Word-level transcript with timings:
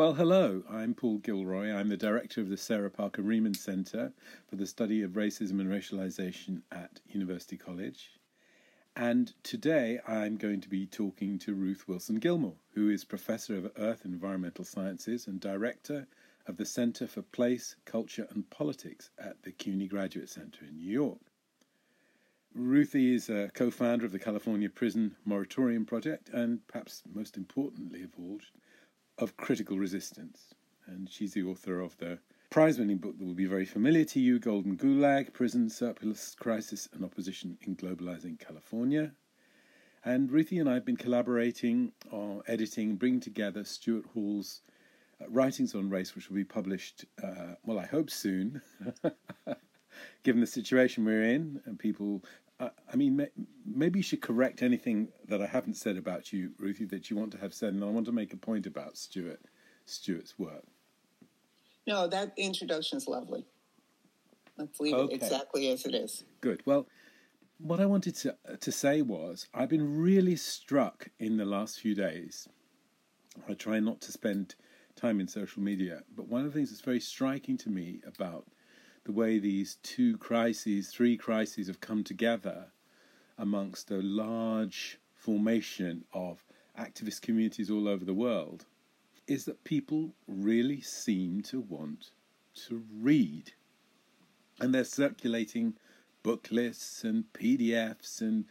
Well, 0.00 0.14
hello, 0.14 0.62
I'm 0.70 0.94
Paul 0.94 1.18
Gilroy. 1.18 1.70
I'm 1.74 1.90
the 1.90 1.96
director 1.98 2.40
of 2.40 2.48
the 2.48 2.56
Sarah 2.56 2.90
Parker 2.90 3.20
Remond 3.20 3.54
Center 3.54 4.14
for 4.48 4.56
the 4.56 4.66
Study 4.66 5.02
of 5.02 5.10
Racism 5.10 5.60
and 5.60 5.68
Racialization 5.68 6.62
at 6.72 7.00
University 7.06 7.58
College. 7.58 8.12
And 8.96 9.34
today 9.42 10.00
I'm 10.08 10.38
going 10.38 10.62
to 10.62 10.70
be 10.70 10.86
talking 10.86 11.38
to 11.40 11.52
Ruth 11.52 11.86
Wilson 11.86 12.16
Gilmore, 12.16 12.56
who 12.72 12.88
is 12.88 13.04
Professor 13.04 13.58
of 13.58 13.72
Earth 13.76 14.06
Environmental 14.06 14.64
Sciences 14.64 15.26
and 15.26 15.38
Director 15.38 16.06
of 16.46 16.56
the 16.56 16.64
Center 16.64 17.06
for 17.06 17.20
Place, 17.20 17.76
Culture 17.84 18.26
and 18.30 18.48
Politics 18.48 19.10
at 19.18 19.42
the 19.42 19.52
CUNY 19.52 19.86
Graduate 19.86 20.30
Center 20.30 20.64
in 20.64 20.78
New 20.78 20.90
York. 20.90 21.20
Ruthie 22.54 23.14
is 23.14 23.28
a 23.28 23.50
co 23.52 23.70
founder 23.70 24.06
of 24.06 24.12
the 24.12 24.18
California 24.18 24.70
Prison 24.70 25.14
Moratorium 25.26 25.84
Project 25.84 26.30
and, 26.30 26.66
perhaps 26.68 27.02
most 27.12 27.36
importantly 27.36 28.02
of 28.02 28.12
all, 28.18 28.38
of 29.20 29.36
Critical 29.36 29.78
Resistance. 29.78 30.54
And 30.86 31.08
she's 31.08 31.34
the 31.34 31.44
author 31.44 31.80
of 31.80 31.96
the 31.98 32.18
prize 32.48 32.78
winning 32.78 32.98
book 32.98 33.18
that 33.18 33.24
will 33.24 33.34
be 33.34 33.46
very 33.46 33.66
familiar 33.66 34.04
to 34.04 34.20
you 34.20 34.40
Golden 34.40 34.76
Gulag 34.76 35.32
Prison, 35.32 35.68
Surplus 35.68 36.34
Crisis, 36.34 36.88
and 36.92 37.04
Opposition 37.04 37.56
in 37.62 37.76
Globalizing 37.76 38.38
California. 38.40 39.12
And 40.04 40.32
Ruthie 40.32 40.58
and 40.58 40.68
I 40.68 40.74
have 40.74 40.86
been 40.86 40.96
collaborating 40.96 41.92
on 42.10 42.42
editing, 42.48 42.96
bringing 42.96 43.20
together 43.20 43.62
Stuart 43.62 44.06
Hall's 44.14 44.62
uh, 45.20 45.28
writings 45.28 45.74
on 45.74 45.90
race, 45.90 46.14
which 46.14 46.30
will 46.30 46.36
be 46.36 46.44
published, 46.44 47.04
uh, 47.22 47.54
well, 47.64 47.78
I 47.78 47.86
hope 47.86 48.08
soon, 48.10 48.62
given 50.22 50.40
the 50.40 50.46
situation 50.46 51.04
we're 51.04 51.24
in, 51.24 51.60
and 51.66 51.78
people 51.78 52.24
I 52.60 52.96
mean, 52.96 53.26
maybe 53.64 54.00
you 54.00 54.02
should 54.02 54.20
correct 54.20 54.62
anything 54.62 55.08
that 55.28 55.40
I 55.40 55.46
haven't 55.46 55.74
said 55.74 55.96
about 55.96 56.32
you, 56.32 56.50
Ruthie, 56.58 56.84
that 56.86 57.08
you 57.08 57.16
want 57.16 57.32
to 57.32 57.38
have 57.38 57.54
said, 57.54 57.72
and 57.72 57.82
I 57.82 57.86
want 57.86 58.06
to 58.06 58.12
make 58.12 58.32
a 58.32 58.36
point 58.36 58.66
about 58.66 58.98
Stuart, 58.98 59.40
Stuart's 59.86 60.38
work. 60.38 60.64
No, 61.86 62.06
that 62.06 62.32
introduction 62.36 62.98
is 62.98 63.08
lovely. 63.08 63.44
Let's 64.58 64.78
leave 64.78 64.94
okay. 64.94 65.14
it 65.14 65.22
exactly 65.22 65.68
as 65.68 65.86
it 65.86 65.94
is. 65.94 66.24
Good. 66.42 66.62
Well, 66.66 66.86
what 67.58 67.80
I 67.80 67.86
wanted 67.86 68.14
to 68.16 68.36
to 68.60 68.72
say 68.72 69.00
was 69.02 69.46
I've 69.54 69.68
been 69.68 69.98
really 69.98 70.36
struck 70.36 71.08
in 71.18 71.36
the 71.36 71.44
last 71.44 71.80
few 71.80 71.94
days. 71.94 72.46
I 73.48 73.54
try 73.54 73.80
not 73.80 74.00
to 74.02 74.12
spend 74.12 74.54
time 74.96 75.20
in 75.20 75.28
social 75.28 75.62
media, 75.62 76.02
but 76.14 76.28
one 76.28 76.44
of 76.44 76.52
the 76.52 76.58
things 76.58 76.70
that's 76.70 76.82
very 76.82 77.00
striking 77.00 77.56
to 77.58 77.70
me 77.70 78.00
about 78.06 78.46
the 79.04 79.12
way 79.12 79.38
these 79.38 79.76
two 79.82 80.16
crises, 80.18 80.88
three 80.88 81.16
crises 81.16 81.66
have 81.66 81.80
come 81.80 82.04
together 82.04 82.66
amongst 83.38 83.90
a 83.90 84.02
large 84.02 84.98
formation 85.14 86.04
of 86.12 86.44
activist 86.78 87.22
communities 87.22 87.70
all 87.70 87.88
over 87.88 88.04
the 88.04 88.14
world 88.14 88.66
is 89.26 89.44
that 89.44 89.64
people 89.64 90.12
really 90.26 90.80
seem 90.80 91.40
to 91.40 91.60
want 91.60 92.10
to 92.54 92.82
read. 93.00 93.52
And 94.60 94.74
they're 94.74 94.84
circulating 94.84 95.74
book 96.22 96.48
lists 96.50 97.04
and 97.04 97.24
PDFs 97.32 98.20
and 98.20 98.44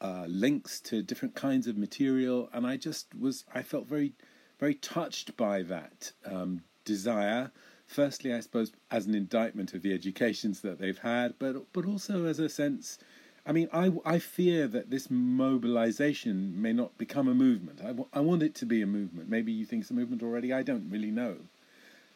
uh, 0.00 0.24
links 0.28 0.80
to 0.80 1.02
different 1.02 1.34
kinds 1.34 1.66
of 1.66 1.76
material. 1.76 2.48
And 2.52 2.66
I 2.66 2.76
just 2.76 3.14
was, 3.18 3.44
I 3.52 3.62
felt 3.62 3.86
very, 3.86 4.12
very 4.58 4.74
touched 4.74 5.36
by 5.36 5.62
that 5.62 6.12
um, 6.24 6.62
desire 6.84 7.50
firstly, 7.94 8.34
I 8.34 8.40
suppose, 8.40 8.72
as 8.90 9.06
an 9.06 9.14
indictment 9.14 9.72
of 9.72 9.82
the 9.82 9.94
educations 9.94 10.60
that 10.62 10.78
they've 10.80 10.98
had, 10.98 11.34
but 11.38 11.72
but 11.72 11.86
also 11.86 12.26
as 12.26 12.38
a 12.38 12.48
sense. 12.48 12.98
I 13.46 13.52
mean, 13.52 13.68
I, 13.72 13.92
I 14.06 14.18
fear 14.18 14.66
that 14.68 14.90
this 14.90 15.10
mobilization 15.10 16.60
may 16.60 16.72
not 16.72 16.96
become 16.96 17.28
a 17.28 17.34
movement. 17.34 17.80
I, 17.82 17.88
w- 17.88 18.08
I 18.10 18.20
want 18.20 18.42
it 18.42 18.54
to 18.56 18.66
be 18.66 18.80
a 18.80 18.86
movement. 18.86 19.28
Maybe 19.28 19.52
you 19.52 19.66
think 19.66 19.82
it's 19.82 19.90
a 19.90 19.94
movement 19.94 20.22
already. 20.22 20.50
I 20.50 20.62
don't 20.62 20.88
really 20.90 21.10
know. 21.10 21.36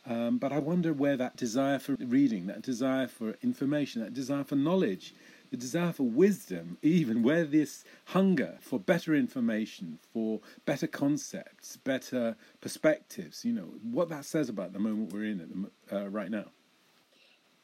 Um, 0.06 0.38
but 0.38 0.52
I 0.52 0.58
wonder 0.58 0.94
where 0.94 1.18
that 1.18 1.36
desire 1.36 1.78
for 1.78 1.96
reading, 2.00 2.46
that 2.46 2.62
desire 2.62 3.08
for 3.08 3.36
information, 3.42 4.02
that 4.02 4.14
desire 4.14 4.42
for 4.42 4.56
knowledge 4.56 5.12
the 5.50 5.56
desire 5.56 5.92
for 5.92 6.04
wisdom, 6.04 6.78
even 6.82 7.22
where 7.22 7.44
this 7.44 7.84
hunger 8.06 8.58
for 8.60 8.78
better 8.78 9.14
information, 9.14 9.98
for 10.12 10.40
better 10.64 10.86
concepts, 10.86 11.76
better 11.76 12.36
perspectives, 12.60 13.44
you 13.44 13.52
know, 13.52 13.74
what 13.82 14.08
that 14.08 14.24
says 14.24 14.48
about 14.48 14.72
the 14.72 14.78
moment 14.78 15.12
we're 15.12 15.24
in 15.24 15.40
at 15.40 15.48
the, 15.48 15.96
uh, 15.96 16.08
right 16.08 16.30
now. 16.30 16.46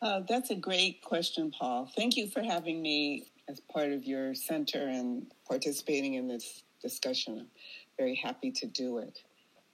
Uh, 0.02 0.20
that's 0.28 0.50
a 0.50 0.54
great 0.54 1.02
question, 1.02 1.50
Paul. 1.50 1.90
Thank 1.96 2.16
you 2.16 2.28
for 2.28 2.42
having 2.42 2.82
me 2.82 3.26
as 3.48 3.60
part 3.60 3.90
of 3.90 4.04
your 4.04 4.34
center 4.34 4.88
and 4.88 5.26
participating 5.48 6.14
in 6.14 6.28
this 6.28 6.62
discussion. 6.82 7.38
I'm 7.38 7.48
very 7.96 8.14
happy 8.14 8.50
to 8.50 8.66
do 8.66 8.98
it. 8.98 9.18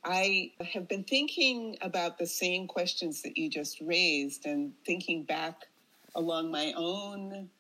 I 0.05 0.53
have 0.73 0.89
been 0.89 1.05
thinking 1.05 1.77
about 1.83 2.19
the 2.19 2.27
same 2.27 2.67
questions 2.67 3.23
that 3.23 3.37
you 3.37 3.51
just 3.51 3.81
raised 3.81 4.47
and 4.47 4.73
thinking 4.87 5.25
back 5.25 5.67
along 6.15 6.51
my 6.51 6.73
own 6.77 7.51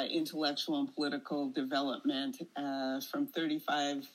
uh, 0.00 0.04
intellectual 0.04 0.80
and 0.80 0.94
political 0.94 1.50
development 1.50 2.40
uh, 2.56 3.00
from 3.00 3.26
35 3.26 4.06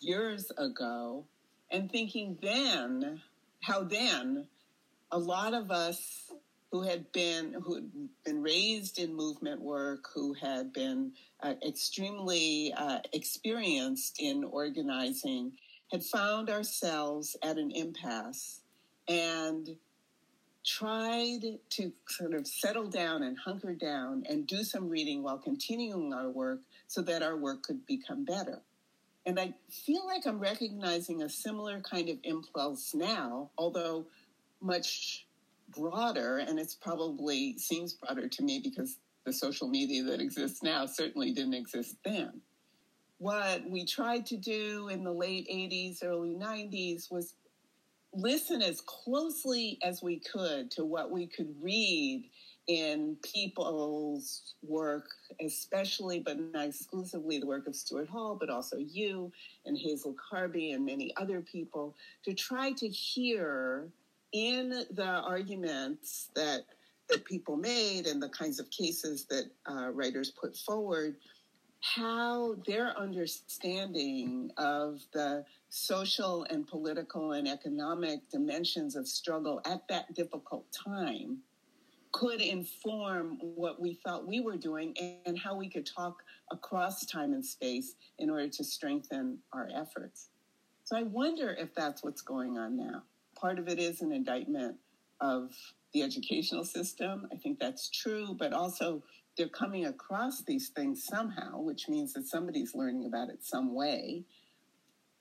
years 0.00 0.50
ago, 0.56 1.24
and 1.70 1.90
thinking 1.90 2.38
then 2.42 3.20
how 3.62 3.82
then 3.82 4.46
a 5.10 5.18
lot 5.18 5.54
of 5.54 5.70
us 5.70 6.32
who 6.70 6.82
had 6.82 7.10
been 7.12 7.54
who 7.64 7.76
had 7.76 7.90
been 8.24 8.42
raised 8.42 8.98
in 8.98 9.14
movement 9.14 9.60
work, 9.60 10.04
who 10.14 10.34
had 10.34 10.72
been 10.72 11.12
uh, 11.42 11.54
extremely 11.66 12.72
uh, 12.76 12.98
experienced 13.12 14.20
in 14.20 14.44
organizing, 14.44 15.52
had 15.90 16.04
found 16.04 16.50
ourselves 16.50 17.36
at 17.42 17.56
an 17.56 17.70
impasse. 17.70 18.60
And 19.08 19.76
tried 20.68 21.58
to 21.70 21.92
sort 22.08 22.34
of 22.34 22.46
settle 22.46 22.86
down 22.86 23.22
and 23.22 23.38
hunker 23.38 23.74
down 23.74 24.22
and 24.28 24.46
do 24.46 24.62
some 24.62 24.88
reading 24.88 25.22
while 25.22 25.38
continuing 25.38 26.12
our 26.12 26.28
work 26.28 26.60
so 26.88 27.00
that 27.00 27.22
our 27.22 27.36
work 27.36 27.62
could 27.62 27.86
become 27.86 28.24
better. 28.24 28.60
And 29.24 29.40
I 29.40 29.54
feel 29.70 30.06
like 30.06 30.26
I'm 30.26 30.38
recognizing 30.38 31.22
a 31.22 31.28
similar 31.28 31.80
kind 31.80 32.10
of 32.10 32.18
impulse 32.22 32.94
now, 32.94 33.50
although 33.56 34.06
much 34.60 35.26
broader, 35.70 36.38
and 36.38 36.58
it's 36.58 36.74
probably 36.74 37.56
seems 37.58 37.94
broader 37.94 38.28
to 38.28 38.42
me 38.42 38.60
because 38.62 38.98
the 39.24 39.32
social 39.32 39.68
media 39.68 40.02
that 40.04 40.20
exists 40.20 40.62
now 40.62 40.84
certainly 40.86 41.32
didn't 41.32 41.54
exist 41.54 41.96
then. 42.04 42.40
What 43.18 43.68
we 43.68 43.84
tried 43.84 44.26
to 44.26 44.36
do 44.36 44.88
in 44.88 45.02
the 45.02 45.12
late 45.12 45.48
80s, 45.50 46.04
early 46.04 46.34
90s 46.34 47.10
was 47.10 47.34
listen 48.12 48.62
as 48.62 48.80
closely 48.80 49.78
as 49.82 50.02
we 50.02 50.20
could 50.20 50.70
to 50.72 50.84
what 50.84 51.10
we 51.10 51.26
could 51.26 51.54
read 51.60 52.24
in 52.66 53.16
people's 53.22 54.54
work, 54.62 55.08
especially 55.40 56.20
but 56.20 56.38
not 56.52 56.66
exclusively 56.66 57.38
the 57.38 57.46
work 57.46 57.66
of 57.66 57.74
Stuart 57.74 58.08
Hall, 58.08 58.36
but 58.38 58.50
also 58.50 58.76
you 58.76 59.32
and 59.64 59.76
Hazel 59.76 60.14
Carby 60.14 60.74
and 60.74 60.84
many 60.84 61.14
other 61.16 61.40
people, 61.40 61.96
to 62.24 62.34
try 62.34 62.72
to 62.72 62.88
hear 62.88 63.88
in 64.32 64.84
the 64.90 65.06
arguments 65.06 66.28
that 66.34 66.64
that 67.08 67.24
people 67.24 67.56
made 67.56 68.06
and 68.06 68.22
the 68.22 68.28
kinds 68.28 68.60
of 68.60 68.68
cases 68.70 69.24
that 69.24 69.46
uh, 69.70 69.88
writers 69.88 70.30
put 70.30 70.54
forward 70.54 71.16
how 71.80 72.56
their 72.66 72.96
understanding 72.98 74.50
of 74.56 75.00
the 75.12 75.44
social 75.68 76.44
and 76.50 76.66
political 76.66 77.32
and 77.32 77.46
economic 77.46 78.28
dimensions 78.30 78.96
of 78.96 79.06
struggle 79.06 79.60
at 79.64 79.86
that 79.88 80.12
difficult 80.14 80.66
time 80.72 81.38
could 82.12 82.40
inform 82.40 83.38
what 83.40 83.80
we 83.80 83.94
thought 83.94 84.26
we 84.26 84.40
were 84.40 84.56
doing 84.56 84.94
and 85.26 85.38
how 85.38 85.54
we 85.54 85.68
could 85.68 85.86
talk 85.86 86.22
across 86.50 87.04
time 87.06 87.32
and 87.32 87.44
space 87.44 87.94
in 88.18 88.30
order 88.30 88.48
to 88.48 88.64
strengthen 88.64 89.38
our 89.52 89.68
efforts. 89.74 90.30
So 90.84 90.96
I 90.96 91.02
wonder 91.02 91.54
if 91.58 91.74
that's 91.74 92.02
what's 92.02 92.22
going 92.22 92.56
on 92.56 92.76
now. 92.76 93.02
Part 93.36 93.58
of 93.58 93.68
it 93.68 93.78
is 93.78 94.00
an 94.00 94.10
indictment 94.10 94.76
of 95.20 95.52
the 95.92 96.02
educational 96.02 96.64
system. 96.64 97.28
I 97.32 97.36
think 97.36 97.58
that's 97.58 97.90
true, 97.90 98.34
but 98.38 98.52
also 98.52 99.02
they're 99.38 99.48
coming 99.48 99.86
across 99.86 100.42
these 100.42 100.68
things 100.70 101.04
somehow, 101.04 101.60
which 101.60 101.88
means 101.88 102.12
that 102.12 102.26
somebody's 102.26 102.74
learning 102.74 103.06
about 103.06 103.30
it 103.30 103.38
some 103.44 103.72
way. 103.72 104.24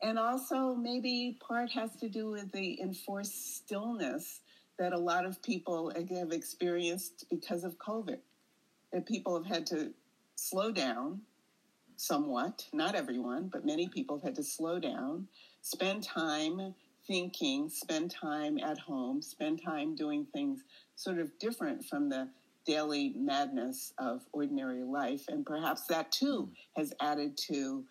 And 0.02 0.18
also, 0.18 0.76
maybe 0.76 1.38
part 1.40 1.72
has 1.72 1.96
to 1.98 2.10
do 2.10 2.32
with 2.32 2.52
the 2.52 2.82
enforced 2.82 3.56
stillness 3.56 4.42
that 4.80 4.94
a 4.94 5.00
lot 5.00 5.26
of 5.26 5.42
people 5.42 5.92
have 5.96 6.32
experienced 6.32 7.26
because 7.30 7.64
of 7.64 7.78
COVID. 7.78 8.20
That 8.92 9.06
people 9.06 9.36
have 9.36 9.46
had 9.46 9.66
to 9.68 9.94
slow 10.36 10.72
down 10.72 11.22
somewhat, 11.96 12.68
not 12.74 12.96
everyone, 12.96 13.50
but 13.52 13.66
many 13.66 13.88
people 13.88 14.18
have 14.18 14.24
had 14.24 14.36
to 14.36 14.44
slow 14.44 14.80
down, 14.80 15.28
spend 15.62 16.04
time 16.04 16.74
thinking, 17.08 17.70
spend 17.70 18.12
time 18.12 18.60
at 18.60 18.78
home, 18.78 19.22
spend 19.22 19.62
time 19.64 19.96
doing 19.96 20.26
things 20.34 20.64
sort 20.96 21.20
of 21.20 21.38
different 21.40 21.84
from 21.86 22.10
the 22.10 22.28
daily 22.68 23.14
madness 23.16 23.94
of 23.98 24.22
ordinary 24.34 24.84
life. 24.84 25.24
And 25.30 25.46
perhaps 25.46 25.86
that 25.88 26.12
too 26.12 26.50
mm. 26.52 26.56
has 26.76 26.94
added 27.02 27.38
to 27.50 27.84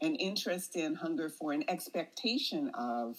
an 0.00 0.14
interest 0.14 0.76
in 0.76 0.94
hunger 0.94 1.28
for 1.28 1.52
an 1.52 1.64
expectation 1.68 2.70
of 2.74 3.16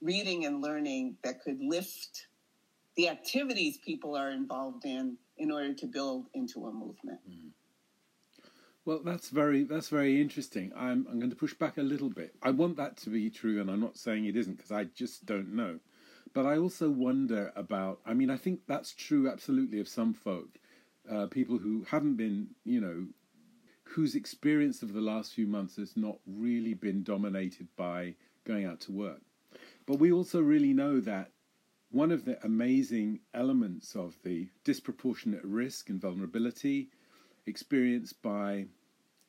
reading 0.00 0.46
and 0.46 0.62
learning 0.62 1.16
that 1.22 1.42
could 1.42 1.60
lift 1.60 2.28
the 2.96 3.10
activities 3.10 3.76
people 3.84 4.16
are 4.16 4.30
involved 4.30 4.86
in 4.86 5.18
in 5.36 5.50
order 5.50 5.74
to 5.74 5.86
build 5.86 6.26
into 6.32 6.66
a 6.66 6.72
movement. 6.72 7.20
Mm. 7.28 7.50
Well, 8.86 9.00
that's 9.04 9.30
very 9.30 9.64
that's 9.64 9.88
very 9.88 10.20
interesting. 10.20 10.72
I'm 10.76 11.06
I'm 11.10 11.18
going 11.18 11.30
to 11.30 11.36
push 11.36 11.54
back 11.54 11.76
a 11.76 11.82
little 11.82 12.08
bit. 12.08 12.34
I 12.42 12.50
want 12.52 12.76
that 12.76 12.96
to 12.98 13.10
be 13.10 13.28
true, 13.28 13.60
and 13.60 13.68
I'm 13.68 13.80
not 13.80 13.98
saying 13.98 14.24
it 14.24 14.36
isn't 14.36 14.56
because 14.56 14.72
I 14.72 14.84
just 14.84 15.26
don't 15.26 15.54
know. 15.54 15.80
But 16.32 16.46
I 16.46 16.58
also 16.58 16.90
wonder 16.90 17.52
about. 17.56 18.00
I 18.04 18.14
mean, 18.14 18.30
I 18.30 18.36
think 18.36 18.60
that's 18.66 18.92
true 18.92 19.28
absolutely 19.28 19.80
of 19.80 19.88
some 19.88 20.12
folk, 20.12 20.58
uh, 21.10 21.26
people 21.26 21.58
who 21.58 21.84
haven't 21.88 22.16
been, 22.16 22.48
you 22.64 22.80
know, 22.80 23.06
whose 23.84 24.14
experience 24.14 24.82
of 24.82 24.92
the 24.92 25.00
last 25.00 25.32
few 25.32 25.46
months 25.46 25.76
has 25.76 25.96
not 25.96 26.18
really 26.26 26.74
been 26.74 27.02
dominated 27.02 27.68
by 27.76 28.14
going 28.44 28.64
out 28.64 28.80
to 28.80 28.92
work. 28.92 29.22
But 29.86 29.98
we 29.98 30.12
also 30.12 30.40
really 30.40 30.74
know 30.74 31.00
that 31.00 31.30
one 31.90 32.10
of 32.10 32.24
the 32.24 32.44
amazing 32.44 33.20
elements 33.32 33.94
of 33.94 34.18
the 34.22 34.48
disproportionate 34.64 35.44
risk 35.44 35.88
and 35.88 36.00
vulnerability 36.00 36.90
experienced 37.46 38.20
by 38.22 38.66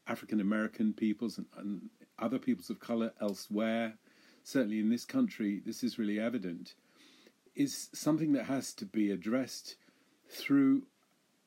African 0.07 0.41
American 0.41 0.94
peoples 0.94 1.38
and, 1.38 1.47
and, 1.57 1.89
other 2.19 2.39
peoples 2.39 2.71
of 2.71 2.79
color 2.79 3.13
elsewhere, 3.21 3.94
certainly 4.44 4.79
in 4.79 4.89
this 4.89 5.05
country, 5.05 5.61
this 5.63 5.83
is 5.83 5.99
really 5.99 6.19
evident, 6.19 6.73
is 7.57 7.89
something 7.94 8.33
that 8.33 8.45
has 8.45 8.74
to 8.75 8.86
be 8.86 9.09
addressed 9.12 9.75
through 10.30 10.83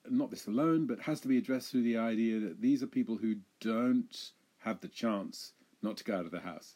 not 0.08 0.30
this 0.30 0.46
alone, 0.46 0.86
but 0.86 1.00
has 1.00 1.20
to 1.20 1.28
be 1.28 1.38
addressed 1.38 1.70
through 1.70 1.82
the 1.82 1.96
idea 1.96 2.40
that 2.40 2.60
these 2.60 2.82
are 2.82 2.88
people 2.88 3.16
who 3.16 3.36
don't 3.60 4.32
have 4.58 4.80
the 4.80 4.88
chance 4.88 5.52
not 5.82 5.96
to 5.96 6.04
go 6.04 6.16
out 6.16 6.26
of 6.26 6.32
the 6.32 6.40
house. 6.40 6.74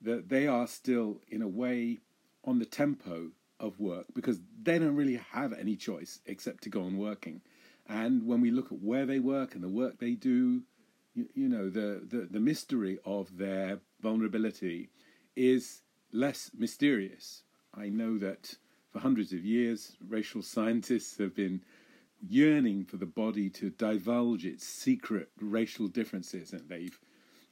That 0.00 0.28
they 0.28 0.46
are 0.46 0.66
still, 0.66 1.20
in 1.28 1.42
a 1.42 1.48
way, 1.48 1.98
on 2.44 2.58
the 2.58 2.64
tempo 2.64 3.30
of 3.60 3.78
work 3.78 4.06
because 4.14 4.40
they 4.62 4.78
don't 4.78 4.96
really 4.96 5.20
have 5.32 5.52
any 5.52 5.76
choice 5.76 6.20
except 6.26 6.62
to 6.64 6.70
go 6.70 6.82
on 6.82 6.98
working. 6.98 7.42
And 7.86 8.26
when 8.26 8.40
we 8.40 8.50
look 8.50 8.72
at 8.72 8.82
where 8.82 9.06
they 9.06 9.18
work 9.18 9.54
and 9.54 9.62
the 9.62 9.68
work 9.68 9.98
they 9.98 10.12
do, 10.12 10.62
you, 11.14 11.28
you 11.34 11.48
know, 11.48 11.68
the, 11.68 12.02
the, 12.06 12.28
the 12.30 12.40
mystery 12.40 12.98
of 13.04 13.36
their 13.36 13.80
vulnerability 14.00 14.88
is 15.36 15.82
less 16.12 16.50
mysterious. 16.56 17.42
I 17.76 17.88
know 17.88 18.18
that 18.18 18.56
for 18.90 19.00
hundreds 19.00 19.32
of 19.32 19.44
years, 19.44 19.96
racial 20.06 20.42
scientists 20.42 21.18
have 21.18 21.34
been 21.34 21.62
yearning 22.26 22.84
for 22.84 22.96
the 22.96 23.06
body 23.06 23.50
to 23.50 23.70
divulge 23.70 24.46
its 24.46 24.66
secret 24.66 25.30
racial 25.40 25.88
differences, 25.88 26.52
and 26.52 26.68
they've 26.68 26.98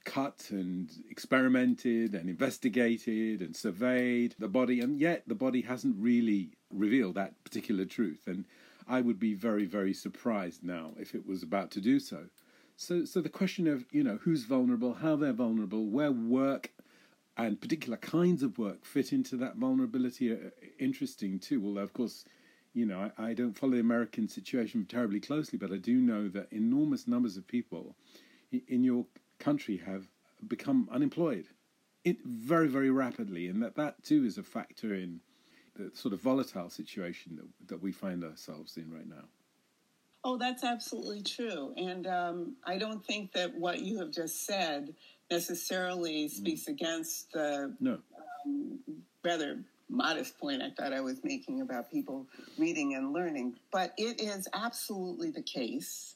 cut 0.05 0.47
and 0.49 0.91
experimented 1.09 2.13
and 2.13 2.29
investigated 2.29 3.41
and 3.41 3.55
surveyed 3.55 4.35
the 4.39 4.47
body, 4.47 4.79
and 4.79 4.99
yet 4.99 5.23
the 5.27 5.35
body 5.35 5.61
hasn't 5.61 5.95
really 5.97 6.51
revealed 6.71 7.15
that 7.15 7.41
particular 7.43 7.85
truth. 7.85 8.27
And 8.27 8.45
I 8.87 9.01
would 9.01 9.19
be 9.19 9.33
very, 9.33 9.65
very 9.65 9.93
surprised 9.93 10.63
now 10.63 10.93
if 10.97 11.15
it 11.15 11.25
was 11.25 11.43
about 11.43 11.71
to 11.71 11.81
do 11.81 11.99
so. 11.99 12.25
So, 12.75 13.05
so 13.05 13.21
the 13.21 13.29
question 13.29 13.67
of 13.67 13.85
you 13.91 14.03
know 14.03 14.19
who's 14.21 14.43
vulnerable, 14.43 14.95
how 14.95 15.15
they're 15.15 15.31
vulnerable, 15.31 15.85
where 15.85 16.11
work 16.11 16.71
and 17.37 17.59
particular 17.59 17.97
kinds 17.97 18.43
of 18.43 18.57
work 18.57 18.85
fit 18.85 19.11
into 19.11 19.35
that 19.37 19.55
vulnerability 19.55 20.31
are 20.31 20.53
interesting 20.79 21.39
too. 21.39 21.63
Although, 21.65 21.81
of 21.81 21.93
course, 21.93 22.25
you 22.73 22.85
know 22.85 23.11
I, 23.17 23.29
I 23.29 23.33
don't 23.33 23.57
follow 23.57 23.73
the 23.73 23.79
American 23.79 24.27
situation 24.27 24.85
terribly 24.85 25.19
closely, 25.19 25.57
but 25.57 25.71
I 25.71 25.77
do 25.77 25.97
know 25.97 26.27
that 26.29 26.51
enormous 26.51 27.07
numbers 27.07 27.37
of 27.37 27.47
people 27.47 27.95
in 28.51 28.83
your 28.83 29.05
country 29.39 29.77
have 29.77 30.07
become 30.47 30.87
unemployed 30.91 31.47
it 32.03 32.17
very 32.25 32.67
very 32.67 32.89
rapidly, 32.89 33.47
and 33.47 33.61
that 33.63 33.75
that 33.75 34.03
too 34.03 34.25
is 34.25 34.37
a 34.37 34.43
factor 34.43 34.93
in 34.93 35.19
the 35.75 35.89
sort 35.93 36.13
of 36.13 36.21
volatile 36.21 36.69
situation 36.69 37.35
that, 37.35 37.67
that 37.67 37.81
we 37.81 37.91
find 37.91 38.23
ourselves 38.23 38.77
in 38.77 38.91
right 38.91 39.07
now. 39.07 39.23
Oh, 40.25 40.37
that's 40.37 40.63
absolutely 40.63 41.23
true. 41.23 41.73
And 41.75 42.07
um, 42.07 42.55
I 42.65 42.77
don't 42.77 43.03
think 43.05 43.33
that 43.33 43.53
what 43.55 43.81
you 43.81 43.99
have 43.99 44.11
just 44.11 44.45
said 44.45 44.93
necessarily 45.29 46.25
mm. 46.25 46.31
speaks 46.31 46.65
mm. 46.65 46.69
against 46.69 47.31
the 47.31 47.73
no. 47.79 47.99
um, 48.45 48.79
rather 49.23 49.59
modest 49.89 50.37
point 50.39 50.61
I 50.61 50.71
thought 50.71 50.91
I 50.91 51.01
was 51.01 51.23
making 51.23 51.61
about 51.61 51.91
people 51.91 52.25
reading 52.57 52.95
and 52.95 53.13
learning. 53.13 53.55
But 53.71 53.93
it 53.97 54.19
is 54.21 54.47
absolutely 54.53 55.29
the 55.29 55.41
case, 55.41 56.15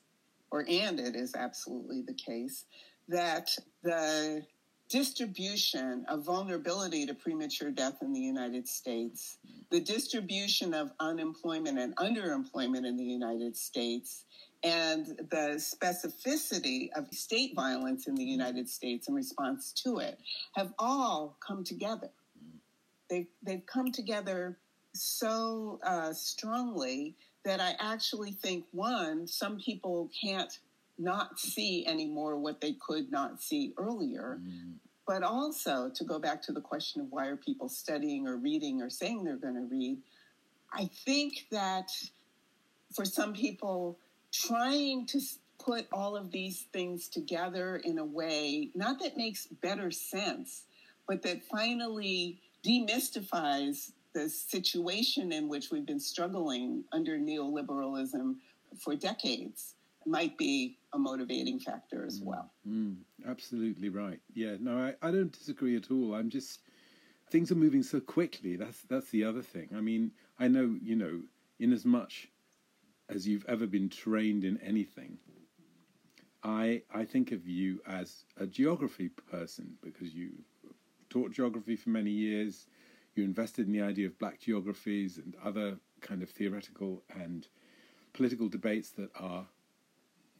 or 0.51 0.65
and 0.67 0.99
it 0.99 1.15
is 1.15 1.35
absolutely 1.35 2.01
the 2.01 2.13
case, 2.13 2.65
that 3.07 3.51
the 3.83 4.45
distribution 4.89 6.05
of 6.07 6.23
vulnerability 6.23 7.05
to 7.05 7.13
premature 7.13 7.71
death 7.71 7.97
in 8.01 8.13
the 8.13 8.19
United 8.19 8.67
States, 8.67 9.37
the 9.69 9.81
distribution 9.81 10.73
of 10.73 10.91
unemployment 10.99 11.77
and 11.77 11.95
underemployment 11.97 12.85
in 12.85 12.95
the 12.95 13.03
United 13.03 13.57
States, 13.57 14.23
and 14.63 15.05
the 15.29 15.55
specificity 15.57 16.89
of 16.95 17.07
state 17.13 17.53
violence 17.55 18.07
in 18.07 18.15
the 18.15 18.23
United 18.23 18.67
States 18.67 19.07
in 19.07 19.13
response 19.13 19.71
to 19.83 19.99
it 19.99 20.19
have 20.55 20.73
all 20.79 21.37
come 21.45 21.63
together. 21.63 22.09
They've, 23.09 23.27
they've 23.43 23.65
come 23.65 23.91
together 23.91 24.57
so 24.93 25.79
uh, 25.83 26.13
strongly 26.13 27.15
that 27.45 27.61
I 27.61 27.75
actually 27.79 28.31
think 28.31 28.65
one, 28.71 29.27
some 29.27 29.57
people 29.57 30.09
can't 30.21 30.57
not 30.97 31.39
see 31.39 31.85
anymore 31.85 32.37
what 32.37 32.59
they 32.59 32.73
could 32.73 33.11
not 33.11 33.41
see 33.41 33.73
earlier. 33.77 34.39
Mm. 34.41 34.73
But 35.07 35.23
also, 35.23 35.89
to 35.95 36.03
go 36.03 36.19
back 36.19 36.41
to 36.43 36.51
the 36.51 36.59
question 36.59 37.01
of 37.01 37.07
why 37.11 37.27
are 37.27 37.37
people 37.37 37.69
studying 37.69 38.27
or 38.27 38.35
reading 38.35 38.81
or 38.81 38.89
saying 38.89 39.23
they're 39.23 39.37
going 39.37 39.55
to 39.55 39.61
read, 39.61 39.99
I 40.73 40.89
think 41.05 41.45
that 41.51 41.91
for 42.93 43.05
some 43.05 43.33
people, 43.33 43.97
trying 44.45 45.05
to 45.07 45.19
put 45.59 45.87
all 45.91 46.15
of 46.15 46.31
these 46.31 46.65
things 46.71 47.07
together 47.07 47.77
in 47.77 47.97
a 47.97 48.05
way, 48.05 48.69
not 48.75 48.99
that 48.99 49.17
makes 49.17 49.47
better 49.47 49.91
sense, 49.91 50.65
but 51.07 51.21
that 51.23 51.43
finally 51.43 52.39
demystifies 52.65 53.91
the 54.13 54.29
situation 54.29 55.31
in 55.31 55.47
which 55.47 55.71
we've 55.71 55.85
been 55.85 55.99
struggling 55.99 56.83
under 56.91 57.17
neoliberalism 57.17 58.35
for 58.79 58.95
decades 58.95 59.75
might 60.05 60.37
be 60.37 60.77
a 60.93 60.97
motivating 60.97 61.59
factor 61.59 62.05
as 62.05 62.21
mm, 62.21 62.25
well. 62.25 62.51
Mm, 62.67 62.97
absolutely 63.27 63.89
right. 63.89 64.19
Yeah, 64.33 64.55
no, 64.59 64.77
I, 64.77 65.07
I 65.07 65.11
don't 65.11 65.31
disagree 65.31 65.75
at 65.75 65.91
all. 65.91 66.15
I'm 66.15 66.29
just 66.29 66.61
things 67.29 67.51
are 67.51 67.55
moving 67.55 67.83
so 67.83 67.99
quickly. 67.99 68.55
That's 68.55 68.81
that's 68.83 69.09
the 69.09 69.25
other 69.25 69.41
thing. 69.41 69.69
I 69.75 69.81
mean, 69.81 70.11
I 70.39 70.47
know 70.47 70.77
you 70.81 70.95
know, 70.95 71.21
in 71.59 71.73
as 71.73 71.83
much 71.83 72.29
as 73.09 73.27
you've 73.27 73.45
ever 73.47 73.67
been 73.67 73.89
trained 73.89 74.43
in 74.43 74.59
anything, 74.61 75.17
I 76.43 76.83
I 76.93 77.05
think 77.05 77.31
of 77.31 77.47
you 77.47 77.81
as 77.87 78.25
a 78.37 78.47
geography 78.47 79.09
person 79.09 79.77
because 79.81 80.13
you 80.13 80.31
taught 81.09 81.31
geography 81.31 81.75
for 81.75 81.89
many 81.89 82.11
years. 82.11 82.67
You 83.15 83.23
invested 83.23 83.65
in 83.65 83.73
the 83.73 83.81
idea 83.81 84.07
of 84.07 84.19
black 84.19 84.39
geographies 84.39 85.17
and 85.17 85.35
other 85.43 85.79
kind 86.01 86.21
of 86.21 86.29
theoretical 86.29 87.03
and 87.19 87.47
political 88.13 88.47
debates 88.47 88.91
that 88.91 89.09
are 89.15 89.47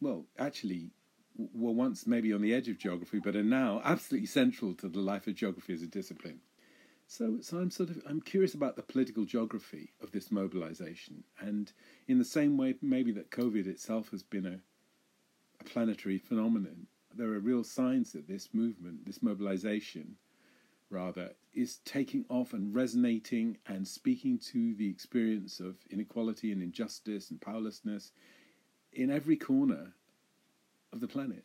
well, 0.00 0.26
actually 0.38 0.90
were 1.54 1.72
once 1.72 2.06
maybe 2.06 2.32
on 2.32 2.40
the 2.40 2.54
edge 2.54 2.68
of 2.68 2.78
geography, 2.78 3.20
but 3.20 3.36
are 3.36 3.42
now 3.42 3.80
absolutely 3.84 4.26
central 4.26 4.74
to 4.74 4.88
the 4.88 5.00
life 5.00 5.26
of 5.26 5.34
geography 5.34 5.72
as 5.72 5.82
a 5.82 5.86
discipline. 5.86 6.40
So, 7.10 7.38
so 7.40 7.56
I'm 7.56 7.70
sort 7.70 7.88
of 7.88 8.02
I'm 8.06 8.20
curious 8.20 8.52
about 8.52 8.76
the 8.76 8.82
political 8.82 9.24
geography 9.24 9.94
of 10.02 10.12
this 10.12 10.30
mobilization, 10.30 11.24
and 11.40 11.72
in 12.06 12.18
the 12.18 12.24
same 12.24 12.58
way, 12.58 12.74
maybe 12.82 13.12
that 13.12 13.30
COVID 13.30 13.66
itself 13.66 14.10
has 14.10 14.22
been 14.22 14.44
a, 14.44 14.60
a 15.58 15.64
planetary 15.64 16.18
phenomenon. 16.18 16.86
There 17.14 17.28
are 17.28 17.40
real 17.40 17.64
signs 17.64 18.12
that 18.12 18.28
this 18.28 18.50
movement, 18.52 19.06
this 19.06 19.22
mobilization, 19.22 20.16
rather, 20.90 21.30
is 21.54 21.78
taking 21.86 22.26
off 22.28 22.52
and 22.52 22.74
resonating 22.74 23.56
and 23.66 23.88
speaking 23.88 24.38
to 24.52 24.74
the 24.74 24.90
experience 24.90 25.60
of 25.60 25.76
inequality 25.88 26.52
and 26.52 26.62
injustice 26.62 27.30
and 27.30 27.40
powerlessness 27.40 28.12
in 28.92 29.10
every 29.10 29.36
corner 29.36 29.94
of 30.92 31.00
the 31.00 31.08
planet. 31.08 31.44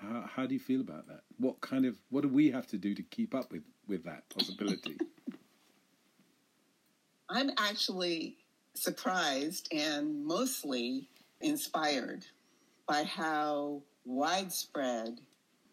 How, 0.00 0.30
how 0.32 0.46
do 0.46 0.54
you 0.54 0.60
feel 0.60 0.80
about 0.80 1.08
that? 1.08 1.22
What 1.38 1.60
kind 1.60 1.84
of 1.84 1.98
what 2.08 2.22
do 2.22 2.28
we 2.28 2.52
have 2.52 2.68
to 2.68 2.78
do 2.78 2.94
to 2.94 3.02
keep 3.02 3.34
up 3.34 3.50
with 3.50 3.64
with 3.90 4.04
that 4.04 4.22
possibility? 4.30 4.96
I'm 7.28 7.50
actually 7.58 8.36
surprised 8.74 9.68
and 9.72 10.24
mostly 10.24 11.08
inspired 11.40 12.24
by 12.86 13.04
how 13.04 13.82
widespread 14.04 15.20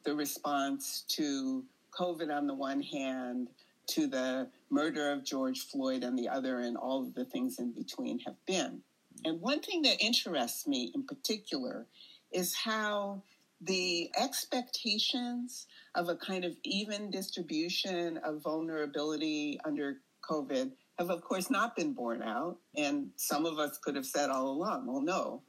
the 0.04 0.14
response 0.14 1.06
to 1.10 1.64
COVID 1.92 2.36
on 2.36 2.48
the 2.48 2.54
one 2.54 2.82
hand, 2.82 3.50
to 3.88 4.08
the 4.08 4.48
murder 4.70 5.12
of 5.12 5.24
George 5.24 5.68
Floyd 5.68 6.04
on 6.04 6.16
the 6.16 6.28
other, 6.28 6.60
and 6.60 6.76
all 6.76 7.02
of 7.02 7.14
the 7.14 7.26
things 7.26 7.60
in 7.60 7.72
between 7.72 8.20
have 8.20 8.36
been. 8.46 8.82
And 9.26 9.42
one 9.42 9.62
thing 9.62 9.82
that 9.84 10.04
interests 10.04 10.68
me 10.68 10.92
in 10.94 11.04
particular 11.04 11.88
is 12.32 12.54
how 12.54 13.24
the 13.62 14.12
expectations 14.18 15.68
of 15.96 16.10
a 16.10 16.16
kind 16.16 16.46
of 16.46 16.56
even 16.64 17.10
distribution 17.10 18.18
of 18.18 18.44
vulnerability 18.44 19.60
under 19.66 19.98
COVID 20.30 20.72
have, 21.00 21.10
of 21.10 21.22
course, 21.24 21.50
not 21.50 21.76
been 21.76 21.94
borne 21.94 22.22
out. 22.22 22.58
And 22.76 23.10
some 23.16 23.46
of 23.46 23.60
us 23.60 23.78
could 23.78 23.96
have 23.96 24.06
said 24.06 24.30
all 24.30 24.50
along, 24.50 24.88
well, 24.88 25.02
no, 25.02 25.42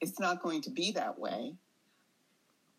it's 0.00 0.18
not 0.18 0.42
going 0.42 0.62
to 0.62 0.70
be 0.70 0.92
that 0.92 1.18
way. 1.18 1.54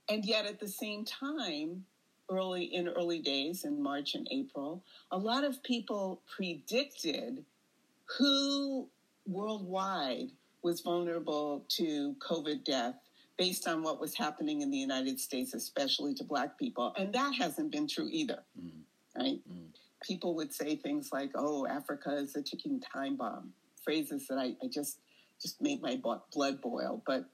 And 0.10 0.26
yet, 0.26 0.46
at 0.46 0.60
the 0.60 0.70
same 0.70 1.04
time, 1.06 1.86
early 2.30 2.64
in 2.64 2.88
early 2.90 3.20
days 3.20 3.64
in 3.64 3.82
March 3.82 4.16
and 4.16 4.28
April, 4.32 4.84
a 5.12 5.18
lot 5.18 5.44
of 5.44 5.64
people 5.64 6.22
predicted 6.36 7.44
who 8.18 8.88
worldwide 9.26 10.32
was 10.62 10.82
vulnerable 10.82 11.66
to 11.70 12.16
COVID 12.20 12.64
death 12.64 12.96
based 13.38 13.68
on 13.68 13.84
what 13.84 14.00
was 14.00 14.16
happening 14.16 14.62
in 14.62 14.72
the 14.72 14.78
United 14.78 15.20
States, 15.20 15.54
especially 15.54 16.14
to 16.16 16.24
Black 16.24 16.58
people. 16.58 16.94
And 16.98 17.14
that 17.14 17.34
hasn't 17.36 17.72
been 17.72 17.88
true 17.88 18.10
either, 18.12 18.40
mm. 18.60 18.72
right? 19.16 19.40
Mm. 19.52 19.68
People 20.04 20.36
would 20.36 20.54
say 20.54 20.76
things 20.76 21.10
like, 21.12 21.32
oh, 21.36 21.68
Africa 21.68 22.16
is 22.18 22.36
a 22.36 22.42
ticking 22.42 22.82
time 22.82 23.16
bomb, 23.16 23.54
phrases 23.84 24.28
that 24.28 24.38
I, 24.38 24.56
I 24.64 24.68
just, 24.72 25.00
just 25.42 25.62
made 25.62 25.82
my 25.82 26.00
blood 26.32 26.62
boil. 26.62 27.04
But 27.06 27.26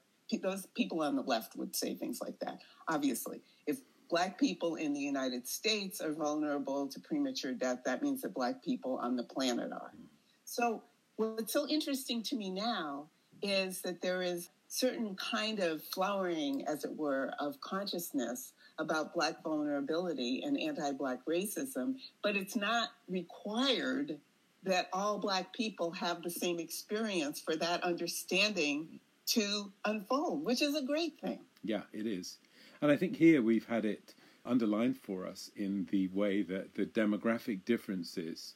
those 0.42 0.66
people 0.74 1.02
on 1.02 1.16
the 1.16 1.22
left 1.22 1.56
would 1.56 1.76
say 1.76 1.94
things 1.94 2.20
like 2.20 2.38
that. 2.40 2.58
Obviously, 2.88 3.40
if 3.66 3.78
Black 4.10 4.38
people 4.38 4.74
in 4.76 4.92
the 4.92 5.00
United 5.00 5.46
States 5.46 6.00
are 6.00 6.12
vulnerable 6.12 6.88
to 6.88 7.00
premature 7.00 7.52
death, 7.52 7.78
that 7.86 8.02
means 8.02 8.22
that 8.22 8.34
Black 8.34 8.62
people 8.62 8.98
on 9.02 9.16
the 9.16 9.22
planet 9.22 9.72
are. 9.72 9.92
Mm. 9.96 10.06
So, 10.44 10.82
what's 11.16 11.52
so 11.52 11.66
interesting 11.68 12.22
to 12.24 12.36
me 12.36 12.50
now 12.50 13.08
is 13.42 13.82
that 13.82 14.02
there 14.02 14.22
is 14.22 14.50
certain 14.74 15.14
kind 15.14 15.60
of 15.60 15.80
flowering, 15.84 16.66
as 16.66 16.84
it 16.84 16.96
were, 16.96 17.32
of 17.38 17.60
consciousness 17.60 18.54
about 18.78 19.14
Black 19.14 19.40
vulnerability 19.44 20.42
and 20.44 20.58
anti 20.60 20.90
Black 20.92 21.24
racism, 21.26 21.94
but 22.24 22.34
it's 22.34 22.56
not 22.56 22.88
required 23.08 24.18
that 24.64 24.88
all 24.92 25.18
Black 25.18 25.52
people 25.52 25.92
have 25.92 26.22
the 26.22 26.30
same 26.30 26.58
experience 26.58 27.40
for 27.40 27.54
that 27.54 27.84
understanding 27.84 28.98
to 29.26 29.70
unfold, 29.84 30.44
which 30.44 30.60
is 30.60 30.74
a 30.74 30.82
great 30.82 31.20
thing. 31.20 31.38
Yeah, 31.62 31.82
it 31.92 32.06
is. 32.06 32.38
And 32.82 32.90
I 32.90 32.96
think 32.96 33.16
here 33.16 33.42
we've 33.42 33.66
had 33.66 33.84
it 33.84 34.14
underlined 34.44 34.98
for 34.98 35.24
us 35.24 35.52
in 35.54 35.86
the 35.92 36.08
way 36.08 36.42
that 36.42 36.74
the 36.74 36.84
demographic 36.84 37.64
differences, 37.64 38.54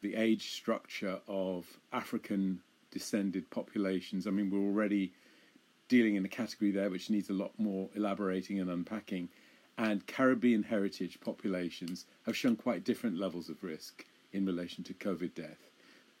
the 0.00 0.14
age 0.14 0.52
structure 0.52 1.18
of 1.26 1.66
African 1.92 2.60
descended 2.92 3.50
populations, 3.50 4.28
I 4.28 4.30
mean, 4.30 4.48
we're 4.48 4.60
already 4.60 5.12
dealing 5.88 6.16
in 6.16 6.24
a 6.24 6.28
category 6.28 6.70
there 6.70 6.90
which 6.90 7.10
needs 7.10 7.30
a 7.30 7.34
lot 7.34 7.52
more 7.58 7.88
elaborating 7.94 8.60
and 8.60 8.70
unpacking. 8.70 9.28
And 9.78 10.06
Caribbean 10.06 10.62
heritage 10.62 11.18
populations 11.20 12.06
have 12.24 12.36
shown 12.36 12.56
quite 12.56 12.84
different 12.84 13.18
levels 13.18 13.48
of 13.48 13.62
risk 13.62 14.04
in 14.32 14.46
relation 14.46 14.84
to 14.84 14.94
COVID 14.94 15.34
death. 15.34 15.70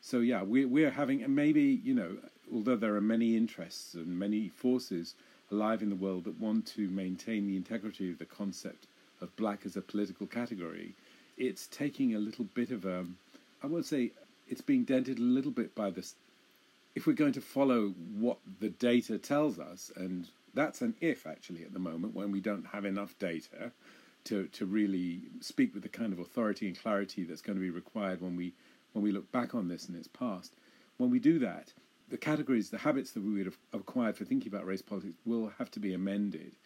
So, 0.00 0.20
yeah, 0.20 0.42
we, 0.42 0.64
we're 0.64 0.90
having, 0.90 1.22
and 1.22 1.34
maybe, 1.34 1.80
you 1.82 1.94
know, 1.94 2.16
although 2.52 2.76
there 2.76 2.94
are 2.94 3.00
many 3.00 3.36
interests 3.36 3.94
and 3.94 4.18
many 4.18 4.48
forces 4.48 5.14
alive 5.50 5.82
in 5.82 5.88
the 5.88 5.96
world 5.96 6.24
that 6.24 6.38
want 6.38 6.66
to 6.66 6.88
maintain 6.88 7.46
the 7.46 7.56
integrity 7.56 8.10
of 8.10 8.18
the 8.18 8.24
concept 8.24 8.86
of 9.20 9.34
black 9.36 9.64
as 9.64 9.76
a 9.76 9.80
political 9.80 10.26
category, 10.26 10.94
it's 11.36 11.66
taking 11.66 12.14
a 12.14 12.18
little 12.18 12.44
bit 12.54 12.70
of 12.70 12.84
a, 12.84 13.06
I 13.62 13.66
would 13.66 13.84
say, 13.84 14.12
it's 14.48 14.60
being 14.60 14.84
dented 14.84 15.18
a 15.18 15.22
little 15.22 15.50
bit 15.50 15.74
by 15.74 15.90
this 15.90 16.14
if 16.96 17.06
we're 17.06 17.12
going 17.12 17.34
to 17.34 17.42
follow 17.42 17.94
what 18.14 18.38
the 18.58 18.70
data 18.70 19.18
tells 19.18 19.58
us, 19.58 19.92
and 19.96 20.30
that's 20.54 20.80
an 20.80 20.94
if 21.02 21.26
actually 21.26 21.62
at 21.62 21.74
the 21.74 21.78
moment 21.78 22.14
when 22.14 22.32
we 22.32 22.40
don't 22.40 22.66
have 22.68 22.86
enough 22.86 23.16
data 23.18 23.70
to, 24.24 24.46
to 24.46 24.64
really 24.64 25.20
speak 25.40 25.74
with 25.74 25.82
the 25.82 25.90
kind 25.90 26.14
of 26.14 26.18
authority 26.18 26.66
and 26.66 26.80
clarity 26.80 27.22
that's 27.22 27.42
going 27.42 27.56
to 27.56 27.60
be 27.60 27.70
required 27.70 28.22
when 28.22 28.34
we 28.34 28.54
when 28.94 29.04
we 29.04 29.12
look 29.12 29.30
back 29.30 29.54
on 29.54 29.68
this 29.68 29.90
in 29.90 29.94
its 29.94 30.08
past. 30.08 30.54
When 30.96 31.10
we 31.10 31.18
do 31.18 31.38
that, 31.40 31.74
the 32.08 32.16
categories, 32.16 32.70
the 32.70 32.78
habits 32.78 33.10
that 33.10 33.22
we 33.22 33.34
would 33.34 33.44
have 33.44 33.58
acquired 33.74 34.16
for 34.16 34.24
thinking 34.24 34.48
about 34.50 34.64
race 34.64 34.80
politics 34.80 35.18
will 35.26 35.52
have 35.58 35.70
to 35.72 35.80
be 35.80 35.92
amended 35.92 36.56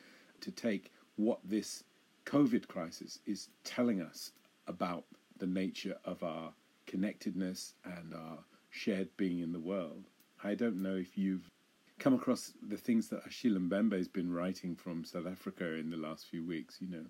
to 0.42 0.52
take 0.52 0.92
what 1.16 1.40
this 1.42 1.82
COVID 2.26 2.68
crisis 2.68 3.18
is 3.26 3.48
telling 3.64 4.00
us 4.00 4.30
about 4.68 5.02
the 5.38 5.48
nature 5.48 5.96
of 6.04 6.22
our 6.22 6.52
connectedness 6.86 7.74
and 7.84 8.14
our 8.14 8.38
shared 8.70 9.08
being 9.16 9.40
in 9.40 9.50
the 9.50 9.58
world 9.58 10.04
I 10.42 10.54
don't 10.54 10.82
know 10.82 10.96
if 10.96 11.18
you've 11.18 11.50
come 11.98 12.14
across 12.14 12.54
the 12.66 12.76
things 12.76 13.08
that 13.08 13.26
Achille 13.26 13.58
Mbembe 13.58 13.96
has 13.96 14.08
been 14.08 14.32
writing 14.32 14.74
from 14.74 15.04
South 15.04 15.26
Africa 15.26 15.74
in 15.74 15.90
the 15.90 15.98
last 15.98 16.26
few 16.26 16.44
weeks, 16.44 16.78
you 16.80 16.88
know. 16.88 17.04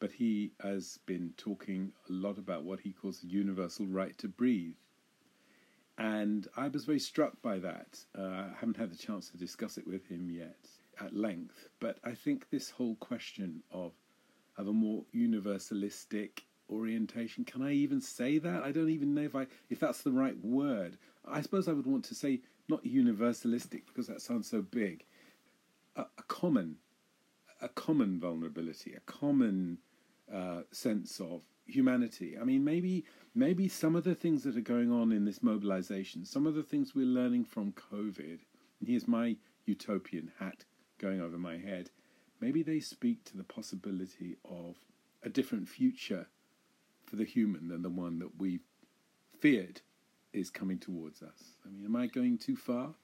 But 0.00 0.10
he 0.10 0.52
has 0.60 0.98
been 1.06 1.32
talking 1.36 1.92
a 2.08 2.12
lot 2.12 2.38
about 2.38 2.64
what 2.64 2.80
he 2.80 2.92
calls 2.92 3.20
the 3.20 3.28
universal 3.28 3.86
right 3.86 4.18
to 4.18 4.28
breathe. 4.28 4.74
And 5.96 6.48
I 6.56 6.68
was 6.68 6.84
very 6.84 6.98
struck 6.98 7.40
by 7.40 7.58
that. 7.60 7.98
Uh, 8.18 8.22
I 8.22 8.50
haven't 8.58 8.76
had 8.76 8.90
the 8.90 8.96
chance 8.98 9.30
to 9.30 9.38
discuss 9.38 9.78
it 9.78 9.86
with 9.86 10.06
him 10.08 10.28
yet 10.28 10.68
at 11.00 11.14
length. 11.14 11.68
But 11.80 11.98
I 12.04 12.14
think 12.14 12.50
this 12.50 12.68
whole 12.68 12.96
question 12.96 13.62
of, 13.70 13.92
of 14.58 14.66
a 14.66 14.72
more 14.72 15.04
universalistic 15.14 16.40
orientation, 16.68 17.44
can 17.44 17.62
I 17.62 17.72
even 17.72 18.00
say 18.00 18.38
that? 18.38 18.64
I 18.64 18.72
don't 18.72 18.90
even 18.90 19.14
know 19.14 19.22
if 19.22 19.36
I 19.36 19.46
if 19.70 19.78
that's 19.78 20.02
the 20.02 20.12
right 20.12 20.36
word. 20.44 20.98
I 21.24 21.40
suppose 21.40 21.68
I 21.68 21.72
would 21.72 21.86
want 21.86 22.04
to 22.06 22.14
say 22.14 22.40
not 22.68 22.84
universalistic 22.84 23.82
because 23.86 24.06
that 24.06 24.20
sounds 24.20 24.50
so 24.50 24.62
big, 24.62 25.04
a, 25.94 26.02
a 26.02 26.22
common, 26.28 26.76
a 27.60 27.68
common 27.68 28.20
vulnerability, 28.20 28.94
a 28.94 29.00
common 29.00 29.78
uh, 30.32 30.62
sense 30.72 31.20
of 31.20 31.42
humanity. 31.66 32.36
I 32.40 32.44
mean, 32.44 32.64
maybe 32.64 33.04
maybe 33.34 33.68
some 33.68 33.96
of 33.96 34.04
the 34.04 34.14
things 34.14 34.42
that 34.44 34.56
are 34.56 34.60
going 34.60 34.90
on 34.90 35.12
in 35.12 35.24
this 35.24 35.42
mobilization, 35.42 36.24
some 36.24 36.46
of 36.46 36.54
the 36.54 36.62
things 36.62 36.94
we're 36.94 37.06
learning 37.06 37.44
from 37.44 37.72
COVID. 37.72 38.38
And 38.80 38.88
here's 38.88 39.08
my 39.08 39.36
utopian 39.66 40.32
hat 40.38 40.64
going 40.98 41.20
over 41.20 41.38
my 41.38 41.58
head. 41.58 41.90
Maybe 42.40 42.62
they 42.62 42.80
speak 42.80 43.24
to 43.24 43.36
the 43.36 43.44
possibility 43.44 44.36
of 44.44 44.76
a 45.22 45.28
different 45.28 45.68
future 45.68 46.26
for 47.04 47.16
the 47.16 47.24
human 47.24 47.68
than 47.68 47.82
the 47.82 47.90
one 47.90 48.18
that 48.18 48.38
we 48.38 48.60
feared 49.38 49.80
is 50.36 50.50
coming 50.50 50.78
towards 50.78 51.22
us. 51.22 51.56
I 51.64 51.70
mean, 51.70 51.84
am 51.84 51.96
I 51.96 52.06
going 52.06 52.38
too 52.38 52.56
far? 52.56 52.94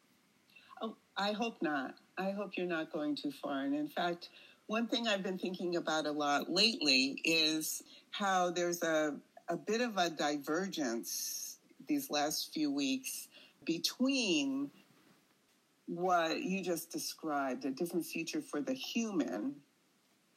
Oh, 0.80 0.96
I 1.16 1.32
hope 1.32 1.62
not. 1.62 1.94
I 2.18 2.30
hope 2.30 2.52
you're 2.56 2.66
not 2.66 2.92
going 2.92 3.16
too 3.16 3.32
far. 3.32 3.62
And 3.62 3.74
in 3.74 3.88
fact, 3.88 4.28
one 4.66 4.86
thing 4.86 5.08
I've 5.08 5.22
been 5.22 5.38
thinking 5.38 5.76
about 5.76 6.06
a 6.06 6.12
lot 6.12 6.50
lately 6.50 7.20
is 7.24 7.82
how 8.10 8.50
there's 8.50 8.82
a, 8.82 9.16
a 9.48 9.56
bit 9.56 9.80
of 9.80 9.96
a 9.96 10.10
divergence 10.10 11.58
these 11.88 12.10
last 12.10 12.52
few 12.52 12.70
weeks 12.70 13.28
between 13.64 14.70
what 15.86 16.42
you 16.42 16.62
just 16.62 16.90
described, 16.90 17.64
a 17.64 17.70
different 17.70 18.06
future 18.06 18.40
for 18.40 18.60
the 18.60 18.72
human, 18.72 19.54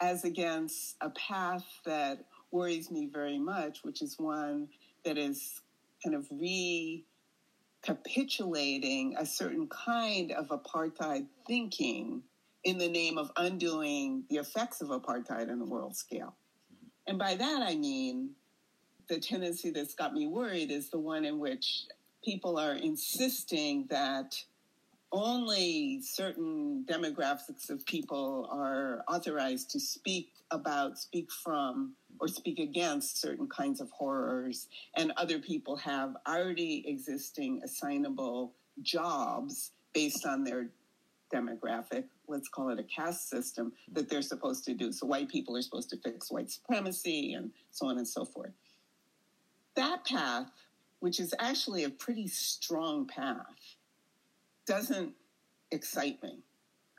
as 0.02 0.26
against 0.26 0.96
a 1.02 1.10
path 1.12 1.66
that 1.86 2.26
worries 2.52 2.92
me 2.92 3.08
very 3.12 3.40
much, 3.40 3.84
which 3.84 4.02
is 4.02 4.18
one 4.18 4.68
that 5.04 5.18
is 5.18 5.62
kind 6.06 6.16
of 6.16 6.28
recapitulating 7.84 9.16
a 9.18 9.26
certain 9.26 9.68
kind 9.68 10.32
of 10.32 10.50
apartheid 10.50 11.26
thinking 11.48 12.22
in 12.64 12.78
the 12.78 12.88
name 12.88 13.18
of 13.18 13.32
undoing 13.38 14.24
the 14.30 14.38
effects 14.38 14.82
of 14.82 14.90
apartheid 14.90 15.50
on 15.52 15.58
the 15.60 15.66
world 15.66 15.96
scale. 15.96 16.36
And 17.08 17.18
by 17.18 17.36
that 17.36 17.64
I 17.64 17.76
mean 17.76 18.32
the 19.08 19.20
tendency 19.20 19.70
that's 19.72 19.94
got 19.94 20.14
me 20.14 20.28
worried 20.28 20.72
is 20.72 20.90
the 20.90 21.00
one 21.00 21.26
in 21.26 21.40
which 21.40 21.84
people 22.24 22.58
are 22.58 22.74
insisting 22.74 23.86
that 23.90 24.36
only 25.12 26.02
certain 26.02 26.84
demographics 26.90 27.70
of 27.70 27.86
people 27.86 28.50
are 28.52 29.04
authorized 29.08 29.70
to 29.70 29.80
speak 29.80 30.30
about, 30.52 30.98
speak 30.98 31.32
from, 31.32 31.94
or 32.20 32.28
speak 32.28 32.60
against 32.60 33.22
certain 33.22 33.48
kinds 33.48 33.82
of 33.82 33.90
horrors, 33.92 34.68
and 34.96 35.12
other 35.18 35.40
people 35.40 35.76
have 35.78 36.16
already 36.28 36.84
existing 36.88 37.62
assignable 37.64 38.54
jobs 38.82 39.72
based 39.94 40.26
on 40.26 40.44
their 40.44 40.68
demographic, 41.34 42.06
let's 42.28 42.48
call 42.48 42.70
it 42.70 42.80
a 42.80 42.84
caste 42.84 43.30
system, 43.30 43.74
that 43.92 44.10
they're 44.10 44.22
supposed 44.22 44.64
to 44.66 44.74
do. 44.74 44.92
So 44.92 45.06
white 45.06 45.30
people 45.30 45.58
are 45.58 45.62
supposed 45.62 45.90
to 45.90 45.98
fix 45.98 46.32
white 46.32 46.52
supremacy 46.52 47.34
and 47.34 47.52
so 47.72 47.88
on 47.88 47.98
and 47.98 48.08
so 48.08 48.26
forth. 48.26 48.52
That 49.76 50.06
path, 50.06 50.48
which 51.00 51.20
is 51.20 51.34
actually 51.40 51.84
a 51.84 51.90
pretty 51.90 52.28
strong 52.28 53.08
path, 53.08 53.76
doesn't 54.66 55.14
excite 55.72 56.22
me. 56.24 56.40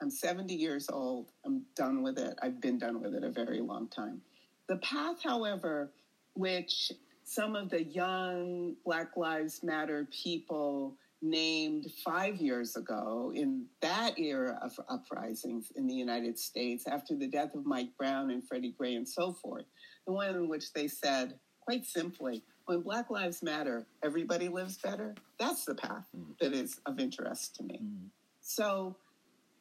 I'm 0.01 0.11
70 0.11 0.55
years 0.55 0.89
old. 0.93 1.33
I'm 1.45 1.63
done 1.75 2.03
with 2.03 2.19
it. 2.19 2.39
I've 2.43 2.61
been 2.61 2.79
done 2.79 3.01
with 3.01 3.15
it 3.15 3.25
a 3.25 3.31
very 3.31 3.61
long 3.61 3.89
time. 3.89 4.21
The 4.69 4.77
path, 4.77 5.23
however, 5.23 5.91
which 6.35 6.93
some 7.25 7.57
of 7.57 7.71
the 7.71 7.85
young 7.85 8.77
Black 8.85 9.17
Lives 9.17 9.63
Matter 9.63 10.09
people 10.11 10.97
named 11.23 11.87
five 12.05 12.37
years 12.37 12.77
ago 12.77 13.33
in 13.35 13.65
that 13.81 14.19
era 14.19 14.59
of 14.63 14.79
uprisings 14.89 15.73
in 15.77 15.87
the 15.87 15.95
United 15.95 16.39
States 16.39 16.87
after 16.87 17.17
the 17.17 17.27
death 17.27 17.55
of 17.55 17.65
Mike 17.65 17.91
Brown 17.99 18.31
and 18.31 18.47
Freddie 18.47 18.75
Gray 18.77 18.95
and 18.95 19.09
so 19.09 19.33
forth. 19.33 19.65
The 20.07 20.13
one 20.13 20.29
in 20.29 20.49
which 20.49 20.73
they 20.73 20.89
said, 20.89 21.39
quite 21.61 21.85
simply, 21.87 22.43
when 22.67 22.83
Black 22.83 23.11
Lives 23.11 23.43
Matter, 23.43 23.87
everybody 24.03 24.49
lives 24.49 24.79
better. 24.79 25.15
That's 25.39 25.65
the 25.65 25.75
path 25.75 26.07
mm. 26.17 26.39
that 26.41 26.53
is 26.53 26.81
of 26.87 26.99
interest 27.01 27.57
to 27.57 27.63
me. 27.63 27.81
Mm. 27.83 28.09
So 28.41 28.97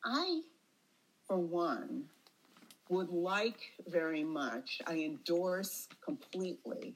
I, 0.04 0.42
for 1.28 1.38
one, 1.38 2.04
would 2.90 3.10
like 3.10 3.60
very 3.88 4.24
much, 4.24 4.82
I 4.86 4.96
endorse 4.96 5.88
completely 6.04 6.96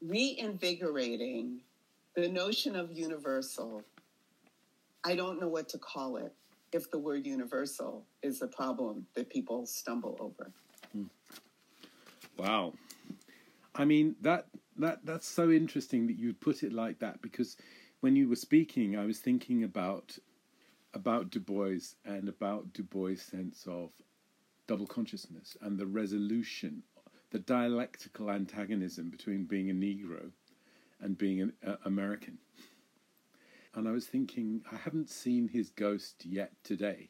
reinvigorating 0.00 1.60
the 2.14 2.28
notion 2.28 2.76
of 2.76 2.92
universal. 2.92 3.82
I 5.04 5.14
don't 5.14 5.40
know 5.40 5.48
what 5.48 5.68
to 5.70 5.78
call 5.78 6.16
it 6.16 6.32
if 6.72 6.90
the 6.90 6.98
word 6.98 7.26
universal 7.26 8.04
is 8.22 8.42
a 8.42 8.46
problem 8.46 9.06
that 9.14 9.28
people 9.30 9.66
stumble 9.66 10.16
over. 10.20 10.50
Hmm. 10.92 11.04
Wow. 12.38 12.72
I 13.74 13.84
mean 13.84 14.16
that 14.22 14.46
that 14.78 15.04
that's 15.04 15.28
so 15.28 15.50
interesting 15.50 16.06
that 16.06 16.18
you 16.18 16.32
put 16.34 16.62
it 16.62 16.72
like 16.72 16.98
that 17.00 17.20
because 17.22 17.56
when 18.00 18.16
you 18.16 18.28
were 18.28 18.36
speaking 18.36 18.96
I 18.96 19.04
was 19.04 19.18
thinking 19.18 19.64
about 19.64 20.18
about 20.94 21.30
Du 21.30 21.40
Bois 21.40 21.94
and 22.04 22.28
about 22.28 22.72
Du 22.72 22.82
Bois' 22.82 23.16
sense 23.16 23.64
of 23.66 23.90
double 24.66 24.86
consciousness 24.86 25.56
and 25.60 25.78
the 25.78 25.86
resolution, 25.86 26.82
the 27.30 27.38
dialectical 27.38 28.30
antagonism 28.30 29.10
between 29.10 29.44
being 29.44 29.70
a 29.70 29.74
Negro 29.74 30.30
and 31.00 31.18
being 31.18 31.40
an 31.40 31.52
uh, 31.66 31.76
American. 31.84 32.38
And 33.74 33.88
I 33.88 33.92
was 33.92 34.06
thinking, 34.06 34.62
I 34.70 34.76
haven't 34.76 35.10
seen 35.10 35.48
his 35.48 35.70
ghost 35.70 36.24
yet 36.24 36.52
today. 36.62 37.08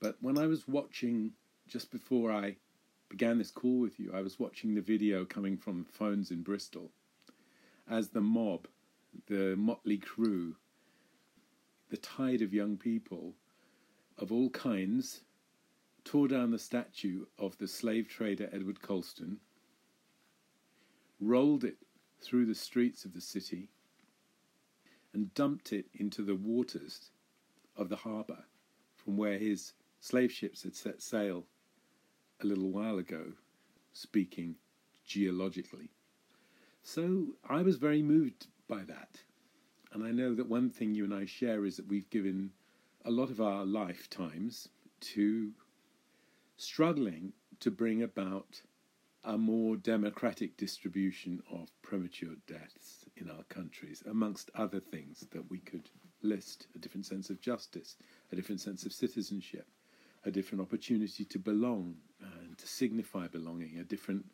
But 0.00 0.16
when 0.20 0.38
I 0.38 0.46
was 0.46 0.68
watching, 0.68 1.32
just 1.66 1.90
before 1.90 2.30
I 2.30 2.56
began 3.08 3.38
this 3.38 3.50
call 3.50 3.80
with 3.80 3.98
you, 3.98 4.12
I 4.14 4.20
was 4.20 4.38
watching 4.38 4.74
the 4.74 4.82
video 4.82 5.24
coming 5.24 5.56
from 5.56 5.86
phones 5.90 6.30
in 6.30 6.42
Bristol 6.42 6.90
as 7.88 8.08
the 8.08 8.20
mob, 8.20 8.66
the 9.26 9.56
motley 9.56 9.98
crew, 9.98 10.56
the 11.88 11.96
tide 11.96 12.42
of 12.42 12.52
young 12.52 12.76
people 12.76 13.32
of 14.18 14.32
all 14.32 14.50
kinds 14.50 15.22
tore 16.06 16.28
down 16.28 16.52
the 16.52 16.58
statue 16.58 17.26
of 17.36 17.58
the 17.58 17.66
slave 17.66 18.08
trader 18.08 18.48
Edward 18.52 18.80
Colston, 18.80 19.38
rolled 21.20 21.64
it 21.64 21.78
through 22.20 22.46
the 22.46 22.54
streets 22.54 23.04
of 23.04 23.12
the 23.12 23.20
city, 23.20 23.68
and 25.12 25.34
dumped 25.34 25.72
it 25.72 25.86
into 25.94 26.22
the 26.22 26.36
waters 26.36 27.10
of 27.76 27.88
the 27.88 27.96
harbour 27.96 28.44
from 28.94 29.16
where 29.16 29.36
his 29.36 29.72
slave 29.98 30.30
ships 30.30 30.62
had 30.62 30.76
set 30.76 31.02
sail 31.02 31.44
a 32.40 32.46
little 32.46 32.70
while 32.70 32.98
ago, 32.98 33.32
speaking 33.92 34.54
geologically. 35.04 35.90
So 36.84 37.34
I 37.48 37.62
was 37.62 37.78
very 37.78 38.02
moved 38.02 38.46
by 38.68 38.84
that. 38.84 39.18
And 39.92 40.04
I 40.04 40.12
know 40.12 40.36
that 40.36 40.48
one 40.48 40.70
thing 40.70 40.94
you 40.94 41.02
and 41.02 41.14
I 41.14 41.24
share 41.24 41.64
is 41.64 41.76
that 41.78 41.88
we've 41.88 42.10
given 42.10 42.52
a 43.04 43.10
lot 43.10 43.30
of 43.30 43.40
our 43.40 43.64
lifetimes 43.64 44.68
to 45.00 45.52
struggling 46.56 47.32
to 47.60 47.70
bring 47.70 48.02
about 48.02 48.60
a 49.24 49.36
more 49.36 49.76
democratic 49.76 50.56
distribution 50.56 51.42
of 51.50 51.68
premature 51.82 52.34
deaths 52.46 53.06
in 53.16 53.28
our 53.28 53.42
countries, 53.48 54.02
amongst 54.08 54.50
other 54.54 54.78
things 54.78 55.26
that 55.32 55.50
we 55.50 55.58
could 55.58 55.90
list 56.22 56.68
a 56.74 56.78
different 56.78 57.06
sense 57.06 57.28
of 57.28 57.40
justice, 57.40 57.96
a 58.32 58.36
different 58.36 58.60
sense 58.60 58.84
of 58.84 58.92
citizenship, 58.92 59.66
a 60.24 60.30
different 60.30 60.62
opportunity 60.62 61.24
to 61.24 61.38
belong 61.38 61.96
and 62.20 62.56
to 62.56 62.66
signify 62.66 63.26
belonging, 63.26 63.78
a 63.78 63.84
different 63.84 64.24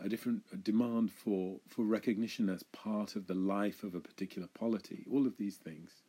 a 0.00 0.08
different 0.08 0.64
demand 0.64 1.12
for, 1.12 1.60
for 1.68 1.84
recognition 1.84 2.48
as 2.48 2.64
part 2.64 3.14
of 3.14 3.28
the 3.28 3.34
life 3.34 3.84
of 3.84 3.94
a 3.94 4.00
particular 4.00 4.48
polity, 4.52 5.06
all 5.08 5.24
of 5.24 5.36
these 5.36 5.56
things. 5.56 6.02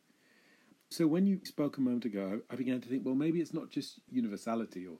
So 0.90 1.06
when 1.06 1.26
you 1.26 1.40
spoke 1.44 1.78
a 1.78 1.80
moment 1.80 2.04
ago, 2.04 2.40
I 2.50 2.56
began 2.56 2.80
to 2.80 2.88
think, 2.88 3.04
well, 3.04 3.14
maybe 3.14 3.40
it's 3.40 3.54
not 3.54 3.70
just 3.70 4.00
universality 4.10 4.86
or 4.86 4.98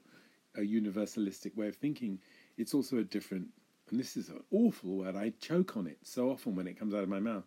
a 0.57 0.61
universalistic 0.61 1.55
way 1.55 1.67
of 1.67 1.75
thinking. 1.75 2.19
It's 2.57 2.73
also 2.73 2.97
a 2.97 3.03
different, 3.03 3.47
and 3.89 3.99
this 3.99 4.17
is 4.17 4.29
an 4.29 4.43
awful 4.51 4.97
word, 4.97 5.15
I 5.15 5.33
choke 5.39 5.77
on 5.77 5.87
it 5.87 5.99
so 6.03 6.29
often 6.29 6.55
when 6.55 6.67
it 6.67 6.77
comes 6.77 6.93
out 6.93 7.03
of 7.03 7.09
my 7.09 7.19
mouth, 7.19 7.45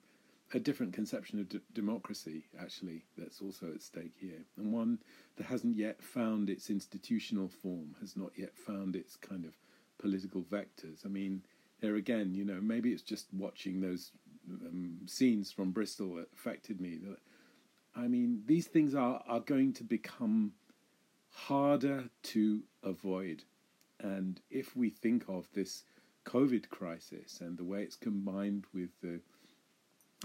a 0.53 0.59
different 0.59 0.93
conception 0.93 1.39
of 1.39 1.49
d- 1.49 1.61
democracy, 1.75 2.45
actually, 2.61 3.05
that's 3.17 3.41
also 3.41 3.67
at 3.73 3.83
stake 3.83 4.15
here. 4.19 4.45
And 4.57 4.73
one 4.73 4.99
that 5.37 5.47
hasn't 5.47 5.77
yet 5.77 6.03
found 6.03 6.51
its 6.51 6.71
institutional 6.71 7.49
form, 7.49 7.95
has 8.01 8.17
not 8.17 8.33
yet 8.37 8.57
found 8.57 8.97
its 8.97 9.17
kind 9.17 9.45
of 9.45 9.53
political 9.99 10.43
vectors. 10.43 11.05
I 11.05 11.09
mean, 11.09 11.43
there 11.81 11.97
again, 11.97 12.35
you 12.35 12.45
know, 12.45 12.61
maybe 12.61 12.91
it's 12.91 13.03
just 13.03 13.27
watching 13.33 13.81
those 13.81 14.13
um, 14.51 14.99
scenes 15.07 15.53
from 15.53 15.71
Bristol 15.71 16.17
that 16.17 16.29
affected 16.35 16.81
me. 16.81 16.99
I 17.95 18.09
mean, 18.09 18.43
these 18.47 18.67
things 18.67 18.95
are, 18.95 19.23
are 19.29 19.41
going 19.41 19.73
to 19.75 19.85
become 19.85 20.53
harder 21.31 22.11
to 22.23 22.63
avoid. 22.83 23.45
And 23.99 24.41
if 24.51 24.77
we 24.77 24.91
think 24.91 25.25
of 25.29 25.49
this 25.53 25.85
COVID 26.25 26.69
crisis 26.69 27.41
and 27.41 27.57
the 27.57 27.65
way 27.65 27.83
it's 27.83 27.97
combined 27.97 28.65
with 28.73 28.91
the 29.03 29.21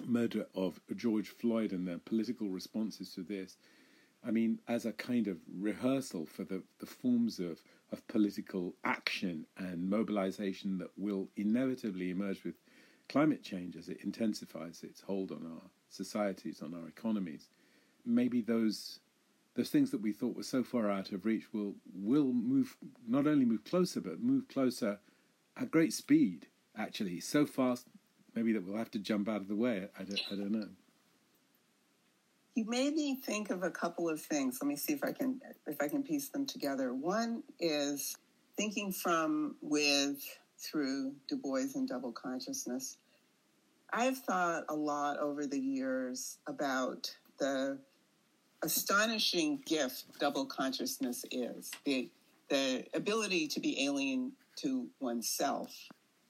murder 0.06 0.46
of 0.54 0.80
George 0.96 1.30
Floyd 1.30 1.72
and 1.72 1.88
the 1.88 2.00
political 2.00 2.50
responses 2.50 3.14
to 3.16 3.24
this, 3.24 3.58
I 4.26 4.32
mean, 4.32 4.60
as 4.68 4.86
a 4.86 4.92
kind 4.94 5.28
of 5.28 5.38
rehearsal 5.60 6.26
for 6.26 6.44
the, 6.44 6.64
the 6.80 6.86
forms 6.86 7.40
of, 7.40 7.62
of 7.92 8.08
political 8.08 8.74
action 8.84 9.46
and 9.58 9.90
mobilization 9.90 10.80
that 10.80 10.90
will 10.98 11.30
inevitably 11.36 12.10
emerge 12.10 12.44
with 12.44 12.56
climate 13.08 13.44
change 13.44 13.76
as 13.76 13.88
it 13.88 14.02
intensifies 14.04 14.84
its 14.84 15.02
hold 15.02 15.32
on 15.32 15.46
our 15.46 15.70
societies, 15.90 16.62
on 16.62 16.74
our 16.74 16.88
economies, 16.88 17.50
maybe 18.06 18.42
those 18.42 19.00
those 19.56 19.70
things 19.70 19.92
that 19.92 20.02
we 20.02 20.12
thought 20.12 20.36
were 20.36 20.44
so 20.44 20.64
far 20.64 20.90
out 20.90 21.12
of 21.12 21.26
reach 21.26 21.54
will 21.54 21.76
will 21.94 22.26
move 22.26 22.76
not 23.08 23.26
only 23.26 23.46
move 23.46 23.64
closer 23.64 24.02
but 24.02 24.20
move 24.20 24.48
closer 24.48 25.00
at 25.58 25.72
great 25.72 25.94
speed 25.94 26.48
actually. 26.78 27.20
So 27.20 27.46
fast 27.46 27.88
maybe 28.36 28.54
that 28.54 28.66
we'll 28.66 28.78
have 28.78 28.92
to 28.92 29.00
jump 29.00 29.30
out 29.30 29.42
of 29.42 29.48
the 29.48 29.56
way. 29.56 29.88
I 29.98 30.04
don't, 30.04 30.22
I 30.32 30.36
don't 30.36 30.52
know. 30.52 30.68
You 32.56 32.66
made 32.66 32.94
me 32.94 33.16
think 33.16 33.50
of 33.50 33.64
a 33.64 33.72
couple 33.72 34.10
of 34.10 34.22
things. 34.22 34.60
Let 34.62 34.68
me 34.68 34.76
see 34.76 34.94
if 34.94 35.04
i 35.04 35.12
can 35.12 35.42
if 35.68 35.82
i 35.82 35.88
can 35.88 36.04
piece 36.04 36.30
them 36.30 36.46
together. 36.46 36.94
One 36.94 37.44
is 37.60 38.16
thinking 38.58 38.92
from 38.92 39.56
with 39.62 40.22
through 40.60 41.14
du 41.28 41.38
bois 41.38 41.76
and 41.76 41.88
double 41.88 42.12
consciousness. 42.12 42.98
I've 43.92 44.18
thought 44.18 44.64
a 44.70 44.76
lot 44.76 45.18
over 45.20 45.46
the 45.46 45.60
years 45.60 46.38
about 46.48 47.14
the 47.40 47.78
astonishing 48.64 49.62
gift 49.66 50.06
double 50.20 50.46
consciousness 50.46 51.26
is. 51.32 51.72
The, 51.86 52.10
the 52.50 52.86
ability 52.94 53.48
to 53.50 53.60
be 53.60 53.86
alien 53.86 54.32
to 54.58 54.88
oneself 55.00 55.74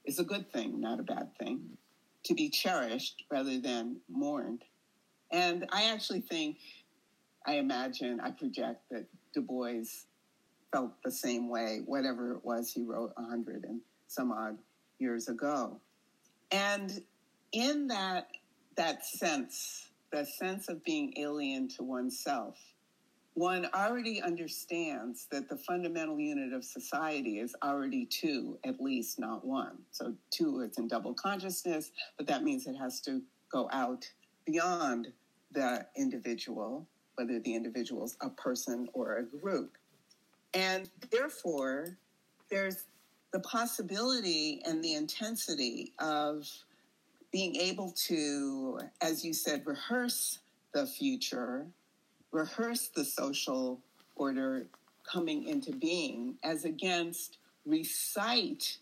is 0.06 0.20
a 0.20 0.24
good 0.24 0.52
thing, 0.52 0.80
not 0.80 1.00
a 1.00 1.04
bad 1.04 1.30
thing. 1.38 1.78
To 2.26 2.34
be 2.34 2.50
cherished 2.50 3.24
rather 3.30 3.60
than 3.60 3.98
mourned. 4.10 4.64
And 5.32 5.66
I 5.72 5.92
actually 5.92 6.22
think, 6.22 6.58
I 7.46 7.56
imagine, 7.56 8.20
I 8.20 8.32
project 8.32 8.82
that 8.92 9.06
Du 9.34 9.42
Bois 9.42 9.84
felt 10.72 10.92
the 11.04 11.12
same 11.12 11.50
way, 11.50 11.82
whatever 11.86 12.34
it 12.34 12.44
was 12.44 12.72
he 12.72 12.84
wrote 12.84 13.14
a 13.18 13.24
hundred 13.24 13.64
and 13.64 13.82
some 14.08 14.32
odd 14.32 14.58
years 14.98 15.28
ago. 15.28 15.80
And 16.52 17.02
in 17.52 17.88
that 17.88 18.28
that 18.76 19.06
sense 19.06 19.90
the 20.16 20.26
sense 20.26 20.70
of 20.70 20.82
being 20.86 21.14
alien 21.18 21.68
to 21.68 21.84
oneself, 21.84 22.58
one 23.34 23.68
already 23.74 24.22
understands 24.22 25.28
that 25.30 25.50
the 25.50 25.58
fundamental 25.58 26.18
unit 26.18 26.54
of 26.54 26.64
society 26.64 27.40
is 27.40 27.54
already 27.62 28.06
two, 28.06 28.58
at 28.64 28.80
least, 28.80 29.20
not 29.20 29.46
one. 29.46 29.78
So 29.92 30.14
two 30.32 30.62
is 30.62 30.78
in 30.78 30.88
double 30.88 31.14
consciousness, 31.14 31.92
but 32.18 32.28
that 32.28 32.44
means 32.44 32.66
it 32.66 32.78
has 32.78 33.02
to 33.02 33.22
go 33.52 33.68
out 33.74 34.10
beyond 34.46 35.12
the 35.52 35.86
individual, 35.98 36.88
whether 37.16 37.40
the 37.40 37.54
individual 37.54 38.06
is 38.06 38.16
a 38.22 38.30
person 38.30 38.88
or 38.94 39.18
a 39.18 39.24
group. 39.24 39.78
And 40.54 40.90
therefore, 41.12 41.98
there's 42.50 42.86
the 43.34 43.42
possibility 43.42 44.62
and 44.66 44.82
the 44.82 44.94
intensity 44.94 45.92
of 46.00 46.48
being 47.36 47.58
able 47.58 47.92
to, 47.92 48.80
as 49.02 49.26
you 49.26 49.34
said, 49.34 49.62
rehearse 49.66 50.40
the 50.74 50.88
future, 50.88 51.68
rehearse 52.32 52.88
the 52.88 53.04
social 53.04 53.82
order 54.16 54.68
coming 55.04 55.46
into 55.46 55.74
being, 55.74 56.36
as 56.46 56.64
against 56.64 57.40
recite 57.66 58.78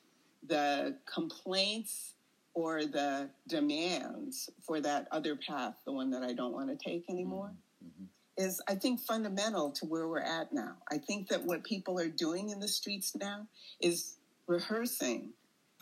the 0.47 0.95
complaints 1.11 2.13
or 2.53 2.85
the 2.85 3.27
demands 3.47 4.51
for 4.61 4.79
that 4.79 5.07
other 5.09 5.35
path, 5.35 5.73
the 5.85 5.91
one 5.91 6.11
that 6.11 6.21
I 6.21 6.31
don't 6.31 6.53
want 6.53 6.69
to 6.69 6.75
take 6.75 7.09
anymore, 7.09 7.49
mm-hmm. 7.83 8.03
is, 8.37 8.61
I 8.67 8.75
think, 8.75 8.99
fundamental 8.99 9.71
to 9.71 9.87
where 9.87 10.07
we're 10.07 10.19
at 10.19 10.53
now. 10.53 10.75
I 10.91 10.99
think 10.99 11.27
that 11.29 11.43
what 11.43 11.63
people 11.63 11.99
are 11.99 12.07
doing 12.07 12.51
in 12.51 12.59
the 12.59 12.67
streets 12.67 13.15
now 13.15 13.47
is 13.81 14.17
rehearsing 14.45 15.29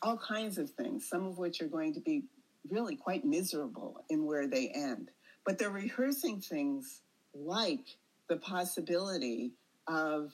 all 0.03 0.17
kinds 0.17 0.57
of 0.57 0.69
things, 0.69 1.05
some 1.05 1.27
of 1.27 1.38
which 1.38 1.62
are 1.62 1.67
going 1.67 1.93
to 1.95 1.99
be 1.99 2.23
really 2.69 2.95
quite 2.95 3.26
miserable 3.26 4.04
in 4.10 4.26
where 4.26 4.47
they 4.47 4.69
end. 4.69 5.10
But 5.45 5.58
they're 5.58 5.69
rehearsing 5.69 6.41
things 6.41 7.02
like 7.34 7.97
the 8.30 8.38
possibility 8.38 9.52
of 9.88 10.32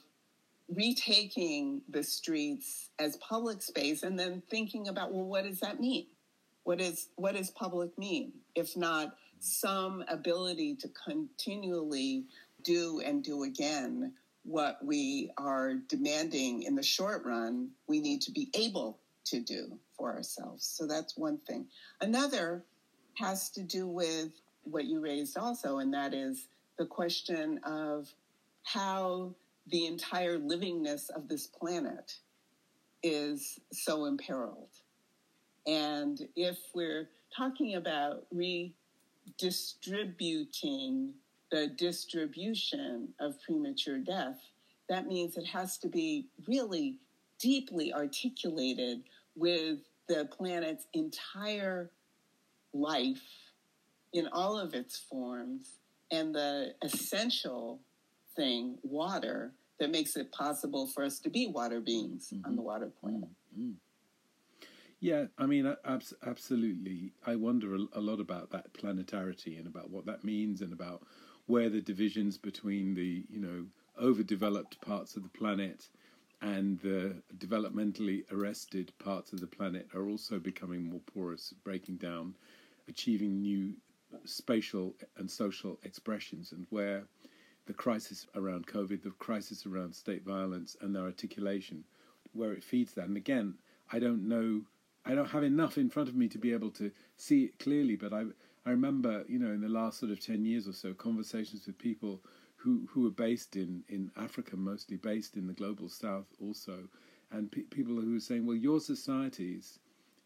retaking 0.68 1.80
the 1.88 2.02
streets 2.02 2.90
as 2.98 3.16
public 3.16 3.62
space 3.62 4.02
and 4.02 4.18
then 4.18 4.42
thinking 4.50 4.88
about 4.88 5.12
well 5.12 5.24
what 5.24 5.44
does 5.44 5.60
that 5.60 5.80
mean 5.80 6.06
what 6.64 6.78
is 6.78 7.08
what 7.16 7.34
does 7.34 7.50
public 7.50 7.96
mean 7.96 8.32
if 8.54 8.76
not 8.76 9.16
some 9.40 10.04
ability 10.08 10.74
to 10.74 10.88
continually 11.08 12.26
do 12.62 13.00
and 13.04 13.24
do 13.24 13.44
again 13.44 14.12
what 14.44 14.78
we 14.84 15.30
are 15.38 15.74
demanding 15.88 16.62
in 16.64 16.74
the 16.74 16.82
short 16.82 17.24
run 17.24 17.70
we 17.86 17.98
need 17.98 18.20
to 18.20 18.30
be 18.30 18.50
able 18.52 18.98
to 19.30 19.40
do 19.40 19.78
for 19.96 20.12
ourselves 20.12 20.66
so 20.66 20.86
that's 20.86 21.16
one 21.16 21.38
thing 21.46 21.66
another 22.00 22.64
has 23.14 23.50
to 23.50 23.62
do 23.62 23.86
with 23.86 24.30
what 24.64 24.84
you 24.84 25.00
raised 25.00 25.36
also 25.36 25.78
and 25.78 25.92
that 25.92 26.14
is 26.14 26.46
the 26.78 26.86
question 26.86 27.58
of 27.64 28.08
how 28.62 29.34
the 29.70 29.86
entire 29.86 30.38
livingness 30.38 31.10
of 31.10 31.28
this 31.28 31.46
planet 31.46 32.14
is 33.02 33.60
so 33.72 34.06
imperiled. 34.06 34.70
And 35.66 36.26
if 36.36 36.58
we're 36.74 37.10
talking 37.36 37.74
about 37.76 38.24
redistributing 38.32 41.12
the 41.50 41.66
distribution 41.68 43.08
of 43.20 43.40
premature 43.42 43.98
death, 43.98 44.40
that 44.88 45.06
means 45.06 45.36
it 45.36 45.46
has 45.46 45.76
to 45.78 45.88
be 45.88 46.26
really 46.46 46.96
deeply 47.38 47.92
articulated 47.92 49.02
with 49.38 49.78
the 50.08 50.26
planet's 50.26 50.86
entire 50.94 51.90
life 52.72 53.22
in 54.12 54.28
all 54.28 54.58
of 54.58 54.74
its 54.74 54.98
forms 54.98 55.78
and 56.10 56.34
the 56.34 56.74
essential 56.82 57.80
thing, 58.34 58.78
water, 58.82 59.52
that 59.78 59.90
makes 59.90 60.16
it 60.16 60.32
possible 60.32 60.86
for 60.86 61.04
us 61.04 61.18
to 61.20 61.30
be 61.30 61.46
water 61.46 61.80
beings 61.80 62.32
mm-hmm. 62.32 62.46
on 62.46 62.56
the 62.56 62.62
water 62.62 62.90
planet. 63.00 63.28
Mm-hmm. 63.58 63.72
Yeah, 65.00 65.26
I 65.38 65.46
mean, 65.46 65.72
abs- 65.84 66.14
absolutely. 66.26 67.12
I 67.24 67.36
wonder 67.36 67.76
a, 67.76 67.78
a, 67.92 68.00
lot 68.00 68.18
about 68.18 68.50
that 68.50 68.72
planetarity 68.72 69.56
and 69.56 69.68
about 69.68 69.90
what 69.90 70.06
that 70.06 70.24
means, 70.24 70.60
and 70.60 70.72
about 70.72 71.02
where 71.46 71.68
the 71.70 71.80
divisions 71.80 72.36
between 72.36 72.94
the 72.94 73.24
you 73.30 73.38
know 73.40 73.66
overdeveloped 74.00 74.80
parts 74.80 75.16
of 75.16 75.22
the 75.22 75.28
planet 75.28 75.88
and 76.40 76.78
the 76.80 77.16
developmentally 77.36 78.24
arrested 78.32 78.92
parts 78.98 79.32
of 79.32 79.40
the 79.40 79.46
planet 79.46 79.88
are 79.94 80.08
also 80.08 80.38
becoming 80.38 80.84
more 80.84 81.00
porous, 81.14 81.52
breaking 81.64 81.96
down, 81.96 82.34
achieving 82.88 83.40
new 83.40 83.74
spatial 84.24 84.94
and 85.16 85.30
social 85.30 85.78
expressions, 85.82 86.52
and 86.52 86.66
where 86.70 87.04
the 87.66 87.72
crisis 87.74 88.26
around 88.34 88.66
COVID, 88.66 89.02
the 89.02 89.10
crisis 89.10 89.66
around 89.66 89.94
state 89.94 90.24
violence, 90.24 90.76
and 90.80 90.94
their 90.94 91.02
articulation, 91.02 91.84
where 92.32 92.52
it 92.52 92.64
feeds 92.64 92.92
that. 92.94 93.08
And 93.08 93.16
again, 93.16 93.54
I 93.92 93.98
don't 93.98 94.28
know, 94.28 94.62
I 95.04 95.14
don't 95.14 95.30
have 95.30 95.42
enough 95.42 95.76
in 95.76 95.90
front 95.90 96.08
of 96.08 96.14
me 96.14 96.28
to 96.28 96.38
be 96.38 96.52
able 96.52 96.70
to 96.72 96.90
see 97.16 97.44
it 97.44 97.58
clearly, 97.58 97.96
but 97.96 98.12
I, 98.12 98.24
I 98.64 98.70
remember, 98.70 99.24
you 99.28 99.38
know, 99.38 99.50
in 99.50 99.60
the 99.60 99.68
last 99.68 99.98
sort 99.98 100.12
of 100.12 100.20
10 100.20 100.44
years 100.44 100.68
or 100.68 100.72
so, 100.72 100.94
conversations 100.94 101.66
with 101.66 101.78
people 101.78 102.20
who, 102.58 102.86
who 102.90 103.06
are 103.06 103.10
based 103.10 103.56
in, 103.56 103.82
in 103.88 104.10
Africa, 104.16 104.56
mostly 104.56 104.96
based 104.96 105.36
in 105.36 105.46
the 105.46 105.52
global 105.52 105.88
south 105.88 106.26
also, 106.40 106.88
and 107.30 107.50
pe- 107.50 107.62
people 107.62 107.94
who 107.94 108.16
are 108.16 108.20
saying, 108.20 108.46
well, 108.46 108.56
your 108.56 108.80
societies, 108.80 109.78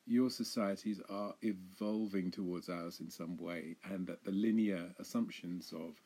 your 0.07 0.31
societies 0.31 1.01
are 1.09 1.35
evolving 1.43 2.31
towards 2.31 2.69
ours 2.69 3.01
in 3.01 3.11
some 3.11 3.37
way, 3.37 3.77
and 3.85 4.07
that 4.07 4.25
the 4.25 4.33
linear 4.33 4.89
assumptions 4.99 5.73
of 5.73 6.01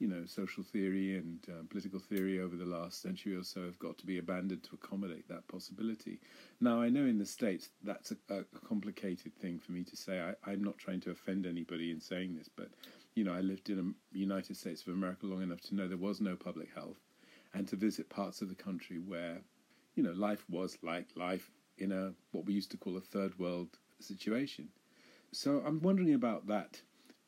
you 0.00 0.08
know, 0.08 0.24
social 0.24 0.64
theory 0.64 1.16
and 1.16 1.38
uh, 1.48 1.62
political 1.68 2.00
theory 2.00 2.40
over 2.40 2.56
the 2.56 2.64
last 2.64 3.02
century 3.02 3.34
or 3.34 3.44
so 3.44 3.66
have 3.66 3.78
got 3.78 3.98
to 3.98 4.06
be 4.06 4.16
abandoned 4.18 4.62
to 4.62 4.74
accommodate 4.74 5.28
that 5.28 5.46
possibility. 5.46 6.18
Now, 6.58 6.80
I 6.80 6.88
know 6.88 7.04
in 7.04 7.18
the 7.18 7.26
States 7.26 7.68
that's 7.84 8.10
a, 8.10 8.16
a 8.34 8.44
complicated 8.66 9.34
thing 9.36 9.58
for 9.58 9.72
me 9.72 9.84
to 9.84 9.96
say. 9.96 10.18
I, 10.46 10.52
am 10.52 10.64
not 10.64 10.78
trying 10.78 11.00
to 11.02 11.10
offend 11.10 11.44
anybody 11.44 11.90
in 11.90 12.00
saying 12.00 12.34
this, 12.34 12.48
but, 12.48 12.68
you 13.14 13.24
know, 13.24 13.32
I 13.32 13.40
lived 13.40 13.70
in 13.70 13.94
the 14.12 14.18
United 14.18 14.56
States 14.56 14.82
of 14.82 14.88
America 14.88 15.26
long 15.26 15.42
enough 15.42 15.60
to 15.62 15.74
know 15.74 15.88
there 15.88 15.96
was 15.96 16.20
no 16.20 16.36
public 16.36 16.68
health 16.74 16.98
and 17.54 17.66
to 17.68 17.76
visit 17.76 18.08
parts 18.08 18.40
of 18.42 18.48
the 18.48 18.54
country 18.54 18.98
where, 18.98 19.38
you 19.94 20.02
know, 20.02 20.12
life 20.12 20.44
was 20.48 20.78
like 20.82 21.08
life 21.16 21.50
in 21.78 21.92
a 21.92 22.12
what 22.32 22.46
we 22.46 22.54
used 22.54 22.70
to 22.70 22.76
call 22.76 22.96
a 22.96 23.00
third 23.00 23.38
world 23.38 23.78
situation. 23.98 24.68
So 25.32 25.62
I'm 25.66 25.80
wondering 25.80 26.14
about 26.14 26.46
that 26.46 26.80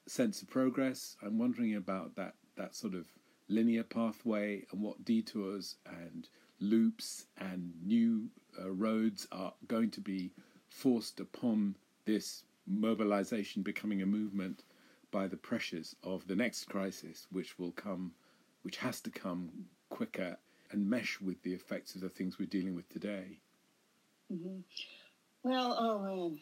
sense 0.07 0.43
of 0.43 0.51
progress. 0.51 1.17
I'm 1.23 1.39
wondering 1.39 1.75
about 1.77 2.17
that 2.17 2.35
that 2.57 2.75
sort 2.75 2.95
of 2.95 3.07
linear 3.49 3.83
pathway 3.83 4.65
and 4.71 4.83
what 4.83 5.05
detours 5.05 5.77
and 5.87 6.29
loops 6.61 7.27
and 7.39 7.73
new 7.85 8.29
uh, 8.61 8.71
roads 8.71 9.27
are 9.33 9.53
going 9.67 9.91
to 9.91 10.01
be 10.01 10.31
forced 10.69 11.21
upon 11.21 11.77
this 12.05 12.45
mobilization 12.67 13.63
becoming 13.63 14.03
a 14.03 14.07
movement 14.07 14.63
by 15.13 15.29
the 15.29 15.37
pressures 15.37 15.95
of 16.03 16.27
the 16.27 16.35
next 16.35 16.65
crisis, 16.69 17.29
which 17.31 17.59
will 17.59 17.71
come, 17.71 18.13
which 18.63 18.79
has 18.79 19.01
to 19.03 19.11
come 19.11 19.51
quicker 19.91 20.37
and 20.73 20.89
mesh 20.89 21.21
with 21.21 21.41
the 21.43 21.53
effects 21.53 21.95
of 21.95 22.01
the 22.01 22.09
things 22.09 22.39
we're 22.39 22.47
dealing 22.47 22.75
with 22.75 22.89
today. 22.89 23.39
Mm-hmm. 24.33 24.61
Well, 25.45 25.77
oh 25.79 26.37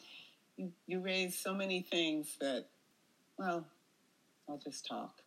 you, 0.57 0.71
you 0.87 0.99
raised 0.99 1.39
so 1.39 1.53
many 1.53 1.81
things 1.81 2.37
that, 2.39 2.65
well, 3.37 3.65
I'll 4.49 4.57
just 4.57 4.87
talk. 4.87 5.21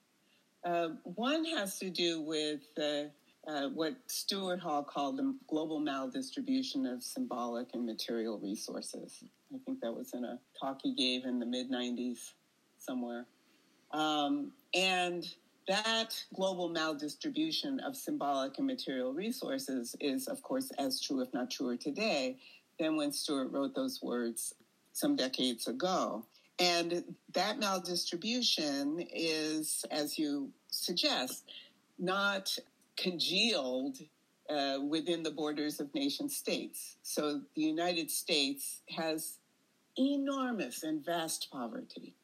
Uh, 0.65 0.89
one 1.03 1.45
has 1.45 1.79
to 1.79 1.91
do 1.91 2.23
with 2.23 2.61
uh, 2.79 3.69
what 3.69 3.97
Stuart 4.07 4.61
Hall 4.61 4.83
called 4.83 5.19
the 5.19 5.35
global 5.47 5.81
maldistribution 5.81 6.91
of 6.91 7.03
symbolic 7.03 7.69
and 7.75 7.85
material 7.85 8.39
resources. 8.39 9.23
I 9.55 9.59
think 9.67 9.81
that 9.81 9.93
was 9.93 10.15
in 10.15 10.25
a 10.25 10.39
talk 10.59 10.81
he 10.83 10.95
gave 10.95 11.27
in 11.27 11.39
the 11.39 11.47
mid 11.47 11.71
90s 11.71 12.33
somewhere. 12.79 13.27
Um, 13.93 14.53
and 14.75 15.27
that 15.67 16.23
global 16.35 16.69
maldistribution 16.69 17.79
of 17.87 17.97
symbolic 17.97 18.59
and 18.59 18.67
material 18.67 19.13
resources 19.13 19.97
is, 20.01 20.27
of 20.27 20.43
course, 20.43 20.71
as 20.79 21.01
true, 21.01 21.21
if 21.23 21.33
not 21.33 21.51
truer 21.51 21.77
today, 21.77 22.39
than 22.79 22.97
when 22.97 23.13
Stuart 23.13 23.51
wrote 23.51 23.75
those 23.75 24.03
words 24.03 24.55
some 24.93 25.17
decades 25.17 25.67
ago. 25.67 26.25
And 26.59 27.05
that 27.33 27.59
maldistribution 27.59 29.09
is, 29.13 29.85
as 29.91 30.19
you 30.19 30.51
suggest, 30.71 31.45
not 31.99 32.57
congealed 32.97 33.99
uh, 34.49 34.79
within 34.87 35.23
the 35.23 35.31
borders 35.31 35.81
of 35.81 35.93
nation 35.95 36.29
states. 36.29 36.97
So 37.03 37.41
the 37.57 37.63
United 37.63 38.11
States 38.11 38.83
has 38.97 39.39
enormous 39.97 40.83
and 40.83 41.05
vast 41.05 41.49
poverty 41.51 42.15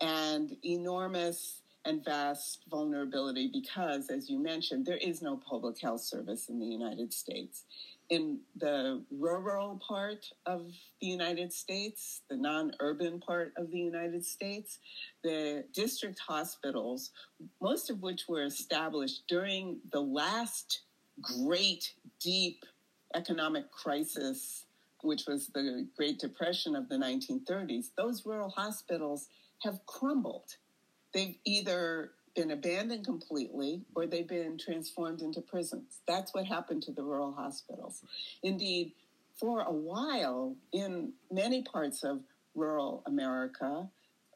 and 0.00 0.56
enormous 0.64 1.60
and 1.84 2.04
vast 2.04 2.64
vulnerability 2.70 3.48
because, 3.52 4.10
as 4.10 4.28
you 4.28 4.38
mentioned, 4.38 4.84
there 4.84 4.98
is 4.98 5.22
no 5.22 5.36
public 5.36 5.80
health 5.80 6.02
service 6.02 6.48
in 6.48 6.58
the 6.58 6.66
United 6.66 7.12
States. 7.12 7.64
In 8.10 8.40
the 8.56 9.02
rural 9.10 9.80
part 9.86 10.26
of 10.44 10.66
the 11.00 11.06
United 11.06 11.52
States, 11.52 12.22
the 12.28 12.36
non 12.36 12.72
urban 12.80 13.20
part 13.20 13.52
of 13.56 13.70
the 13.70 13.78
United 13.78 14.26
States, 14.26 14.78
the 15.22 15.64
district 15.72 16.18
hospitals, 16.18 17.12
most 17.62 17.88
of 17.88 18.02
which 18.02 18.28
were 18.28 18.42
established 18.42 19.22
during 19.28 19.78
the 19.92 20.00
last 20.00 20.82
great, 21.22 21.94
deep 22.20 22.64
economic 23.14 23.70
crisis, 23.70 24.64
which 25.02 25.26
was 25.26 25.46
the 25.48 25.86
Great 25.96 26.18
Depression 26.18 26.74
of 26.74 26.88
the 26.88 26.96
1930s, 26.96 27.90
those 27.96 28.26
rural 28.26 28.50
hospitals 28.50 29.28
have 29.62 29.84
crumbled. 29.86 30.56
They've 31.12 31.36
either 31.44 32.12
been 32.34 32.52
abandoned 32.52 33.04
completely 33.04 33.82
or 33.94 34.06
they've 34.06 34.28
been 34.28 34.56
transformed 34.56 35.20
into 35.20 35.40
prisons. 35.40 36.00
That's 36.06 36.32
what 36.32 36.46
happened 36.46 36.82
to 36.84 36.92
the 36.92 37.02
rural 37.02 37.32
hospitals. 37.32 38.02
Indeed, 38.42 38.92
for 39.36 39.62
a 39.62 39.72
while, 39.72 40.56
in 40.72 41.12
many 41.30 41.62
parts 41.62 42.04
of 42.04 42.20
rural 42.54 43.02
America, 43.06 43.88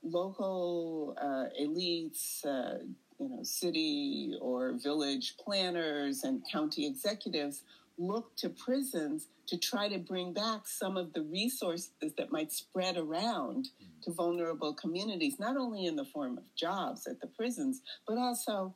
local 0.02 1.16
uh, 1.20 1.46
elites, 1.60 2.44
uh, 2.44 2.78
you 3.18 3.28
know, 3.28 3.42
city 3.42 4.36
or 4.40 4.72
village 4.72 5.36
planners 5.38 6.24
and 6.24 6.42
county 6.50 6.86
executives 6.86 7.62
looked 7.96 8.38
to 8.40 8.48
prisons 8.48 9.28
to 9.46 9.58
try 9.58 9.88
to 9.88 9.98
bring 9.98 10.32
back 10.32 10.66
some 10.66 10.96
of 10.96 11.12
the 11.12 11.22
resources 11.22 11.90
that 12.16 12.32
might 12.32 12.52
spread 12.52 12.96
around 12.96 13.68
to 14.02 14.12
vulnerable 14.12 14.74
communities, 14.74 15.38
not 15.38 15.56
only 15.56 15.86
in 15.86 15.96
the 15.96 16.04
form 16.04 16.38
of 16.38 16.44
jobs 16.54 17.06
at 17.06 17.20
the 17.20 17.26
prisons, 17.26 17.82
but 18.06 18.18
also 18.18 18.74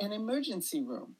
an 0.00 0.12
emergency 0.12 0.82
room 0.82 1.14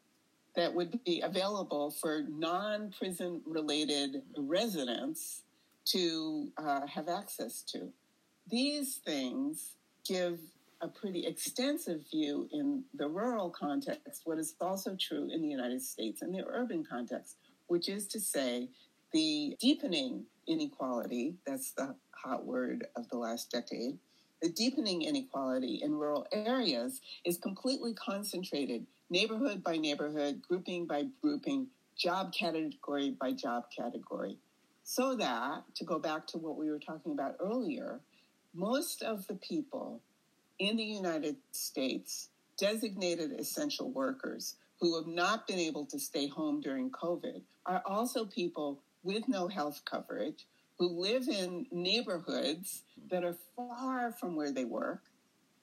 that 0.56 0.74
would 0.74 1.02
be 1.04 1.20
available 1.20 1.90
for 1.90 2.24
non 2.28 2.92
prison 2.96 3.40
related 3.46 4.22
residents 4.36 5.42
to 5.86 6.50
uh, 6.58 6.86
have 6.86 7.08
access 7.08 7.62
to. 7.62 7.92
These 8.48 8.96
things 8.96 9.76
give 10.06 10.38
a 10.80 10.88
pretty 10.88 11.26
extensive 11.26 12.08
view 12.10 12.48
in 12.52 12.84
the 12.94 13.06
rural 13.06 13.50
context, 13.50 14.22
what 14.24 14.38
is 14.38 14.54
also 14.60 14.96
true 14.98 15.28
in 15.32 15.42
the 15.42 15.48
United 15.48 15.82
States 15.82 16.22
in 16.22 16.32
the 16.32 16.44
urban 16.46 16.84
context, 16.84 17.36
which 17.66 17.88
is 17.88 18.06
to 18.08 18.20
say, 18.20 18.68
the 19.12 19.56
deepening 19.60 20.24
inequality, 20.46 21.34
that's 21.46 21.72
the 21.72 21.94
hot 22.12 22.44
word 22.44 22.86
of 22.96 23.08
the 23.08 23.16
last 23.16 23.50
decade, 23.50 23.98
the 24.42 24.50
deepening 24.50 25.02
inequality 25.02 25.80
in 25.82 25.94
rural 25.94 26.26
areas 26.32 27.00
is 27.24 27.36
completely 27.36 27.92
concentrated 27.94 28.86
neighborhood 29.10 29.62
by 29.62 29.76
neighborhood, 29.76 30.40
grouping 30.46 30.86
by 30.86 31.04
grouping, 31.20 31.66
job 31.96 32.32
category 32.32 33.10
by 33.20 33.32
job 33.32 33.64
category. 33.76 34.38
So 34.84 35.14
that, 35.16 35.62
to 35.76 35.84
go 35.84 35.98
back 35.98 36.26
to 36.28 36.38
what 36.38 36.56
we 36.56 36.70
were 36.70 36.78
talking 36.78 37.12
about 37.12 37.36
earlier, 37.38 38.00
most 38.54 39.02
of 39.02 39.26
the 39.26 39.34
people 39.34 40.00
in 40.58 40.76
the 40.76 40.84
United 40.84 41.36
States, 41.52 42.30
designated 42.56 43.32
essential 43.32 43.90
workers 43.90 44.56
who 44.80 44.96
have 44.96 45.06
not 45.06 45.46
been 45.46 45.58
able 45.58 45.84
to 45.86 45.98
stay 45.98 46.26
home 46.26 46.60
during 46.60 46.90
COVID, 46.90 47.42
are 47.66 47.82
also 47.84 48.24
people 48.24 48.82
with 49.02 49.28
no 49.28 49.48
health 49.48 49.82
coverage 49.84 50.46
who 50.78 50.88
live 50.88 51.28
in 51.28 51.66
neighborhoods 51.70 52.82
that 53.10 53.24
are 53.24 53.36
far 53.56 54.12
from 54.12 54.34
where 54.34 54.52
they 54.52 54.64
work, 54.64 55.02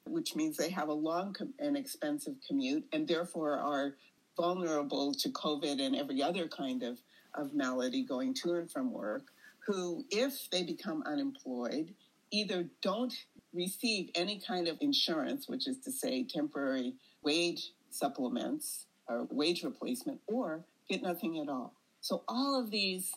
which 0.06 0.36
means 0.36 0.58
they 0.58 0.70
have 0.70 0.90
a 0.90 0.94
long 0.94 1.36
and 1.60 1.76
expensive 1.76 2.36
commute 2.48 2.86
and 2.94 3.08
therefore 3.08 3.54
are 3.54 3.96
vulnerable 4.36 5.14
to 5.16 5.30
COVID 5.30 5.82
and 5.82 5.96
every 5.96 6.22
other 6.22 6.48
kind 6.48 6.84
of, 6.84 7.00
of 7.34 7.54
malady 7.54 8.04
going 8.04 8.34
to 8.36 8.54
and 8.56 8.72
from 8.72 8.92
work, 8.92 9.24
who, 9.66 10.06
if 10.12 10.50
they 10.52 10.64
become 10.64 11.04
unemployed, 11.06 11.94
either 12.32 12.70
don't 12.82 13.14
receive 13.54 14.12
any 14.16 14.40
kind 14.40 14.68
of 14.68 14.78
insurance, 14.82 15.50
which 15.50 15.68
is 15.68 15.80
to 15.80 15.92
say 15.92 16.24
temporary 16.24 16.94
wage 17.24 17.72
supplements 17.90 18.86
or 19.10 19.28
wage 19.32 19.64
replacement, 19.64 20.20
or 20.28 20.62
get 20.90 21.02
nothing 21.02 21.40
at 21.40 21.50
all. 21.50 21.74
So 22.02 22.24
all 22.28 22.60
of 22.60 22.72
these, 22.72 23.14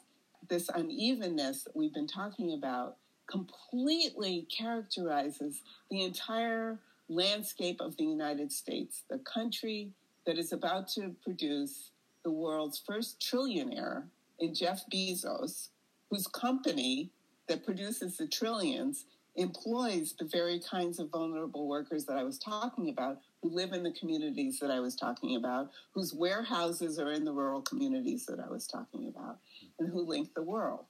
this 0.49 0.69
unevenness 0.75 1.65
that 1.65 1.77
we've 1.77 1.95
been 1.95 2.07
talking 2.07 2.55
about 2.55 2.97
completely 3.27 4.47
characterizes 4.57 5.63
the 5.91 6.03
entire 6.03 6.79
landscape 7.09 7.81
of 7.81 7.97
the 7.97 8.05
United 8.05 8.53
States, 8.53 9.03
the 9.11 9.19
country 9.19 9.91
that 10.27 10.39
is 10.39 10.53
about 10.53 10.89
to 10.89 11.15
produce 11.23 11.91
the 12.25 12.31
world's 12.31 12.83
first 12.87 13.21
trillionaire 13.21 14.05
in 14.39 14.55
Jeff 14.55 14.85
Bezos, 14.93 15.69
whose 16.11 16.27
company 16.27 17.11
that 17.49 17.65
produces 17.65 18.17
the 18.17 18.27
trillions 18.27 19.07
employs 19.37 20.15
the 20.19 20.25
very 20.25 20.61
kinds 20.61 20.99
of 20.99 21.09
vulnerable 21.11 21.69
workers 21.69 22.05
that 22.05 22.17
I 22.17 22.25
was 22.25 22.39
talking 22.39 22.89
about, 22.89 23.19
who 23.43 23.51
live 23.51 23.73
in 23.73 23.83
the 23.83 23.93
communities 23.93 24.59
that 24.59 24.71
I 24.71 24.81
was 24.81 24.97
talking 24.97 25.37
about, 25.37 25.71
whose 25.93 26.13
warehouses 26.13 26.99
are 26.99 27.13
in 27.13 27.25
the 27.25 27.33
rural 27.33 27.63
communities 27.63 28.27
that 28.27 28.41
I 28.41 28.51
was 28.51 28.67
talking 28.67 29.09
about, 29.09 29.39
and 29.81 29.91
who 29.91 30.07
link 30.07 30.33
the 30.35 30.43
world. 30.43 30.85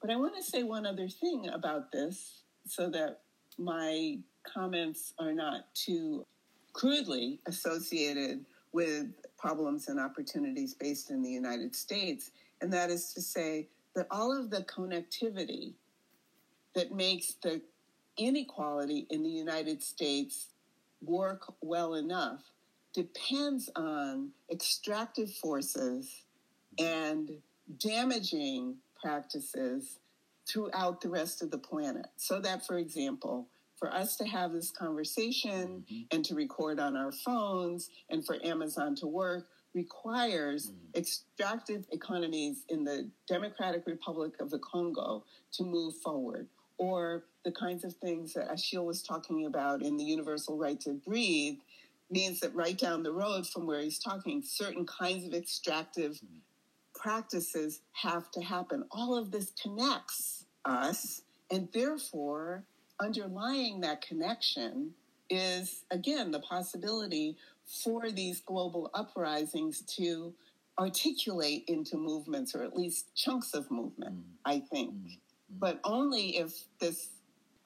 But 0.00 0.10
I 0.10 0.16
want 0.16 0.34
to 0.36 0.42
say 0.42 0.62
one 0.62 0.86
other 0.86 1.08
thing 1.08 1.48
about 1.52 1.92
this 1.92 2.42
so 2.66 2.90
that 2.90 3.20
my 3.58 4.18
comments 4.44 5.12
are 5.18 5.32
not 5.32 5.72
too 5.74 6.24
crudely 6.72 7.40
associated 7.46 8.44
with 8.72 9.06
problems 9.36 9.88
and 9.88 9.98
opportunities 10.00 10.74
based 10.74 11.10
in 11.10 11.22
the 11.22 11.30
United 11.30 11.74
States. 11.74 12.30
And 12.60 12.72
that 12.72 12.90
is 12.90 13.12
to 13.14 13.20
say 13.20 13.68
that 13.94 14.06
all 14.10 14.36
of 14.36 14.50
the 14.50 14.62
connectivity 14.62 15.74
that 16.74 16.92
makes 16.92 17.34
the 17.42 17.60
inequality 18.16 19.06
in 19.10 19.22
the 19.22 19.28
United 19.28 19.82
States 19.82 20.48
work 21.02 21.52
well 21.60 21.94
enough 21.94 22.42
depends 22.92 23.70
on 23.76 24.30
extractive 24.50 25.32
forces 25.32 26.22
and 26.78 27.30
damaging 27.76 28.76
practices 29.00 29.98
throughout 30.48 31.00
the 31.00 31.08
rest 31.08 31.42
of 31.42 31.50
the 31.50 31.58
planet. 31.58 32.06
So 32.16 32.40
that, 32.40 32.66
for 32.66 32.78
example, 32.78 33.48
for 33.78 33.92
us 33.92 34.16
to 34.16 34.24
have 34.24 34.52
this 34.52 34.70
conversation 34.70 35.84
mm-hmm. 35.90 36.02
and 36.10 36.24
to 36.24 36.34
record 36.34 36.80
on 36.80 36.96
our 36.96 37.12
phones 37.12 37.90
and 38.10 38.24
for 38.24 38.36
Amazon 38.44 38.96
to 38.96 39.06
work 39.06 39.46
requires 39.74 40.70
mm-hmm. 40.70 40.98
extractive 40.98 41.84
economies 41.92 42.64
in 42.68 42.84
the 42.84 43.08
Democratic 43.28 43.86
Republic 43.86 44.32
of 44.40 44.50
the 44.50 44.58
Congo 44.58 45.24
to 45.52 45.62
move 45.62 45.94
forward 45.96 46.48
or 46.78 47.24
the 47.44 47.52
kinds 47.52 47.84
of 47.84 47.94
things 47.94 48.32
that 48.34 48.50
Achille 48.50 48.86
was 48.86 49.02
talking 49.02 49.46
about 49.46 49.82
in 49.82 49.96
the 49.96 50.04
universal 50.04 50.56
right 50.56 50.80
to 50.80 50.92
breathe 50.92 51.58
means 52.10 52.40
that 52.40 52.54
right 52.54 52.78
down 52.78 53.02
the 53.02 53.12
road 53.12 53.46
from 53.46 53.66
where 53.66 53.80
he's 53.80 53.98
talking, 53.98 54.42
certain 54.42 54.86
kinds 54.86 55.26
of 55.26 55.34
extractive 55.34 56.12
mm-hmm. 56.12 56.38
Practices 56.98 57.80
have 57.92 58.30
to 58.32 58.40
happen. 58.40 58.84
All 58.90 59.16
of 59.16 59.30
this 59.30 59.52
connects 59.62 60.44
us, 60.64 61.22
and 61.50 61.68
therefore, 61.72 62.64
underlying 63.00 63.80
that 63.80 64.02
connection 64.02 64.92
is, 65.30 65.84
again, 65.90 66.30
the 66.30 66.40
possibility 66.40 67.36
for 67.64 68.10
these 68.10 68.40
global 68.40 68.90
uprisings 68.94 69.82
to 69.82 70.34
articulate 70.78 71.64
into 71.68 71.96
movements 71.96 72.54
or 72.54 72.62
at 72.62 72.76
least 72.76 73.14
chunks 73.14 73.54
of 73.54 73.70
movement, 73.70 74.16
mm. 74.16 74.22
I 74.44 74.60
think. 74.60 74.94
Mm 74.94 75.18
but 75.50 75.80
only 75.84 76.36
if 76.36 76.64
this 76.78 77.08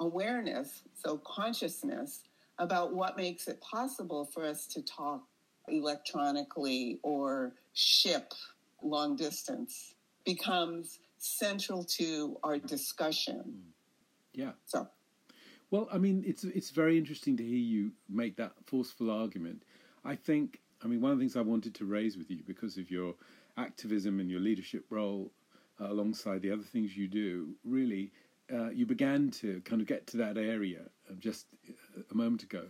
awareness, 0.01 0.83
so 0.95 1.19
consciousness 1.19 2.23
about 2.59 2.95
what 2.95 3.17
makes 3.17 3.49
it 3.49 3.61
possible 3.61 4.25
for 4.25 4.45
us 4.45 4.67
to 4.67 4.83
talk 4.83 5.23
electronically 5.69 6.99
or 7.03 7.53
ship 7.73 8.33
long 8.83 9.17
distance 9.17 9.95
becomes 10.25 10.99
central 11.19 11.85
to 11.85 12.37
our 12.43 12.59
discussion. 12.59 13.63
Yeah. 14.35 14.53
So 14.67 14.89
well, 15.73 15.89
I 15.91 15.97
mean, 15.97 16.23
it's 16.27 16.45
it's 16.45 16.71
very 16.71 16.99
interesting 16.99 17.35
to 17.39 17.43
hear 17.43 17.59
you 17.59 17.93
make 18.09 18.37
that 18.37 18.53
forceful 18.67 19.11
argument. 19.11 19.63
I 20.05 20.15
think, 20.15 20.61
I 20.85 20.87
mean, 20.87 21.01
one 21.01 21.13
of 21.13 21.19
the 21.19 21.23
things 21.23 21.35
I 21.35 21.41
wanted 21.41 21.75
to 21.77 21.87
raise 21.87 22.19
with 22.19 22.31
you 22.31 22.43
because 22.47 22.77
of 22.77 22.91
your 22.91 23.15
activism 23.57 24.21
and 24.21 24.31
your 24.31 24.41
leadership 24.41 24.85
role 24.91 25.33
uh, 25.81 25.91
alongside 25.91 26.43
the 26.43 26.51
other 26.51 26.63
things 26.63 26.95
you 26.95 27.09
do, 27.09 27.55
really, 27.65 28.13
uh, 28.53 28.69
you 28.69 28.85
began 28.85 29.31
to 29.31 29.63
kind 29.63 29.81
of 29.81 29.89
get 29.89 30.07
to 30.09 30.19
that 30.19 30.37
area 30.37 30.83
just 31.19 31.47
a 32.11 32.15
moment 32.15 32.43
ago. 32.43 32.65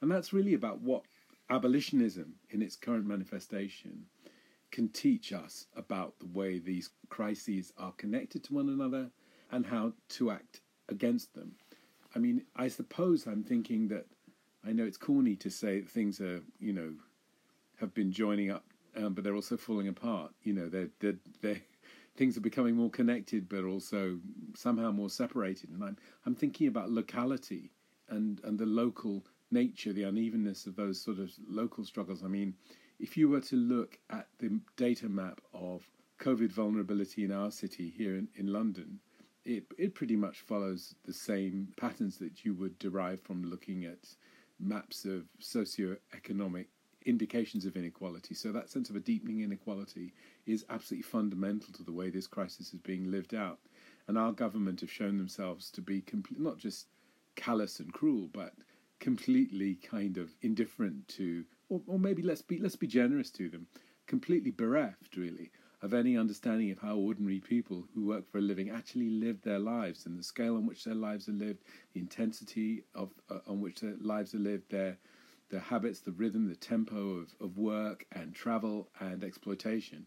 And 0.00 0.10
that's 0.10 0.32
really 0.32 0.54
about 0.54 0.80
what 0.80 1.02
abolitionism 1.50 2.34
in 2.50 2.62
its 2.62 2.74
current 2.74 3.06
manifestation 3.06 4.06
can 4.70 4.88
teach 4.88 5.32
us 5.32 5.66
about 5.76 6.18
the 6.18 6.26
way 6.26 6.58
these 6.58 6.90
crises 7.08 7.72
are 7.78 7.92
connected 7.92 8.44
to 8.44 8.54
one 8.54 8.68
another 8.68 9.10
and 9.50 9.66
how 9.66 9.92
to 10.08 10.30
act 10.30 10.60
against 10.88 11.34
them. 11.34 11.52
I 12.14 12.18
mean, 12.18 12.42
I 12.56 12.68
suppose 12.68 13.26
I'm 13.26 13.42
thinking 13.44 13.88
that 13.88 14.06
I 14.66 14.72
know 14.72 14.84
it's 14.84 14.96
corny 14.96 15.36
to 15.36 15.50
say 15.50 15.80
that 15.80 15.90
things 15.90 16.20
are, 16.20 16.42
you 16.58 16.72
know, 16.72 16.92
have 17.80 17.94
been 17.94 18.12
joining 18.12 18.50
up, 18.50 18.64
um, 18.96 19.14
but 19.14 19.24
they're 19.24 19.34
also 19.34 19.56
falling 19.56 19.88
apart. 19.88 20.32
You 20.42 20.52
know, 20.52 20.68
they're 20.68 20.90
they're 20.98 21.18
they're 21.40 21.60
things 22.16 22.36
are 22.36 22.42
becoming 22.42 22.76
more 22.76 22.90
connected, 22.90 23.48
but 23.48 23.64
also 23.64 24.18
somehow 24.54 24.90
more 24.90 25.08
separated. 25.10 25.70
And 25.70 25.82
I'm 25.82 25.96
I'm 26.26 26.34
thinking 26.34 26.68
about 26.68 26.90
locality 26.90 27.70
and 28.08 28.40
and 28.44 28.58
the 28.58 28.66
local 28.66 29.24
nature, 29.50 29.92
the 29.92 30.04
unevenness 30.04 30.66
of 30.66 30.76
those 30.76 31.00
sort 31.00 31.18
of 31.18 31.30
local 31.48 31.84
struggles. 31.84 32.22
I 32.22 32.28
mean, 32.28 32.54
if 33.00 33.16
you 33.16 33.28
were 33.28 33.40
to 33.40 33.56
look 33.56 33.98
at 34.10 34.26
the 34.38 34.60
data 34.76 35.08
map 35.08 35.40
of 35.54 35.84
COVID 36.20 36.52
vulnerability 36.52 37.24
in 37.24 37.32
our 37.32 37.50
city 37.50 37.92
here 37.96 38.14
in, 38.16 38.28
in 38.36 38.46
London, 38.46 39.00
it 39.44 39.64
it 39.78 39.94
pretty 39.94 40.16
much 40.16 40.40
follows 40.40 40.94
the 41.04 41.12
same 41.12 41.68
patterns 41.76 42.18
that 42.18 42.44
you 42.44 42.54
would 42.54 42.78
derive 42.78 43.20
from 43.20 43.42
looking 43.42 43.84
at 43.84 44.16
maps 44.58 45.04
of 45.06 45.24
socio-economic 45.38 46.68
indications 47.06 47.64
of 47.64 47.76
inequality. 47.76 48.34
So 48.34 48.52
that 48.52 48.68
sense 48.68 48.90
of 48.90 48.96
a 48.96 49.00
deepening 49.00 49.40
inequality 49.40 50.12
is 50.46 50.66
absolutely 50.68 51.04
fundamental 51.04 51.72
to 51.74 51.82
the 51.82 51.92
way 51.92 52.10
this 52.10 52.26
crisis 52.26 52.74
is 52.74 52.80
being 52.80 53.10
lived 53.10 53.34
out. 53.34 53.58
And 54.06 54.18
our 54.18 54.32
government 54.32 54.80
have 54.80 54.90
shown 54.90 55.16
themselves 55.16 55.70
to 55.70 55.80
be 55.80 56.02
complete, 56.02 56.40
not 56.40 56.58
just 56.58 56.88
callous 57.36 57.80
and 57.80 57.90
cruel, 57.92 58.28
but 58.30 58.52
completely 58.98 59.76
kind 59.76 60.18
of 60.18 60.34
indifferent 60.42 61.08
to, 61.08 61.44
or, 61.70 61.80
or 61.86 61.98
maybe 61.98 62.22
let's 62.22 62.42
be 62.42 62.58
let's 62.58 62.76
be 62.76 62.86
generous 62.86 63.30
to 63.30 63.48
them, 63.48 63.66
completely 64.06 64.50
bereft 64.50 65.16
really 65.16 65.50
of 65.82 65.94
any 65.94 66.16
understanding 66.16 66.70
of 66.70 66.78
how 66.78 66.96
ordinary 66.96 67.40
people 67.40 67.86
who 67.94 68.04
work 68.04 68.30
for 68.30 68.38
a 68.38 68.42
living 68.42 68.68
actually 68.68 69.08
live 69.08 69.40
their 69.40 69.58
lives 69.58 70.04
and 70.04 70.18
the 70.18 70.22
scale 70.22 70.56
on 70.56 70.66
which 70.66 70.84
their 70.84 70.94
lives 70.94 71.28
are 71.28 71.32
lived, 71.32 71.60
the 71.94 72.00
intensity 72.00 72.84
of 72.94 73.10
uh, 73.30 73.38
on 73.46 73.60
which 73.60 73.80
their 73.80 73.94
lives 74.00 74.34
are 74.34 74.38
lived, 74.38 74.70
their 74.70 74.98
their 75.48 75.60
habits, 75.60 76.00
the 76.00 76.12
rhythm, 76.12 76.48
the 76.48 76.54
tempo 76.54 77.18
of, 77.18 77.34
of 77.40 77.56
work 77.56 78.06
and 78.12 78.34
travel 78.34 78.88
and 79.00 79.24
exploitation. 79.24 80.06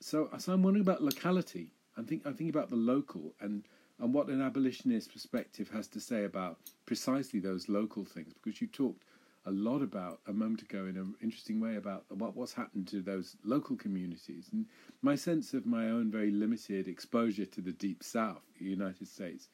So, 0.00 0.30
so 0.38 0.52
I'm 0.52 0.62
wondering 0.62 0.82
about 0.82 1.02
locality. 1.02 1.72
I'm 1.96 2.06
think 2.06 2.22
I'm 2.24 2.34
thinking 2.34 2.54
about 2.54 2.70
the 2.70 2.76
local 2.76 3.34
and 3.40 3.64
and 4.00 4.12
what 4.12 4.28
an 4.28 4.40
abolitionist 4.40 5.12
perspective 5.12 5.70
has 5.70 5.86
to 5.88 6.00
say 6.00 6.24
about 6.24 6.58
precisely 6.86 7.40
those 7.40 7.68
local 7.68 8.04
things. 8.04 8.32
Because 8.32 8.60
you 8.60 8.66
talked 8.66 9.04
a 9.46 9.50
lot 9.50 9.82
about 9.82 10.20
a 10.26 10.32
moment 10.32 10.62
ago 10.62 10.86
in 10.86 10.96
an 10.96 11.14
interesting 11.22 11.60
way 11.60 11.76
about 11.76 12.04
what, 12.08 12.34
what's 12.34 12.54
happened 12.54 12.88
to 12.88 13.02
those 13.02 13.36
local 13.44 13.76
communities. 13.76 14.48
And 14.52 14.66
my 15.02 15.14
sense 15.14 15.52
of 15.52 15.66
my 15.66 15.88
own 15.88 16.10
very 16.10 16.30
limited 16.30 16.88
exposure 16.88 17.46
to 17.46 17.60
the 17.60 17.72
deep 17.72 18.02
south, 18.02 18.42
the 18.58 18.64
United 18.64 19.06
States, 19.06 19.48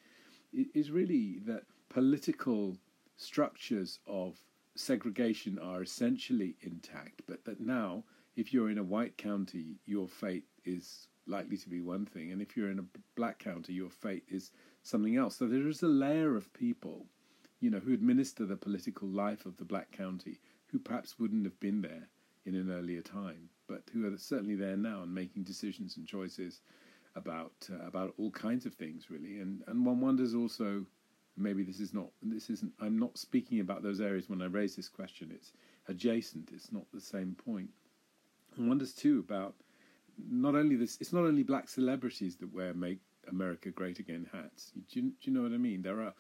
is 0.53 0.91
really 0.91 1.39
that 1.47 1.65
political 1.89 2.77
structures 3.17 3.99
of 4.07 4.39
segregation 4.77 5.59
are 5.59 5.83
essentially 5.83 6.57
intact, 6.61 7.23
but 7.27 7.45
that 7.45 7.61
now, 7.61 8.05
if 8.37 8.53
you're 8.53 8.71
in 8.71 8.79
a 8.79 8.83
white 8.83 9.17
county, 9.17 9.77
your 9.87 10.09
fate 10.09 10.45
is 10.65 11.09
likely 11.27 11.57
to 11.57 11.69
be 11.69 11.81
one 11.81 12.07
thing, 12.07 12.33
and 12.33 12.41
if 12.41 12.57
you're 12.57 12.71
in 12.71 12.79
a 12.79 12.99
black 13.17 13.39
county, 13.39 13.73
your 13.73 13.91
fate 13.91 14.25
is 14.29 14.53
something 14.83 15.17
else. 15.17 15.37
So 15.37 15.47
there 15.47 15.69
is 15.69 15.83
a 15.83 15.89
layer 15.89 16.37
of 16.37 16.53
people 16.53 17.07
you 17.61 17.71
know, 17.71 17.79
who 17.79 17.93
administer 17.93 18.47
the 18.47 18.57
political 18.57 19.09
life 19.09 19.47
of 19.47 19.57
the 19.57 19.65
Black 19.65 19.93
County, 19.93 20.41
who 20.67 20.79
perhaps 20.79 21.19
wouldn't 21.19 21.45
have 21.45 21.59
been 21.61 21.83
there 21.83 22.09
in 22.47 22.55
an 22.55 22.71
earlier 22.71 23.03
time, 23.03 23.49
but 23.69 23.83
who 23.93 24.13
are 24.13 24.17
certainly 24.17 24.57
there 24.57 24.77
now 24.77 25.03
and 25.03 25.15
making 25.15 25.43
decisions 25.43 25.97
and 25.97 26.07
choices 26.07 26.61
about 27.17 27.53
uh, 27.71 27.87
about 27.87 28.15
all 28.19 28.31
kinds 28.31 28.67
of 28.67 28.75
things, 28.75 29.11
really. 29.11 29.41
And 29.41 29.63
and 29.67 29.85
one 29.85 30.01
wonders 30.01 30.35
also, 30.35 30.87
maybe 31.37 31.63
this 31.63 31.81
is 31.81 31.93
not 31.93 32.09
this 32.23 32.51
isn't. 32.51 32.73
I'm 32.81 32.99
not 32.99 33.19
speaking 33.19 33.61
about 33.61 33.83
those 33.83 34.01
areas 34.01 34.29
when 34.29 34.43
I 34.43 34.47
raise 34.47 34.75
this 34.75 34.89
question. 34.89 35.31
It's 35.35 35.53
adjacent. 35.89 36.51
It's 36.55 36.73
not 36.73 36.85
the 36.93 37.01
same 37.01 37.37
point. 37.45 37.71
One 38.57 38.69
wonders 38.69 38.95
too 38.95 39.19
about 39.19 39.55
not 40.31 40.55
only 40.55 40.77
this. 40.77 40.99
It's 41.01 41.13
not 41.13 41.25
only 41.25 41.43
black 41.43 41.69
celebrities 41.69 42.37
that 42.37 42.55
wear 42.55 42.73
make 42.75 43.01
America 43.29 43.71
Great 43.71 43.99
Again 43.99 44.29
hats. 44.33 44.73
Do 44.91 45.01
you, 45.01 45.03
do 45.03 45.17
you 45.23 45.33
know 45.33 45.43
what 45.43 45.53
I 45.53 45.59
mean? 45.59 45.83
There 45.83 46.01
are 46.01 46.15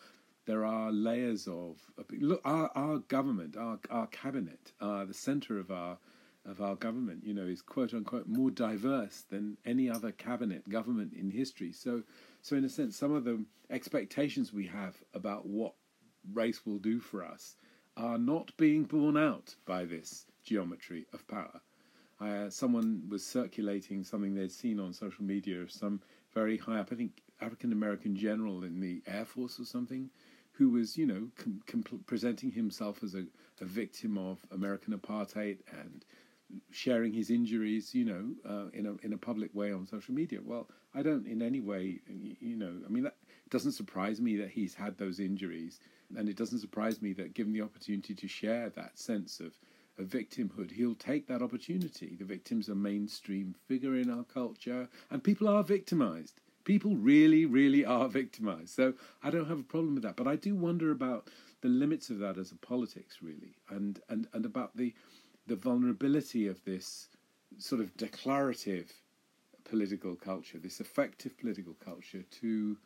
there 0.50 0.64
are 0.64 0.90
layers 0.90 1.46
of 1.46 1.76
look 2.18 2.40
our, 2.44 2.70
our 2.74 2.98
government 2.98 3.56
our, 3.56 3.78
our 3.88 4.08
cabinet 4.08 4.72
uh, 4.80 5.04
the 5.04 5.14
center 5.14 5.60
of 5.60 5.70
our 5.70 5.96
of 6.44 6.60
our 6.60 6.74
government 6.74 7.22
you 7.24 7.34
know 7.34 7.46
is 7.46 7.62
quote 7.62 7.94
unquote 7.94 8.26
more 8.26 8.50
diverse 8.50 9.24
than 9.30 9.56
any 9.64 9.88
other 9.88 10.10
cabinet 10.10 10.68
government 10.68 11.12
in 11.12 11.30
history. 11.30 11.72
So 11.72 12.02
so 12.42 12.56
in 12.56 12.64
a 12.64 12.68
sense 12.68 12.96
some 12.96 13.12
of 13.12 13.24
the 13.24 13.44
expectations 13.70 14.52
we 14.52 14.66
have 14.66 14.96
about 15.14 15.46
what 15.46 15.74
race 16.32 16.66
will 16.66 16.78
do 16.78 16.98
for 16.98 17.24
us 17.24 17.56
are 17.96 18.18
not 18.18 18.56
being 18.56 18.84
borne 18.84 19.16
out 19.16 19.54
by 19.66 19.84
this 19.84 20.26
geometry 20.42 21.06
of 21.12 21.26
power. 21.28 21.60
Uh, 22.20 22.50
someone 22.50 23.02
was 23.08 23.24
circulating 23.24 24.04
something 24.04 24.34
they'd 24.34 24.52
seen 24.52 24.80
on 24.80 24.92
social 24.92 25.24
media 25.24 25.60
of 25.60 25.70
some 25.70 26.00
very 26.34 26.56
high 26.56 26.78
up, 26.78 26.88
I 26.92 26.94
think 26.94 27.22
African 27.40 27.72
American 27.72 28.16
general 28.16 28.64
in 28.64 28.80
the 28.80 29.02
Air 29.06 29.24
Force 29.24 29.58
or 29.58 29.64
something, 29.64 30.10
who 30.60 30.68
was, 30.68 30.98
you 30.98 31.06
know, 31.06 31.26
com- 31.38 31.62
com- 31.66 32.04
presenting 32.04 32.50
himself 32.52 33.02
as 33.02 33.14
a, 33.14 33.24
a, 33.62 33.64
victim 33.64 34.18
of 34.18 34.44
American 34.50 34.92
apartheid 34.92 35.56
and 35.72 36.04
sharing 36.70 37.14
his 37.14 37.30
injuries, 37.30 37.94
you 37.94 38.04
know, 38.04 38.34
uh, 38.46 38.68
in 38.74 38.84
a 38.84 38.94
in 39.06 39.14
a 39.14 39.16
public 39.16 39.54
way 39.54 39.72
on 39.72 39.86
social 39.86 40.12
media. 40.12 40.38
Well, 40.44 40.68
I 40.94 41.00
don't 41.00 41.26
in 41.26 41.40
any 41.40 41.60
way, 41.60 42.00
you 42.06 42.56
know, 42.56 42.74
I 42.84 42.90
mean, 42.90 43.04
that 43.04 43.16
doesn't 43.48 43.72
surprise 43.72 44.20
me 44.20 44.36
that 44.36 44.50
he's 44.50 44.74
had 44.74 44.98
those 44.98 45.18
injuries, 45.18 45.80
and 46.14 46.28
it 46.28 46.36
doesn't 46.36 46.58
surprise 46.58 47.00
me 47.00 47.14
that 47.14 47.32
given 47.32 47.54
the 47.54 47.62
opportunity 47.62 48.14
to 48.14 48.28
share 48.28 48.68
that 48.68 48.98
sense 48.98 49.40
of 49.40 49.54
of 49.98 50.08
victimhood, 50.08 50.72
he'll 50.72 50.94
take 50.94 51.26
that 51.28 51.40
opportunity. 51.40 52.16
The 52.18 52.26
victim's 52.26 52.68
a 52.68 52.74
mainstream 52.74 53.54
figure 53.66 53.96
in 53.96 54.10
our 54.10 54.24
culture, 54.24 54.90
and 55.10 55.24
people 55.24 55.48
are 55.48 55.64
victimized. 55.64 56.42
People 56.70 56.94
really, 56.94 57.46
really 57.46 57.84
are 57.84 58.08
victimized. 58.08 58.68
So 58.68 58.94
I 59.24 59.30
don't 59.30 59.48
have 59.48 59.58
a 59.58 59.64
problem 59.64 59.94
with 59.94 60.04
that. 60.04 60.14
But 60.14 60.28
I 60.28 60.36
do 60.36 60.54
wonder 60.54 60.92
about 60.92 61.28
the 61.62 61.68
limits 61.68 62.10
of 62.10 62.20
that 62.20 62.38
as 62.38 62.52
a 62.52 62.54
politics, 62.54 63.16
really, 63.20 63.56
and, 63.70 64.00
and, 64.08 64.28
and 64.32 64.46
about 64.46 64.76
the, 64.76 64.94
the 65.48 65.56
vulnerability 65.56 66.46
of 66.46 66.64
this 66.64 67.08
sort 67.58 67.80
of 67.80 67.96
declarative 67.96 68.92
political 69.64 70.14
culture, 70.14 70.58
this 70.58 70.80
effective 70.80 71.36
political 71.36 71.74
culture, 71.84 72.22
to, 72.40 72.76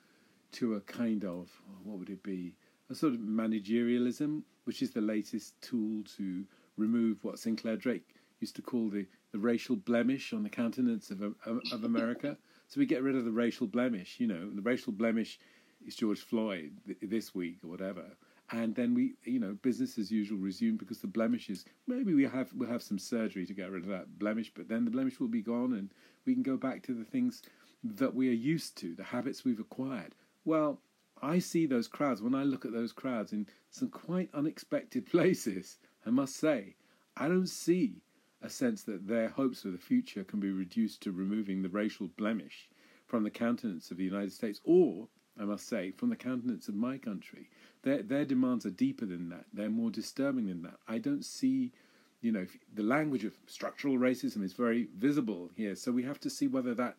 to 0.52 0.76
a 0.76 0.80
kind 0.80 1.22
of, 1.26 1.50
what 1.82 1.98
would 1.98 2.08
it 2.08 2.22
be? 2.22 2.54
A 2.90 2.94
sort 2.94 3.12
of 3.12 3.20
managerialism, 3.20 4.44
which 4.64 4.80
is 4.80 4.92
the 4.92 5.02
latest 5.02 5.60
tool 5.60 6.02
to 6.16 6.46
remove 6.78 7.22
what 7.22 7.38
St. 7.38 7.60
Clair 7.60 7.76
Drake 7.76 8.14
used 8.40 8.56
to 8.56 8.62
call 8.62 8.88
the, 8.88 9.06
the 9.32 9.38
racial 9.38 9.76
blemish 9.76 10.32
on 10.32 10.42
the 10.42 10.48
countenance 10.48 11.10
of, 11.10 11.22
of 11.44 11.84
America. 11.84 12.38
So 12.68 12.80
we 12.80 12.86
get 12.86 13.02
rid 13.02 13.16
of 13.16 13.24
the 13.24 13.30
racial 13.30 13.66
blemish. 13.66 14.16
You 14.18 14.26
know, 14.26 14.50
the 14.50 14.62
racial 14.62 14.92
blemish 14.92 15.38
is 15.86 15.96
George 15.96 16.20
Floyd 16.20 16.72
this 17.02 17.34
week 17.34 17.58
or 17.62 17.68
whatever, 17.68 18.04
and 18.50 18.74
then 18.74 18.94
we, 18.94 19.14
you 19.24 19.38
know, 19.38 19.56
business 19.62 19.98
as 19.98 20.10
usual 20.10 20.38
resume 20.38 20.76
because 20.76 20.98
the 20.98 21.06
blemish 21.06 21.50
is 21.50 21.64
maybe 21.86 22.14
we 22.14 22.24
have 22.24 22.52
we'll 22.54 22.68
have 22.68 22.82
some 22.82 22.98
surgery 22.98 23.46
to 23.46 23.54
get 23.54 23.70
rid 23.70 23.82
of 23.82 23.88
that 23.88 24.18
blemish, 24.18 24.52
but 24.54 24.68
then 24.68 24.84
the 24.84 24.90
blemish 24.90 25.20
will 25.20 25.28
be 25.28 25.42
gone, 25.42 25.74
and 25.74 25.90
we 26.24 26.34
can 26.34 26.42
go 26.42 26.56
back 26.56 26.82
to 26.82 26.94
the 26.94 27.04
things 27.04 27.42
that 27.82 28.14
we 28.14 28.28
are 28.28 28.32
used 28.32 28.76
to, 28.78 28.94
the 28.94 29.04
habits 29.04 29.44
we've 29.44 29.60
acquired. 29.60 30.14
Well, 30.44 30.80
I 31.22 31.38
see 31.38 31.66
those 31.66 31.88
crowds 31.88 32.22
when 32.22 32.34
I 32.34 32.44
look 32.44 32.64
at 32.64 32.72
those 32.72 32.92
crowds 32.92 33.32
in 33.32 33.46
some 33.70 33.88
quite 33.88 34.30
unexpected 34.34 35.06
places. 35.10 35.78
I 36.06 36.10
must 36.10 36.36
say, 36.36 36.76
I 37.16 37.28
don't 37.28 37.48
see 37.48 38.02
a 38.44 38.50
sense 38.50 38.82
that 38.82 39.08
their 39.08 39.30
hopes 39.30 39.62
for 39.62 39.68
the 39.68 39.78
future 39.78 40.22
can 40.22 40.38
be 40.38 40.50
reduced 40.50 41.00
to 41.00 41.10
removing 41.10 41.62
the 41.62 41.68
racial 41.70 42.08
blemish 42.18 42.68
from 43.06 43.24
the 43.24 43.30
countenance 43.30 43.90
of 43.90 43.96
the 43.96 44.04
United 44.04 44.32
States, 44.32 44.60
or, 44.64 45.08
I 45.40 45.44
must 45.44 45.66
say, 45.66 45.92
from 45.92 46.10
the 46.10 46.16
countenance 46.16 46.68
of 46.68 46.74
my 46.74 46.98
country. 46.98 47.48
Their, 47.82 48.02
their 48.02 48.26
demands 48.26 48.66
are 48.66 48.70
deeper 48.70 49.06
than 49.06 49.30
that, 49.30 49.46
they're 49.54 49.70
more 49.70 49.90
disturbing 49.90 50.46
than 50.46 50.62
that. 50.62 50.76
I 50.86 50.98
don't 50.98 51.24
see, 51.24 51.72
you 52.20 52.32
know, 52.32 52.46
the 52.74 52.82
language 52.82 53.24
of 53.24 53.32
structural 53.46 53.96
racism 53.96 54.44
is 54.44 54.52
very 54.52 54.88
visible 54.98 55.50
here, 55.56 55.74
so 55.74 55.90
we 55.90 56.02
have 56.02 56.20
to 56.20 56.30
see 56.30 56.46
whether 56.46 56.74
that, 56.74 56.96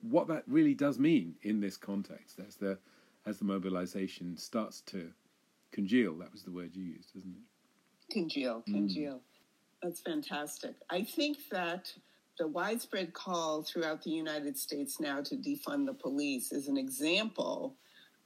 what 0.00 0.28
that 0.28 0.44
really 0.46 0.74
does 0.74 1.00
mean 1.00 1.34
in 1.42 1.60
this 1.60 1.76
context 1.76 2.38
as 2.46 2.54
the, 2.54 2.78
as 3.26 3.38
the 3.38 3.44
mobilization 3.44 4.36
starts 4.36 4.80
to 4.82 5.10
congeal. 5.72 6.14
That 6.14 6.32
was 6.32 6.44
the 6.44 6.52
word 6.52 6.70
you 6.76 6.84
used, 6.84 7.10
isn't 7.16 7.34
it? 7.34 8.12
Congeal, 8.12 8.62
congeal. 8.62 9.14
Mm. 9.14 9.33
That's 9.84 10.00
fantastic. 10.00 10.76
I 10.88 11.02
think 11.02 11.36
that 11.50 11.92
the 12.38 12.48
widespread 12.48 13.12
call 13.12 13.62
throughout 13.62 14.02
the 14.02 14.12
United 14.12 14.56
States 14.56 14.98
now 14.98 15.20
to 15.20 15.36
defund 15.36 15.84
the 15.84 15.92
police 15.92 16.52
is 16.52 16.68
an 16.68 16.78
example 16.78 17.76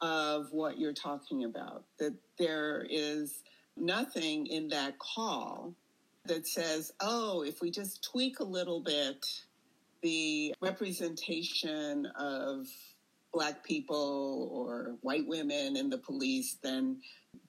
of 0.01 0.47
what 0.53 0.79
you're 0.79 0.93
talking 0.93 1.43
about. 1.43 1.83
That 1.99 2.15
there 2.39 2.87
is 2.89 3.43
nothing 3.77 4.47
in 4.47 4.69
that 4.69 5.01
call 5.01 5.75
that 6.27 6.47
says, 6.47 6.93
oh, 7.01 7.43
if 7.43 7.61
we 7.61 7.73
just 7.73 8.05
tweak 8.09 8.39
a 8.39 8.45
little 8.45 8.81
bit 8.81 9.27
the 10.01 10.55
representation 10.61 12.07
of 12.17 12.69
black 13.35 13.65
people 13.65 14.49
or 14.53 14.95
white 15.01 15.27
women 15.27 15.77
in 15.77 15.91
the 15.91 15.99
police, 15.99 16.57
then 16.63 17.01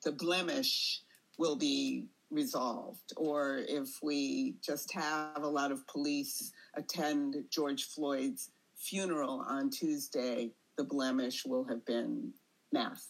the 0.04 0.13
blemish 0.13 1.02
will 1.38 1.56
be 1.56 2.08
resolved, 2.32 3.13
or 3.18 3.60
if 3.68 4.02
we 4.02 4.56
just 4.63 4.92
have 4.94 5.44
a 5.44 5.48
lot 5.48 5.72
of 5.72 5.86
police 5.88 6.52
attend 6.76 7.36
George 7.50 7.86
Floyd's 7.86 8.52
funeral 8.78 9.44
on 9.48 9.70
Tuesday, 9.70 10.52
the 10.78 10.84
blemish 10.84 11.46
will 11.46 11.63
have 11.65 11.86
been 11.86 12.32
mass. 12.72 13.10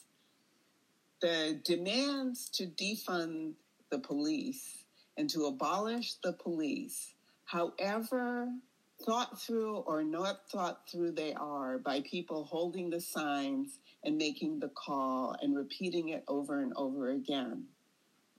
The 1.21 1.59
demands 1.65 2.49
to 2.51 2.65
defund 2.65 3.53
the 3.91 3.99
police 3.99 4.83
and 5.17 5.29
to 5.31 5.45
abolish 5.45 6.13
the 6.23 6.33
police, 6.33 7.13
however 7.45 8.47
thought 9.05 9.41
through 9.41 9.77
or 9.77 10.03
not 10.03 10.49
thought 10.49 10.81
through 10.89 11.11
they 11.11 11.33
are 11.33 11.77
by 11.77 12.01
people 12.01 12.43
holding 12.43 12.89
the 12.89 12.99
signs 12.99 13.79
and 14.03 14.17
making 14.17 14.59
the 14.59 14.69
call 14.69 15.35
and 15.41 15.55
repeating 15.55 16.09
it 16.09 16.23
over 16.27 16.61
and 16.61 16.73
over 16.75 17.11
again 17.11 17.65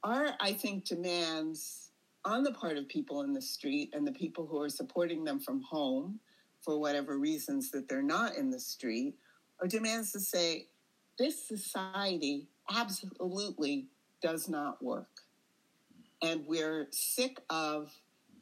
are, 0.03 0.31
I 0.41 0.53
think, 0.53 0.85
demands 0.85 1.91
on 2.25 2.43
the 2.43 2.53
part 2.53 2.77
of 2.77 2.89
people 2.89 3.23
in 3.23 3.33
the 3.33 3.43
street 3.43 3.91
and 3.93 4.07
the 4.07 4.13
people 4.13 4.47
who 4.47 4.61
are 4.61 4.69
supporting 4.69 5.25
them 5.25 5.41
from 5.41 5.63
home 5.63 6.21
for 6.61 6.79
whatever 6.79 7.19
reasons 7.19 7.71
that 7.71 7.89
they're 7.89 8.03
not 8.03 8.37
in 8.37 8.51
the 8.51 8.61
street, 8.61 9.15
are 9.61 9.69
demands 9.69 10.13
to 10.13 10.21
say, 10.21 10.67
this 11.19 11.43
society 11.47 12.49
absolutely 12.75 13.87
does 14.23 14.49
not 14.49 14.83
work. 14.83 15.09
And 16.23 16.45
we're 16.47 16.89
sick 16.91 17.41
of 17.49 17.91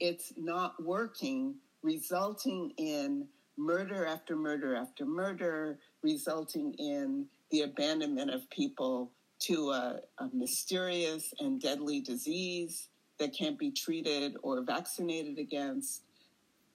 it's 0.01 0.33
not 0.37 0.83
working 0.83 1.55
resulting 1.83 2.73
in 2.77 3.27
murder 3.57 4.07
after 4.07 4.37
murder 4.37 4.75
after 4.77 5.05
murder, 5.05 5.79
resulting 6.03 6.75
in 6.75 7.27
the 7.51 7.63
abandonment 7.63 8.31
of 8.31 8.49
people 8.51 9.11
to 9.41 9.71
a, 9.71 10.01
a 10.19 10.29
mysterious 10.33 11.33
and 11.39 11.61
deadly 11.61 12.01
disease 12.01 12.89
that 13.19 13.37
can't 13.37 13.59
be 13.59 13.71
treated 13.71 14.37
or 14.43 14.63
vaccinated 14.63 15.39
against, 15.39 16.03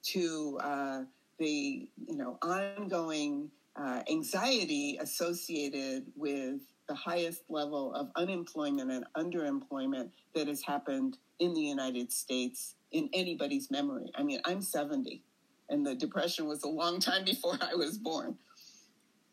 to 0.04 0.60
uh, 0.62 1.02
the 1.40 1.88
you 2.08 2.18
know 2.18 2.38
ongoing 2.42 3.50
uh, 3.76 4.02
anxiety 4.10 4.98
associated 5.02 6.06
with 6.16 6.60
the 6.88 6.96
highest 6.96 7.44
level 7.50 7.94
of 7.94 8.10
unemployment 8.16 8.92
and 8.92 9.06
underemployment 9.18 10.10
that 10.36 10.48
has 10.48 10.62
happened 10.62 11.18
in 11.40 11.54
the 11.54 11.62
United 11.62 12.12
States 12.12 12.76
in 12.92 13.10
anybody's 13.14 13.72
memory. 13.72 14.12
I 14.16 14.24
mean, 14.24 14.40
I'm 14.46 14.62
70, 14.62 15.24
and 15.70 15.86
the 15.86 15.96
Depression 15.96 16.46
was 16.46 16.64
a 16.64 16.68
long 16.68 17.00
time 17.00 17.24
before 17.26 17.58
I 17.62 17.76
was 17.76 17.98
born. 17.98 18.38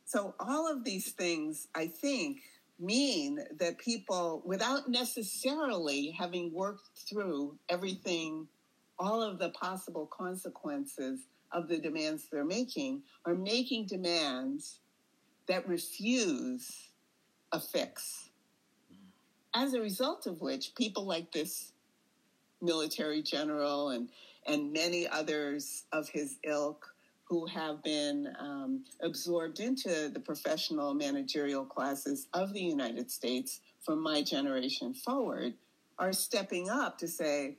So, 0.05 0.35
all 0.41 0.71
of 0.71 0.85
these 0.85 1.13
things, 1.13 1.69
I 1.75 1.87
think, 1.87 2.39
mean 2.81 3.41
that 3.59 3.79
people, 3.79 4.43
without 4.45 4.89
necessarily 4.89 6.11
having 6.11 6.53
worked 6.53 6.89
through 7.09 7.57
everything, 7.69 8.47
all 8.99 9.23
of 9.23 9.39
the 9.39 9.51
possible 9.51 10.07
consequences 10.07 11.21
of 11.53 11.69
the 11.69 11.79
demands 11.79 12.27
they're 12.31 12.45
making, 12.45 13.03
are 13.25 13.35
making 13.35 13.87
demands 13.87 14.79
that 15.47 15.69
refuse 15.69 16.91
a 17.53 17.61
fix. 17.61 18.31
As 19.55 19.75
a 19.75 19.81
result 19.81 20.27
of 20.27 20.41
which, 20.41 20.75
people 20.77 21.05
like 21.05 21.33
this 21.33 21.73
military 22.63 23.23
general 23.23 23.91
and, 23.91 24.09
and 24.47 24.73
many 24.73 25.09
others 25.09 25.85
of 25.93 26.09
his 26.09 26.37
ilk 26.45 26.95
who 27.31 27.47
have 27.47 27.81
been 27.85 28.29
um, 28.41 28.85
absorbed 29.03 29.61
into 29.61 30.09
the 30.09 30.19
professional 30.19 30.93
managerial 30.93 31.65
classes 31.65 32.27
of 32.35 32.53
the 32.53 32.61
United 32.61 33.09
States 33.09 33.61
from 33.87 34.03
my 34.03 34.21
generation 34.21 34.93
forward 34.93 35.55
are 36.01 36.13
stepping 36.13 36.69
up 36.69 36.99
to 36.99 37.07
say, 37.07 37.57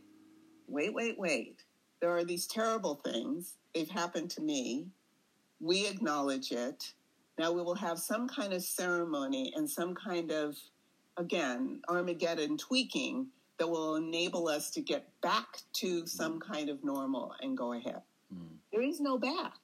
wait, 0.67 0.93
wait, 0.93 1.17
wait. 1.17 1.63
There 2.01 2.11
are 2.11 2.25
these 2.25 2.47
terrible 2.47 2.95
things. 2.95 3.55
They've 3.73 3.89
happened 3.89 4.29
to 4.31 4.41
me. 4.41 4.87
We 5.61 5.87
acknowledge 5.87 6.51
it. 6.51 6.91
Now 7.39 7.53
we 7.53 7.61
will 7.61 7.75
have 7.75 7.97
some 7.97 8.27
kind 8.27 8.51
of 8.51 8.63
ceremony 8.63 9.53
and 9.55 9.69
some 9.69 9.95
kind 9.95 10.31
of, 10.31 10.57
again, 11.15 11.81
Armageddon 11.87 12.57
tweaking 12.57 13.27
that 13.57 13.69
will 13.69 13.95
enable 13.95 14.49
us 14.49 14.69
to 14.71 14.81
get 14.81 15.07
back 15.21 15.59
to 15.73 16.05
some 16.05 16.41
kind 16.41 16.67
of 16.67 16.83
normal 16.83 17.33
and 17.41 17.55
go 17.55 17.71
ahead. 17.71 18.01
Mm. 18.33 18.57
There 18.73 18.81
is 18.81 18.99
no 18.99 19.17
back. 19.17 19.60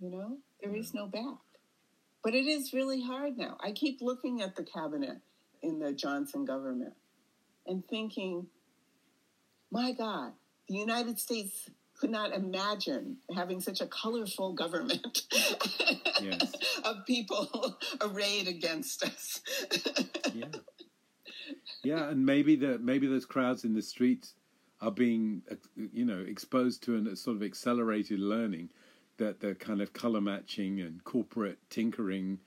You 0.00 0.10
know, 0.10 0.38
there 0.62 0.74
is 0.74 0.94
no 0.94 1.06
back. 1.06 1.38
But 2.22 2.34
it 2.34 2.46
is 2.46 2.72
really 2.72 3.02
hard 3.02 3.36
now. 3.36 3.56
I 3.60 3.72
keep 3.72 4.00
looking 4.00 4.40
at 4.40 4.56
the 4.56 4.64
cabinet 4.64 5.18
in 5.62 5.78
the 5.78 5.92
Johnson 5.92 6.44
government 6.44 6.94
and 7.66 7.86
thinking, 7.86 8.46
my 9.70 9.92
God, 9.92 10.32
the 10.68 10.76
United 10.76 11.18
States 11.18 11.70
could 11.98 12.10
not 12.10 12.32
imagine 12.32 13.18
having 13.34 13.60
such 13.60 13.80
a 13.80 13.86
colorful 13.86 14.52
government 14.52 15.22
yes. 16.20 16.52
of 16.84 17.06
people 17.06 17.78
arrayed 18.00 18.48
against 18.48 19.04
us. 19.04 19.40
yeah. 20.34 20.46
Yeah, 21.82 22.08
and 22.08 22.24
maybe 22.24 22.56
the 22.56 22.78
maybe 22.78 23.06
those 23.06 23.26
crowds 23.26 23.64
in 23.64 23.74
the 23.74 23.82
streets 23.82 24.34
are 24.80 24.90
being, 24.90 25.42
you 25.92 26.04
know, 26.04 26.24
exposed 26.26 26.82
to 26.84 26.96
a 26.96 27.16
sort 27.16 27.36
of 27.36 27.42
accelerated 27.42 28.18
learning 28.18 28.70
that 29.16 29.40
the 29.40 29.54
kind 29.54 29.80
of 29.80 29.92
color 29.92 30.20
matching 30.20 30.80
and 30.80 31.02
corporate 31.04 31.58
tinkering 31.70 32.38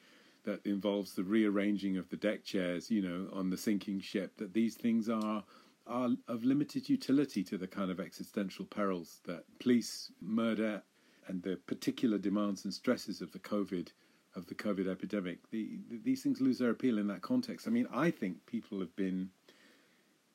that 0.43 0.65
involves 0.65 1.13
the 1.13 1.23
rearranging 1.23 1.97
of 1.97 2.09
the 2.09 2.17
deck 2.17 2.43
chairs, 2.43 2.89
you 2.89 3.01
know, 3.01 3.27
on 3.33 3.49
the 3.49 3.57
sinking 3.57 3.99
ship, 3.99 4.37
that 4.37 4.53
these 4.53 4.75
things 4.75 5.09
are 5.09 5.43
are 5.85 6.09
of 6.27 6.43
limited 6.43 6.89
utility 6.89 7.43
to 7.43 7.57
the 7.57 7.67
kind 7.67 7.89
of 7.89 7.99
existential 7.99 8.65
perils 8.65 9.21
that 9.23 9.45
police 9.59 10.11
murder 10.21 10.83
and 11.27 11.41
the 11.43 11.55
particular 11.65 12.17
demands 12.17 12.65
and 12.65 12.73
stresses 12.73 13.21
of 13.21 13.31
the 13.31 13.39
COVID 13.39 13.89
of 14.35 14.45
the 14.47 14.55
COVID 14.55 14.87
epidemic. 14.87 15.49
The, 15.49 15.79
the, 15.89 15.97
these 16.03 16.21
things 16.21 16.39
lose 16.39 16.59
their 16.59 16.69
appeal 16.69 16.97
in 16.97 17.07
that 17.07 17.21
context. 17.21 17.67
I 17.67 17.71
mean, 17.71 17.87
I 17.91 18.11
think 18.11 18.45
people 18.45 18.79
have 18.79 18.95
been. 18.95 19.29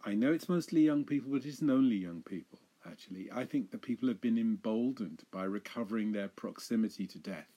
I 0.04 0.14
know 0.14 0.32
it's 0.32 0.48
mostly 0.48 0.80
young 0.82 1.04
people, 1.04 1.30
but 1.30 1.44
it 1.44 1.48
isn't 1.48 1.70
only 1.70 1.96
young 1.96 2.22
people. 2.22 2.58
Actually, 2.84 3.30
I 3.32 3.44
think 3.44 3.70
that 3.70 3.82
people 3.82 4.08
have 4.08 4.20
been 4.20 4.38
emboldened 4.38 5.22
by 5.30 5.44
recovering 5.44 6.12
their 6.12 6.28
proximity 6.28 7.06
to 7.06 7.18
death. 7.18 7.48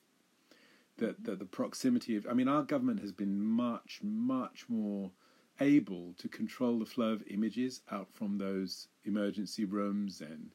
That, 0.98 1.24
that 1.26 1.40
the 1.40 1.46
proximity 1.46 2.16
of, 2.16 2.26
I 2.26 2.34
mean, 2.34 2.48
our 2.48 2.64
government 2.64 3.02
has 3.02 3.12
been 3.12 3.42
much, 3.42 4.00
much 4.02 4.66
more 4.70 5.12
able 5.60 6.14
to 6.18 6.30
control 6.30 6.80
the 6.80 6.86
flow 6.86 7.12
of 7.14 7.24
images 7.28 7.82
out 7.92 8.08
from 8.14 8.38
those 8.38 8.88
emergency 9.04 9.66
rooms 9.66 10.22
and 10.22 10.52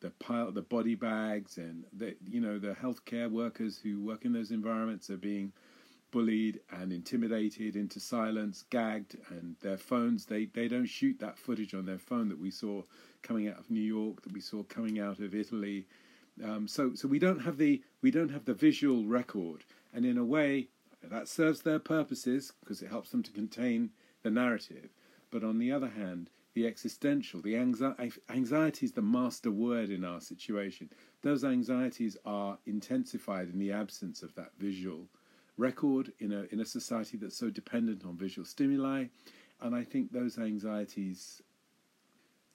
the 0.00 0.10
pile 0.10 0.52
the 0.52 0.62
body 0.62 0.94
bags 0.94 1.56
and 1.56 1.84
the 1.96 2.14
you 2.28 2.40
know 2.40 2.58
the 2.58 2.74
healthcare 2.74 3.30
workers 3.30 3.78
who 3.78 4.00
work 4.00 4.24
in 4.24 4.32
those 4.32 4.50
environments 4.50 5.08
are 5.10 5.16
being 5.16 5.52
bullied 6.14 6.60
and 6.70 6.92
intimidated 6.92 7.74
into 7.74 7.98
silence 7.98 8.64
gagged 8.70 9.16
and 9.30 9.56
their 9.62 9.76
phones 9.76 10.26
they 10.26 10.44
they 10.44 10.68
don't 10.68 10.86
shoot 10.86 11.18
that 11.18 11.36
footage 11.36 11.74
on 11.74 11.84
their 11.84 11.98
phone 11.98 12.28
that 12.28 12.38
we 12.38 12.52
saw 12.52 12.80
coming 13.22 13.48
out 13.48 13.58
of 13.58 13.68
New 13.68 13.80
York 13.80 14.22
that 14.22 14.32
we 14.32 14.40
saw 14.40 14.62
coming 14.62 15.00
out 15.00 15.18
of 15.18 15.34
Italy 15.34 15.86
um, 16.44 16.68
so 16.68 16.94
so 16.94 17.08
we 17.08 17.18
don't 17.18 17.40
have 17.40 17.58
the 17.58 17.82
we 18.00 18.12
don't 18.12 18.30
have 18.30 18.44
the 18.44 18.54
visual 18.54 19.04
record 19.04 19.64
and 19.92 20.06
in 20.06 20.16
a 20.16 20.24
way 20.24 20.68
that 21.10 21.26
serves 21.26 21.62
their 21.62 21.80
purposes 21.80 22.52
because 22.60 22.80
it 22.80 22.90
helps 22.90 23.10
them 23.10 23.22
to 23.24 23.32
contain 23.32 23.90
the 24.22 24.30
narrative. 24.30 24.90
But 25.30 25.44
on 25.44 25.58
the 25.58 25.72
other 25.72 25.88
hand, 25.88 26.30
the 26.54 26.66
existential, 26.66 27.40
the 27.40 27.56
anxiety, 27.56 28.12
anxiety 28.30 28.86
is 28.86 28.92
the 28.92 29.02
master 29.02 29.50
word 29.50 29.90
in 29.90 30.04
our 30.04 30.20
situation. 30.20 30.90
Those 31.22 31.44
anxieties 31.44 32.16
are 32.24 32.58
intensified 32.66 33.48
in 33.50 33.58
the 33.58 33.72
absence 33.72 34.22
of 34.22 34.34
that 34.36 34.52
visual 34.58 35.08
record 35.56 36.12
in 36.18 36.32
a 36.32 36.46
in 36.50 36.60
a 36.60 36.64
society 36.64 37.16
that's 37.16 37.36
so 37.36 37.50
dependent 37.50 38.04
on 38.04 38.16
visual 38.16 38.44
stimuli, 38.44 39.06
and 39.60 39.74
I 39.74 39.84
think 39.84 40.12
those 40.12 40.38
anxieties, 40.38 41.42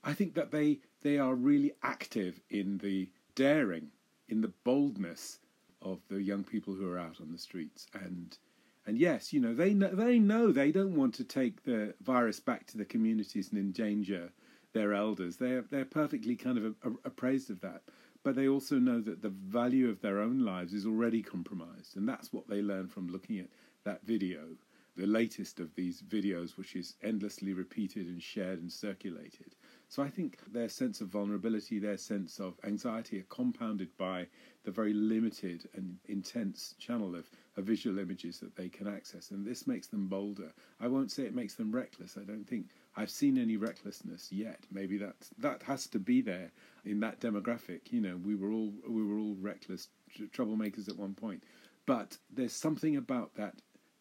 I 0.04 0.14
think 0.14 0.34
that 0.36 0.52
they 0.52 0.80
they 1.02 1.18
are 1.18 1.36
really 1.36 1.74
active 1.84 2.42
in 2.50 2.78
the 2.80 3.10
daring, 3.36 3.90
in 4.28 4.42
the 4.42 4.54
boldness 4.64 5.40
of 5.82 6.02
the 6.10 6.22
young 6.22 6.44
people 6.44 6.74
who 6.74 6.90
are 6.92 7.00
out 7.00 7.22
on 7.22 7.32
the 7.32 7.38
streets, 7.38 7.88
and 7.94 8.38
and 8.86 8.98
yes, 8.98 9.32
you 9.32 9.40
know 9.40 9.54
they 9.54 9.74
know, 9.74 9.94
they 9.94 10.20
know 10.20 10.52
they 10.52 10.72
don't 10.72 10.96
want 10.96 11.14
to 11.16 11.24
take 11.24 11.64
the 11.64 11.94
virus 12.02 12.40
back 12.40 12.68
to 12.68 12.78
the 12.78 12.86
communities 12.86 13.50
and 13.50 13.60
endanger 13.60 14.32
their 14.74 14.94
elders. 14.94 15.38
They're 15.38 15.62
they're 15.62 15.86
perfectly 15.86 16.36
kind 16.36 16.58
of 16.58 16.76
appraised 17.06 17.50
of 17.50 17.62
that, 17.62 17.84
but 18.24 18.36
they 18.36 18.48
also 18.48 18.78
know 18.78 19.02
that 19.02 19.22
the 19.22 19.30
value 19.30 19.90
of 19.90 20.02
their 20.02 20.20
own 20.20 20.40
lives 20.40 20.74
is 20.74 20.86
already 20.86 21.22
compromised, 21.22 21.96
and 21.96 22.08
that's 22.08 22.34
what 22.34 22.48
they 22.48 22.62
learn 22.62 22.88
from 22.88 23.08
looking 23.08 23.40
at 23.40 23.50
that 23.86 24.04
video, 24.04 24.56
the 24.98 25.08
latest 25.08 25.60
of 25.60 25.74
these 25.76 26.02
videos, 26.02 26.58
which 26.58 26.76
is 26.76 26.96
endlessly 27.02 27.54
repeated 27.54 28.08
and 28.08 28.22
shared 28.22 28.60
and 28.60 28.72
circulated. 28.72 29.56
So 29.88 30.04
I 30.04 30.10
think 30.10 30.40
their 30.52 30.68
sense 30.68 31.00
of 31.00 31.08
vulnerability, 31.08 31.80
their 31.80 31.98
sense 31.98 32.40
of 32.40 32.60
anxiety 32.66 33.20
are 33.20 33.30
compounded 33.30 33.96
by 33.98 34.28
the 34.66 34.72
very 34.72 34.94
limited 34.94 35.70
and 35.74 35.98
intense 36.06 36.76
channel 36.78 37.16
of, 37.16 37.30
of 37.56 37.64
visual 37.64 37.98
images 37.98 38.40
that 38.40 38.56
they 38.56 38.68
can 38.68 38.88
access. 38.88 39.32
And 39.32 39.46
this 39.46 39.66
makes 39.66 39.88
them 39.88 40.08
bolder. 40.08 40.52
I 40.82 40.88
won't 40.88 41.12
say 41.12 41.24
it 41.24 41.34
makes 41.34 41.56
them 41.56 41.72
reckless. 41.72 42.18
I 42.18 42.24
don't 42.26 42.46
think 42.46 42.68
I've 43.00 43.10
seen 43.10 43.38
any 43.38 43.56
recklessness 43.56 44.30
yet. 44.30 44.60
Maybe 44.70 44.98
that 44.98 45.16
that 45.38 45.64
has 45.64 45.88
to 45.88 46.00
be 46.00 46.20
there 46.20 46.52
in 46.84 47.00
that 47.00 47.22
demographic. 47.22 47.94
You 47.94 48.02
know, 48.02 48.18
we 48.18 48.36
were 48.36 48.52
all 48.52 48.74
we 48.90 49.02
were 49.02 49.18
all 49.18 49.38
reckless 49.40 49.88
troublemakers 50.36 50.90
at 50.90 50.98
one 50.98 51.14
point. 51.14 51.46
But 51.86 52.18
there's 52.30 52.52
something 52.52 52.98
about 52.98 53.34
that 53.36 53.56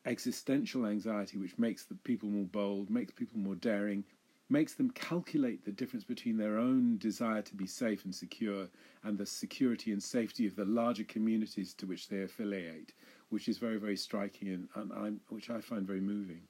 existential 0.05 0.84
anxiety 0.84 1.38
which 1.38 1.57
makes 1.59 1.84
the 1.84 1.94
people 1.94 2.28
more 2.28 2.46
bold, 2.46 2.90
makes 2.90 3.12
people 3.12 3.38
more 3.38 3.55
daring, 3.55 4.03
makes 4.49 4.74
them 4.74 4.90
calculate 4.90 5.64
the 5.64 5.70
difference 5.70 6.05
between 6.05 6.36
their 6.36 6.59
own 6.59 6.99
desire 6.99 7.42
to 7.42 7.55
be 7.55 7.68
safe 7.68 8.05
and 8.05 8.12
secure 8.12 8.66
and 9.05 9.16
the 9.16 9.26
security 9.26 9.92
and 9.92 10.03
safety 10.03 10.44
of 10.44 10.57
the 10.57 10.64
larger 10.64 11.05
communities 11.05 11.72
to 11.74 11.86
which 11.86 12.09
they 12.09 12.22
affiliate, 12.22 12.94
which 13.28 13.49
is 13.49 13.59
very, 13.59 13.76
very 13.76 13.96
striking 13.96 14.68
and, 14.74 14.90
and 14.90 15.20
which 15.28 15.51
I 15.51 15.61
find 15.61 15.86
very 15.86 16.01
moving. 16.01 16.42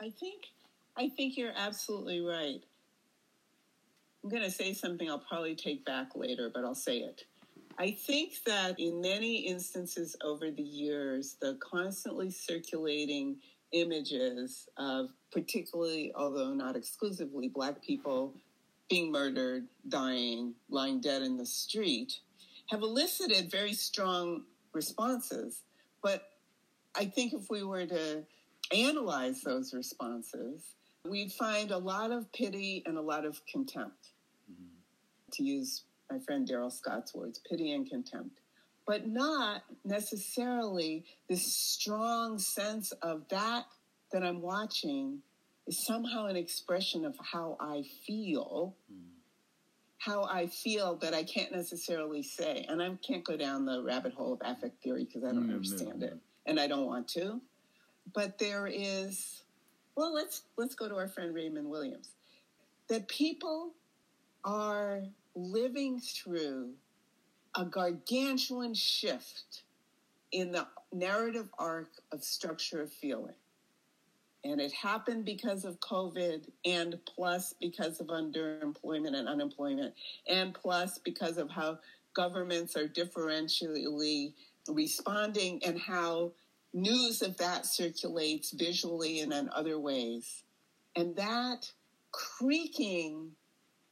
I 0.00 0.10
think, 0.10 0.44
I 0.98 1.08
think 1.08 1.36
you're 1.36 1.52
absolutely 1.56 2.20
right. 2.20 2.60
I'm 4.24 4.30
going 4.30 4.42
to 4.42 4.50
say 4.50 4.74
something 4.74 5.08
I'll 5.08 5.20
probably 5.20 5.54
take 5.54 5.84
back 5.84 6.16
later, 6.16 6.50
but 6.52 6.64
I'll 6.64 6.74
say 6.74 6.98
it. 6.98 7.22
I 7.78 7.92
think 7.92 8.42
that 8.46 8.80
in 8.80 9.00
many 9.00 9.46
instances 9.46 10.16
over 10.24 10.50
the 10.50 10.62
years, 10.62 11.36
the 11.40 11.56
constantly 11.60 12.32
circulating 12.32 13.36
images 13.70 14.68
of 14.76 15.10
particularly, 15.30 16.10
although 16.16 16.52
not 16.52 16.74
exclusively, 16.74 17.48
black 17.48 17.80
people 17.80 18.34
being 18.90 19.12
murdered, 19.12 19.68
dying, 19.86 20.54
lying 20.68 21.00
dead 21.00 21.22
in 21.22 21.36
the 21.36 21.46
street, 21.46 22.18
have 22.70 22.82
elicited 22.82 23.52
very 23.52 23.72
strong 23.72 24.42
responses. 24.72 25.62
But 26.02 26.24
I 26.96 27.04
think 27.04 27.34
if 27.34 27.48
we 27.48 27.62
were 27.62 27.86
to 27.86 28.24
analyze 28.74 29.42
those 29.42 29.72
responses, 29.72 30.74
we'd 31.08 31.32
find 31.32 31.70
a 31.70 31.78
lot 31.78 32.10
of 32.10 32.30
pity 32.32 32.82
and 32.86 32.96
a 32.96 33.00
lot 33.00 33.24
of 33.24 33.40
contempt, 33.46 34.10
mm-hmm. 34.50 34.64
to 35.32 35.42
use 35.42 35.84
my 36.10 36.18
friend 36.18 36.48
Daryl 36.48 36.72
Scott's 36.72 37.14
words 37.14 37.40
pity 37.48 37.72
and 37.72 37.88
contempt, 37.88 38.40
but 38.86 39.06
not 39.06 39.62
necessarily 39.84 41.04
this 41.28 41.44
strong 41.44 42.38
sense 42.38 42.92
of 43.02 43.28
that 43.28 43.66
that 44.12 44.22
I'm 44.22 44.40
watching 44.40 45.18
is 45.66 45.84
somehow 45.84 46.26
an 46.26 46.36
expression 46.36 47.04
of 47.04 47.14
how 47.20 47.56
I 47.60 47.84
feel. 48.06 48.74
Mm. 48.92 49.04
How 50.00 50.22
I 50.24 50.46
feel 50.46 50.94
that 51.02 51.12
I 51.12 51.24
can't 51.24 51.50
necessarily 51.50 52.22
say, 52.22 52.64
and 52.68 52.80
I 52.80 52.96
can't 53.04 53.24
go 53.24 53.36
down 53.36 53.66
the 53.66 53.82
rabbit 53.82 54.14
hole 54.14 54.32
of 54.34 54.40
affect 54.44 54.80
theory 54.80 55.04
because 55.04 55.24
I 55.24 55.32
don't 55.32 55.52
understand 55.52 55.98
no, 55.98 56.06
no. 56.06 56.12
it, 56.12 56.18
and 56.46 56.60
I 56.60 56.68
don't 56.68 56.86
want 56.86 57.08
to. 57.08 57.40
But 58.14 58.38
there 58.38 58.68
is, 58.68 59.42
well, 59.98 60.14
let's 60.14 60.42
let's 60.56 60.76
go 60.76 60.88
to 60.88 60.94
our 60.94 61.08
friend 61.08 61.34
Raymond 61.34 61.68
Williams. 61.68 62.10
That 62.88 63.08
people 63.08 63.72
are 64.44 65.02
living 65.34 65.98
through 65.98 66.70
a 67.56 67.64
gargantuan 67.64 68.74
shift 68.74 69.64
in 70.30 70.52
the 70.52 70.68
narrative 70.92 71.48
arc 71.58 71.90
of 72.12 72.22
structure 72.22 72.80
of 72.80 72.92
feeling. 72.92 73.34
And 74.44 74.60
it 74.60 74.72
happened 74.72 75.24
because 75.24 75.64
of 75.64 75.80
COVID, 75.80 76.48
and 76.64 76.96
plus 77.04 77.56
because 77.60 77.98
of 77.98 78.06
underemployment 78.06 79.16
and 79.16 79.28
unemployment, 79.28 79.94
and 80.28 80.54
plus 80.54 80.98
because 80.98 81.38
of 81.38 81.50
how 81.50 81.80
governments 82.14 82.76
are 82.76 82.86
differentially 82.86 84.32
responding 84.68 85.60
and 85.64 85.76
how 85.80 86.30
news 86.72 87.22
of 87.22 87.36
that 87.38 87.66
circulates 87.66 88.50
visually 88.52 89.20
and 89.20 89.32
in 89.32 89.48
other 89.50 89.78
ways. 89.78 90.42
And 90.96 91.16
that 91.16 91.70
creaking 92.12 93.32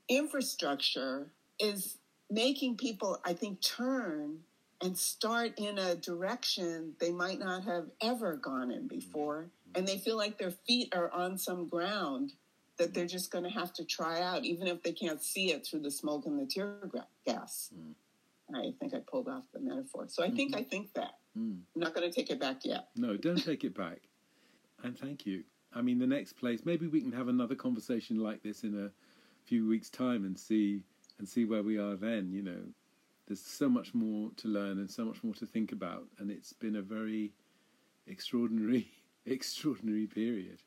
infrastructure 0.08 1.32
is 1.58 1.98
making 2.30 2.76
people, 2.76 3.20
I 3.24 3.32
think, 3.32 3.60
turn 3.60 4.40
and 4.82 4.96
start 4.96 5.58
in 5.58 5.78
a 5.78 5.94
direction 5.94 6.92
they 7.00 7.12
might 7.12 7.38
not 7.38 7.64
have 7.64 7.86
ever 8.02 8.36
gone 8.36 8.70
in 8.70 8.88
before. 8.88 9.46
And 9.74 9.86
they 9.86 9.98
feel 9.98 10.16
like 10.16 10.38
their 10.38 10.50
feet 10.50 10.94
are 10.94 11.10
on 11.10 11.38
some 11.38 11.68
ground 11.68 12.32
that 12.78 12.92
they're 12.92 13.06
just 13.06 13.30
going 13.30 13.44
to 13.44 13.50
have 13.50 13.72
to 13.74 13.84
try 13.84 14.20
out, 14.20 14.44
even 14.44 14.66
if 14.66 14.82
they 14.82 14.92
can't 14.92 15.22
see 15.22 15.52
it 15.52 15.66
through 15.66 15.80
the 15.80 15.90
smoke 15.90 16.26
and 16.26 16.38
the 16.38 16.46
tear 16.46 16.76
gas. 17.24 17.70
Mm. 17.74 17.94
I 18.54 18.72
think 18.78 18.94
I 18.94 18.98
pulled 18.98 19.28
off 19.28 19.44
the 19.52 19.60
metaphor. 19.60 20.06
So 20.08 20.22
I 20.22 20.30
think 20.30 20.52
mm-hmm. 20.52 20.60
I 20.60 20.64
think 20.64 20.92
that. 20.94 21.16
Mm. 21.36 21.60
I'm 21.74 21.80
not 21.80 21.94
going 21.94 22.10
to 22.10 22.14
take 22.14 22.30
it 22.30 22.40
back 22.40 22.64
yet. 22.64 22.88
No, 22.96 23.16
don't 23.16 23.42
take 23.42 23.64
it 23.64 23.76
back. 23.76 24.00
And 24.82 24.98
thank 24.98 25.26
you. 25.26 25.44
I 25.74 25.82
mean, 25.82 25.98
the 25.98 26.06
next 26.06 26.34
place, 26.34 26.62
maybe 26.64 26.86
we 26.86 27.00
can 27.00 27.12
have 27.12 27.28
another 27.28 27.54
conversation 27.54 28.18
like 28.18 28.42
this 28.42 28.62
in 28.62 28.86
a 28.86 28.90
few 29.46 29.68
weeks' 29.68 29.90
time 29.90 30.24
and 30.24 30.38
see 30.38 30.80
and 31.18 31.28
see 31.28 31.44
where 31.44 31.62
we 31.62 31.78
are 31.78 31.96
then. 31.96 32.30
You 32.32 32.42
know, 32.42 32.62
there's 33.26 33.40
so 33.40 33.68
much 33.68 33.94
more 33.94 34.30
to 34.36 34.48
learn 34.48 34.78
and 34.78 34.90
so 34.90 35.04
much 35.04 35.22
more 35.22 35.34
to 35.34 35.46
think 35.46 35.72
about, 35.72 36.04
and 36.18 36.30
it's 36.30 36.52
been 36.52 36.76
a 36.76 36.82
very 36.82 37.32
extraordinary, 38.06 38.88
extraordinary 39.26 40.06
period. 40.06 40.58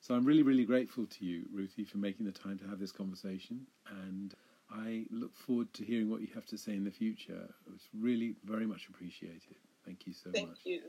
So 0.00 0.14
I'm 0.14 0.24
really, 0.24 0.42
really 0.42 0.64
grateful 0.64 1.06
to 1.06 1.24
you, 1.24 1.46
Ruthie, 1.52 1.84
for 1.84 1.98
making 1.98 2.26
the 2.26 2.32
time 2.32 2.58
to 2.58 2.68
have 2.68 2.78
this 2.78 2.92
conversation, 2.92 3.66
and 4.04 4.34
I 4.70 5.06
look 5.10 5.34
forward 5.34 5.72
to 5.74 5.84
hearing 5.84 6.10
what 6.10 6.20
you 6.20 6.28
have 6.34 6.46
to 6.46 6.58
say 6.58 6.72
in 6.74 6.84
the 6.84 6.90
future. 6.90 7.48
It's 7.74 7.88
really 7.98 8.34
very 8.44 8.66
much 8.66 8.88
appreciated. 8.88 9.56
Thank 9.86 10.06
you 10.06 10.12
so 10.12 10.32
Thank 10.32 10.48
much. 10.48 10.58
Thank 10.64 10.66
you. 10.66 10.82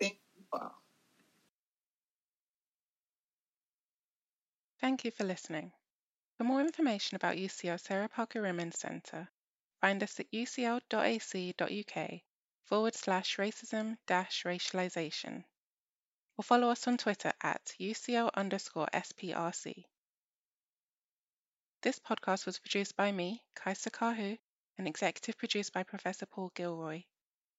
Thank 0.00 0.18
you. 0.36 0.44
Wow. 0.52 0.72
Thank 4.80 5.04
you 5.04 5.10
for 5.10 5.24
listening. 5.24 5.72
For 6.38 6.44
more 6.44 6.60
information 6.60 7.16
about 7.16 7.38
UCL 7.38 7.78
Sarah 7.80 8.08
Parker 8.08 8.40
Remond 8.40 8.74
Centre, 8.74 9.28
find 9.80 10.02
us 10.02 10.20
at 10.20 10.30
ucl.ac.uk 10.30 12.20
forward 12.64 12.94
slash 12.94 13.36
racism 13.36 13.96
dash 14.06 14.44
racialization 14.44 15.44
or 16.36 16.44
follow 16.44 16.68
us 16.70 16.86
on 16.86 16.98
Twitter 16.98 17.32
at 17.40 17.74
UCL 17.80 18.30
underscore 18.34 18.88
SPRC. 18.92 19.86
This 21.82 21.98
podcast 21.98 22.46
was 22.46 22.58
produced 22.58 22.96
by 22.96 23.10
me, 23.10 23.42
Kaissa 23.56 23.90
Karhu, 23.90 24.38
and 24.78 24.86
executive 24.86 25.38
produced 25.38 25.72
by 25.72 25.82
Professor 25.82 26.26
Paul 26.26 26.52
Gilroy. 26.54 27.04